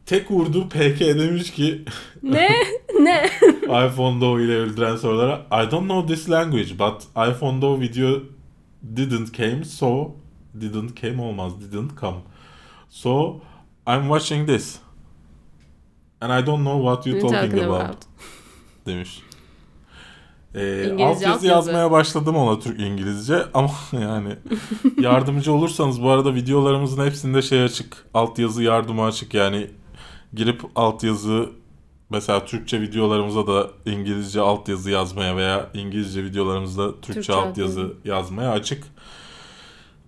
Tek 0.06 0.30
Urdu 0.30 0.68
PK 0.68 1.00
demiş 1.00 1.50
ki 1.50 1.84
ne? 2.22 2.48
Ne? 3.00 3.26
iPhone 3.86 4.20
Doğu 4.20 4.40
ile 4.40 4.56
öldüren 4.56 4.96
sorulara 4.96 5.46
I 5.52 5.70
don't 5.70 5.84
know 5.84 6.14
this 6.14 6.30
language 6.30 6.78
but 6.78 7.02
iPhone 7.30 7.62
Doğu 7.62 7.80
video 7.80 8.20
didn't 8.96 9.34
came 9.36 9.64
so 9.64 10.14
didn't 10.60 10.96
came 11.00 11.22
olmaz 11.22 11.60
didn't 11.60 12.00
come. 12.00 12.16
So 12.88 13.40
I'm 13.88 14.02
watching 14.02 14.48
this. 14.48 14.78
And 16.20 16.42
I 16.42 16.46
don't 16.46 16.60
know 16.62 16.78
what 16.82 17.06
you're 17.06 17.24
Ne 17.24 17.30
talking 17.30 17.64
about, 17.64 17.80
about? 17.82 17.96
demiş. 18.86 19.20
Ee, 20.56 20.60
İngilizce 20.60 21.04
alt 21.04 21.22
yazı 21.22 21.28
altyazı. 21.28 21.46
yazmaya 21.46 21.90
başladım 21.90 22.36
ona 22.36 22.58
Türk 22.58 22.80
İngilizce 22.80 23.44
ama 23.54 23.70
yani 23.92 24.36
yardımcı 25.00 25.52
olursanız 25.52 26.02
bu 26.02 26.10
arada 26.10 26.34
videolarımızın 26.34 27.06
hepsinde 27.06 27.42
şey 27.42 27.62
açık. 27.62 28.06
Altyazı 28.14 28.62
yardımı 28.62 29.04
açık 29.04 29.34
yani 29.34 29.70
girip 30.34 30.62
altyazı 30.74 31.50
mesela 32.10 32.44
Türkçe 32.44 32.80
videolarımıza 32.80 33.46
da 33.46 33.70
İngilizce 33.86 34.40
altyazı 34.40 34.90
yazmaya 34.90 35.36
veya 35.36 35.70
İngilizce 35.74 36.24
videolarımızda 36.24 36.92
Türkçe, 36.92 37.12
Türkçe 37.12 37.32
altyazı 37.32 37.80
altyazı. 37.80 37.94
yazmaya 38.04 38.50
açık. 38.50 38.84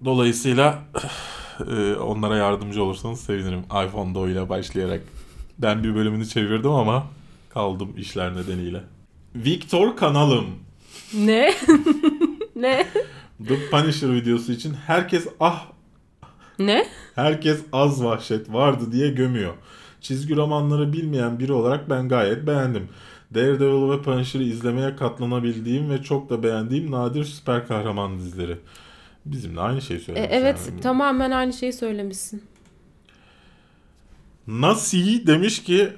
Dolayısıyla 0.04 0.78
e, 1.70 1.94
onlara 1.94 2.36
yardımcı 2.36 2.82
olursanız 2.82 3.20
sevinirim. 3.20 3.60
iPhone 3.60 4.32
ile 4.32 4.48
başlayarak. 4.48 5.00
Ben 5.58 5.84
bir 5.84 5.94
bölümünü 5.94 6.26
çevirdim 6.26 6.70
ama 6.70 7.06
kaldım 7.48 7.94
işler 7.96 8.36
nedeniyle. 8.36 8.97
Victor 9.44 9.96
kanalım. 9.96 10.46
Ne? 11.14 11.54
ne? 12.56 12.86
The 13.48 13.70
Punisher 13.70 14.14
videosu 14.14 14.52
için 14.52 14.74
herkes 14.86 15.26
ah 15.40 15.66
Ne? 16.58 16.86
herkes 17.14 17.60
az 17.72 18.04
vahşet 18.04 18.52
vardı 18.52 18.92
diye 18.92 19.08
gömüyor. 19.10 19.54
Çizgi 20.00 20.36
romanları 20.36 20.92
bilmeyen 20.92 21.38
biri 21.38 21.52
olarak 21.52 21.90
ben 21.90 22.08
gayet 22.08 22.46
beğendim. 22.46 22.88
Daredevil 23.34 23.90
ve 23.90 24.02
Punisher'ı 24.02 24.42
izlemeye 24.42 24.96
katlanabildiğim 24.96 25.90
ve 25.90 26.02
çok 26.02 26.30
da 26.30 26.42
beğendiğim 26.42 26.90
nadir 26.90 27.24
süper 27.24 27.66
kahraman 27.68 28.18
dizileri. 28.18 28.56
Bizimle 29.26 29.60
aynı 29.60 29.82
şeyi 29.82 29.96
E, 30.00 30.02
söylemiş. 30.02 30.28
evet 30.32 30.58
yani. 30.70 30.80
tamamen 30.80 31.30
aynı 31.30 31.52
şeyi 31.52 31.72
söylemişsin. 31.72 32.42
Nasi 34.46 35.26
demiş 35.26 35.62
ki 35.62 35.88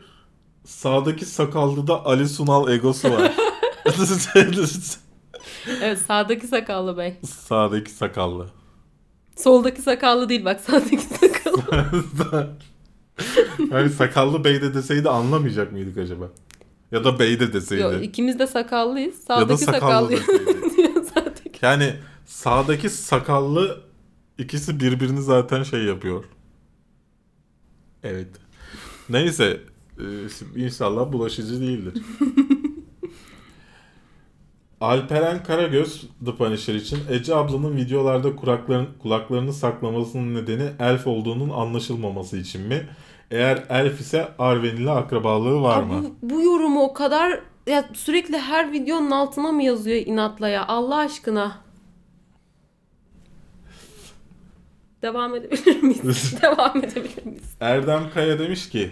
sağdaki 0.70 1.24
sakallıda 1.24 2.06
Ali 2.06 2.28
Sunal 2.28 2.68
egosu 2.68 3.10
var. 3.10 3.32
Evet 5.82 5.98
sağdaki 5.98 6.46
sakallı 6.46 6.96
bey. 6.96 7.16
sağdaki 7.26 7.90
sakallı. 7.90 8.50
Soldaki 9.36 9.82
sakallı 9.82 10.28
değil 10.28 10.44
bak 10.44 10.60
sağdaki 10.60 11.00
sakallı. 11.00 12.50
yani 13.70 13.90
sakallı 13.90 14.44
bey 14.44 14.62
de 14.62 14.74
deseydi 14.74 15.08
anlamayacak 15.08 15.72
mıydık 15.72 15.98
acaba? 15.98 16.28
Ya 16.92 17.04
da 17.04 17.18
bey 17.18 17.40
de 17.40 17.52
deseydi. 17.52 17.82
Yok 17.82 18.04
ikimiz 18.04 18.38
de 18.38 18.46
sakallıyız. 18.46 19.14
ya 19.28 19.36
da 19.36 19.56
Sağdaki 19.56 19.64
sakallı 19.64 20.16
sakallı. 20.16 21.04
sağdaki. 21.14 21.50
Yani 21.62 21.94
sağdaki 22.26 22.90
sakallı 22.90 23.80
ikisi 24.38 24.80
birbirini 24.80 25.22
zaten 25.22 25.62
şey 25.62 25.84
yapıyor. 25.84 26.24
Evet. 28.02 28.28
Neyse. 29.08 29.60
E, 30.00 30.28
şimdi 30.38 30.60
inşallah 30.60 31.12
bulaşıcı 31.12 31.60
değildir. 31.60 32.02
Alperen 34.80 35.42
Karagöz 35.42 36.08
The 36.24 36.36
Punisher 36.36 36.74
için 36.74 36.98
Ece 37.10 37.34
ablanın 37.34 37.76
videolarda 37.76 38.36
kulakların, 38.36 38.88
kulaklarını 39.02 39.52
saklamasının 39.52 40.34
nedeni 40.34 40.70
elf 40.78 41.06
olduğunun 41.06 41.50
anlaşılmaması 41.50 42.36
için 42.36 42.62
mi? 42.62 42.88
Eğer 43.30 43.64
elf 43.68 44.00
ise 44.00 44.28
Arwen 44.38 44.76
ile 44.76 44.90
akrabalığı 44.90 45.62
var 45.62 45.82
mı? 45.82 46.04
bu, 46.22 46.30
bu 46.30 46.42
yorumu 46.42 46.82
o 46.82 46.92
kadar 46.92 47.40
ya 47.66 47.88
sürekli 47.92 48.38
her 48.38 48.72
videonun 48.72 49.10
altına 49.10 49.52
mı 49.52 49.62
yazıyor 49.62 50.06
inatla 50.06 50.48
ya 50.48 50.66
Allah 50.66 50.96
aşkına. 50.96 51.56
Devam 55.02 55.34
edebilir 55.34 55.82
miyiz? 55.82 56.34
Devam 56.42 56.78
edebilir 56.78 57.26
miyiz? 57.26 57.54
Erdem 57.60 58.10
Kaya 58.14 58.38
demiş 58.38 58.68
ki 58.68 58.90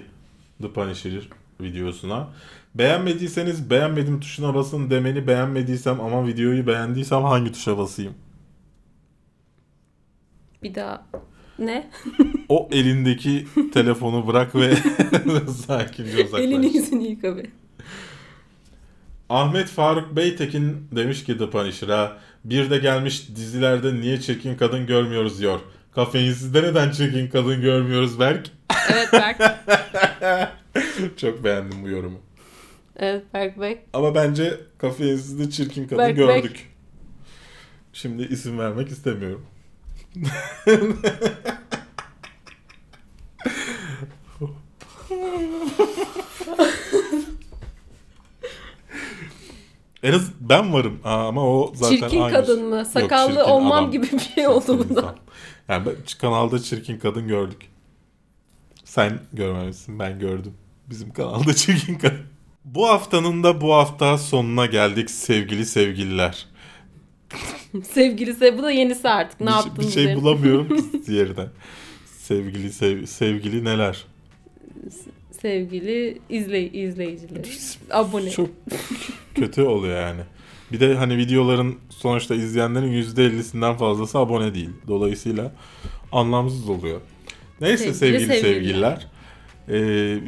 The 0.63 0.73
Punisher 0.73 1.29
videosuna 1.61 2.29
beğenmediyseniz 2.75 3.71
beğenmedim 3.71 4.21
tuşuna 4.21 4.55
basın 4.55 4.91
demeni 4.91 5.27
beğenmediysem 5.27 6.01
ama 6.01 6.27
videoyu 6.27 6.67
beğendiysem 6.67 7.23
hangi 7.23 7.53
tuşa 7.53 7.79
basayım? 7.79 8.15
Bir 10.63 10.75
daha 10.75 11.07
ne? 11.59 11.91
O 12.49 12.69
elindeki 12.73 13.47
telefonu 13.73 14.27
bırak 14.27 14.55
ve 14.55 14.75
sakince 15.67 16.25
uzaklaş. 16.25 16.41
Elini 16.41 16.77
yüzünü 16.77 17.03
yıka 17.03 17.37
be. 17.37 17.43
Ahmet 19.29 19.69
Faruk 19.69 20.17
Beytekin 20.17 20.89
demiş 20.93 21.25
ki 21.25 21.39
The 21.39 21.51
Punisher'a 21.51 22.19
bir 22.45 22.71
de 22.71 22.79
gelmiş 22.79 23.29
dizilerde 23.37 23.95
niye 23.95 24.21
çirkin 24.21 24.57
kadın 24.57 24.87
görmüyoruz 24.87 25.41
diyor. 25.41 25.61
Kafeinsizde 25.95 26.63
neden 26.63 26.91
çirkin 26.91 27.29
kadın 27.29 27.61
görmüyoruz 27.61 28.21
Berk? 28.21 28.51
Evet 28.93 29.13
Berk. 29.13 29.41
Çok 31.17 31.45
beğendim 31.45 31.83
bu 31.85 31.89
yorumu. 31.89 32.19
Evet 32.97 33.25
Berk 33.35 33.61
Bey. 33.61 33.79
Ama 33.93 34.15
bence 34.15 34.61
kafeinsizde 34.79 35.51
çirkin 35.51 35.85
kadın 35.85 35.99
Berk, 35.99 36.17
gördük. 36.17 36.71
Şimdi 37.93 38.23
isim 38.23 38.59
vermek 38.59 38.89
istemiyorum. 38.89 39.47
en 50.03 50.13
az 50.13 50.31
ben 50.41 50.73
varım 50.73 51.01
Aa, 51.05 51.29
ama 51.29 51.49
o 51.49 51.73
zaten 51.75 51.97
Çirkin 51.97 52.21
aynı. 52.21 52.33
kadın 52.35 52.65
mı? 52.65 52.77
Yok, 52.77 52.87
Sakallı 52.87 53.35
çirkin 53.35 53.51
olmam 53.51 53.73
adam. 53.73 53.91
gibi 53.91 54.07
bir 54.13 54.19
şey 54.19 54.49
oldu 54.49 54.67
bunda. 54.89 55.01
insan. 55.01 55.17
Yani 55.69 55.87
ben, 55.87 55.95
kanalda 56.21 56.59
çirkin 56.59 56.99
kadın 56.99 57.29
gördük. 57.29 57.63
Sen 58.89 59.19
görmemişsin 59.33 59.99
ben 59.99 60.19
gördüm. 60.19 60.55
Bizim 60.91 61.13
kanalda 61.13 61.55
çirkin 61.57 61.95
kadın. 61.95 62.21
Bu 62.65 62.89
haftanın 62.89 63.43
da 63.43 63.61
bu 63.61 63.75
hafta 63.75 64.19
sonuna 64.19 64.67
geldik 64.67 65.11
sevgili 65.11 65.67
sevgililer. 65.67 66.47
Sevgilisi 67.93 68.59
bu 68.59 68.63
da 68.63 68.71
yenisi 68.71 69.09
artık. 69.09 69.41
Ne 69.41 69.47
bir, 69.47 69.53
şey- 69.53 69.63
yaptınız? 69.63 69.89
bir 69.89 69.93
şey 69.93 70.07
derim. 70.07 70.21
bulamıyorum 70.21 70.69
yerine. 71.09 71.47
Sevgili 72.19 72.73
sev, 72.73 73.07
sevgili 73.07 73.65
neler? 73.65 74.05
Sevgili 75.43 76.21
izley 76.29 76.71
izleyicileri. 76.85 77.49
Abone. 77.91 78.31
Çok 78.31 78.49
kötü 79.35 79.63
oluyor 79.63 80.01
yani. 80.01 80.21
Bir 80.73 80.81
de 80.81 80.95
hani 80.95 81.17
videoların 81.17 81.79
sonuçta 81.91 82.35
izleyenlerin 82.35 83.03
%50'sinden 83.03 83.77
fazlası 83.77 84.19
abone 84.19 84.55
değil. 84.55 84.71
Dolayısıyla 84.89 85.53
anlamsız 86.13 86.69
oluyor. 86.69 87.01
Neyse 87.61 87.95
Sevgili 87.95 88.21
sevgili, 88.21 88.41
sevgililer. 88.41 88.51
sevgililer. 88.51 89.07
Ee, 89.69 89.75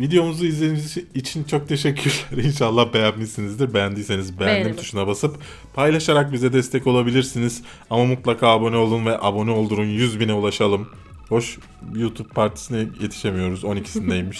videomuzu 0.00 0.46
izlediğiniz 0.46 0.96
için 1.14 1.44
çok 1.44 1.68
teşekkürler. 1.68 2.44
İnşallah 2.44 2.94
beğenmişsinizdir. 2.94 3.74
Beğendiyseniz 3.74 4.38
beğendim 4.40 4.54
Beğenelim. 4.56 4.76
tuşuna 4.76 5.06
basıp 5.06 5.36
paylaşarak 5.74 6.32
bize 6.32 6.52
destek 6.52 6.86
olabilirsiniz. 6.86 7.62
Ama 7.90 8.04
mutlaka 8.04 8.48
abone 8.48 8.76
olun 8.76 9.06
ve 9.06 9.18
abone 9.20 9.50
oldurun 9.50 9.84
100 9.86 10.20
bine 10.20 10.32
ulaşalım. 10.32 10.88
Hoş 11.28 11.58
YouTube 11.94 12.28
partisine 12.28 12.78
yetişemiyoruz. 13.00 13.64
12'sindeymiş. 13.64 14.38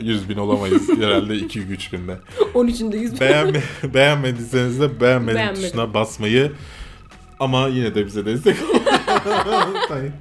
100 0.00 0.28
bin 0.28 0.36
olamayız 0.36 0.88
herhalde 1.00 1.34
2-3 1.36 1.90
günde. 1.90 2.16
13'ünde 2.54 2.96
100 2.96 3.20
Beğenme, 3.20 3.62
beğenmediyseniz 3.94 4.80
de 4.80 5.00
Beğenmedim. 5.00 5.54
tuşuna 5.54 5.94
basmayı 5.94 6.52
ama 7.40 7.68
yine 7.68 7.94
de 7.94 8.06
bize 8.06 8.26
destek 8.26 8.56
olun. 8.62 8.82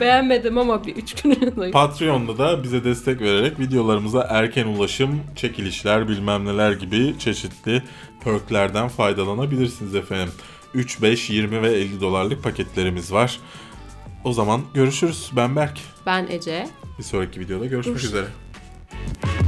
Beğenmedim 0.00 0.58
ama 0.58 0.86
bir 0.86 0.96
3 0.96 1.22
gün 1.22 1.70
Patreon'da 1.72 2.38
da 2.38 2.62
bize 2.62 2.84
destek 2.84 3.20
vererek 3.20 3.58
videolarımıza 3.60 4.26
erken 4.30 4.66
ulaşım, 4.66 5.20
çekilişler, 5.36 6.08
bilmem 6.08 6.44
neler 6.44 6.72
gibi 6.72 7.14
çeşitli 7.18 7.82
perklerden 8.24 8.88
faydalanabilirsiniz 8.88 9.94
efendim. 9.94 10.34
3, 10.74 11.02
5, 11.02 11.30
20 11.30 11.62
ve 11.62 11.72
50 11.72 12.00
dolarlık 12.00 12.42
paketlerimiz 12.42 13.12
var. 13.12 13.40
O 14.24 14.32
zaman 14.32 14.60
görüşürüz. 14.74 15.30
Ben 15.36 15.56
Berk. 15.56 15.78
Ben 16.06 16.26
Ece. 16.30 16.68
Bir 16.98 17.02
sonraki 17.04 17.40
videoda 17.40 17.66
görüşmek 17.66 17.94
Görüşürüz. 17.96 18.14
üzere. 18.14 19.41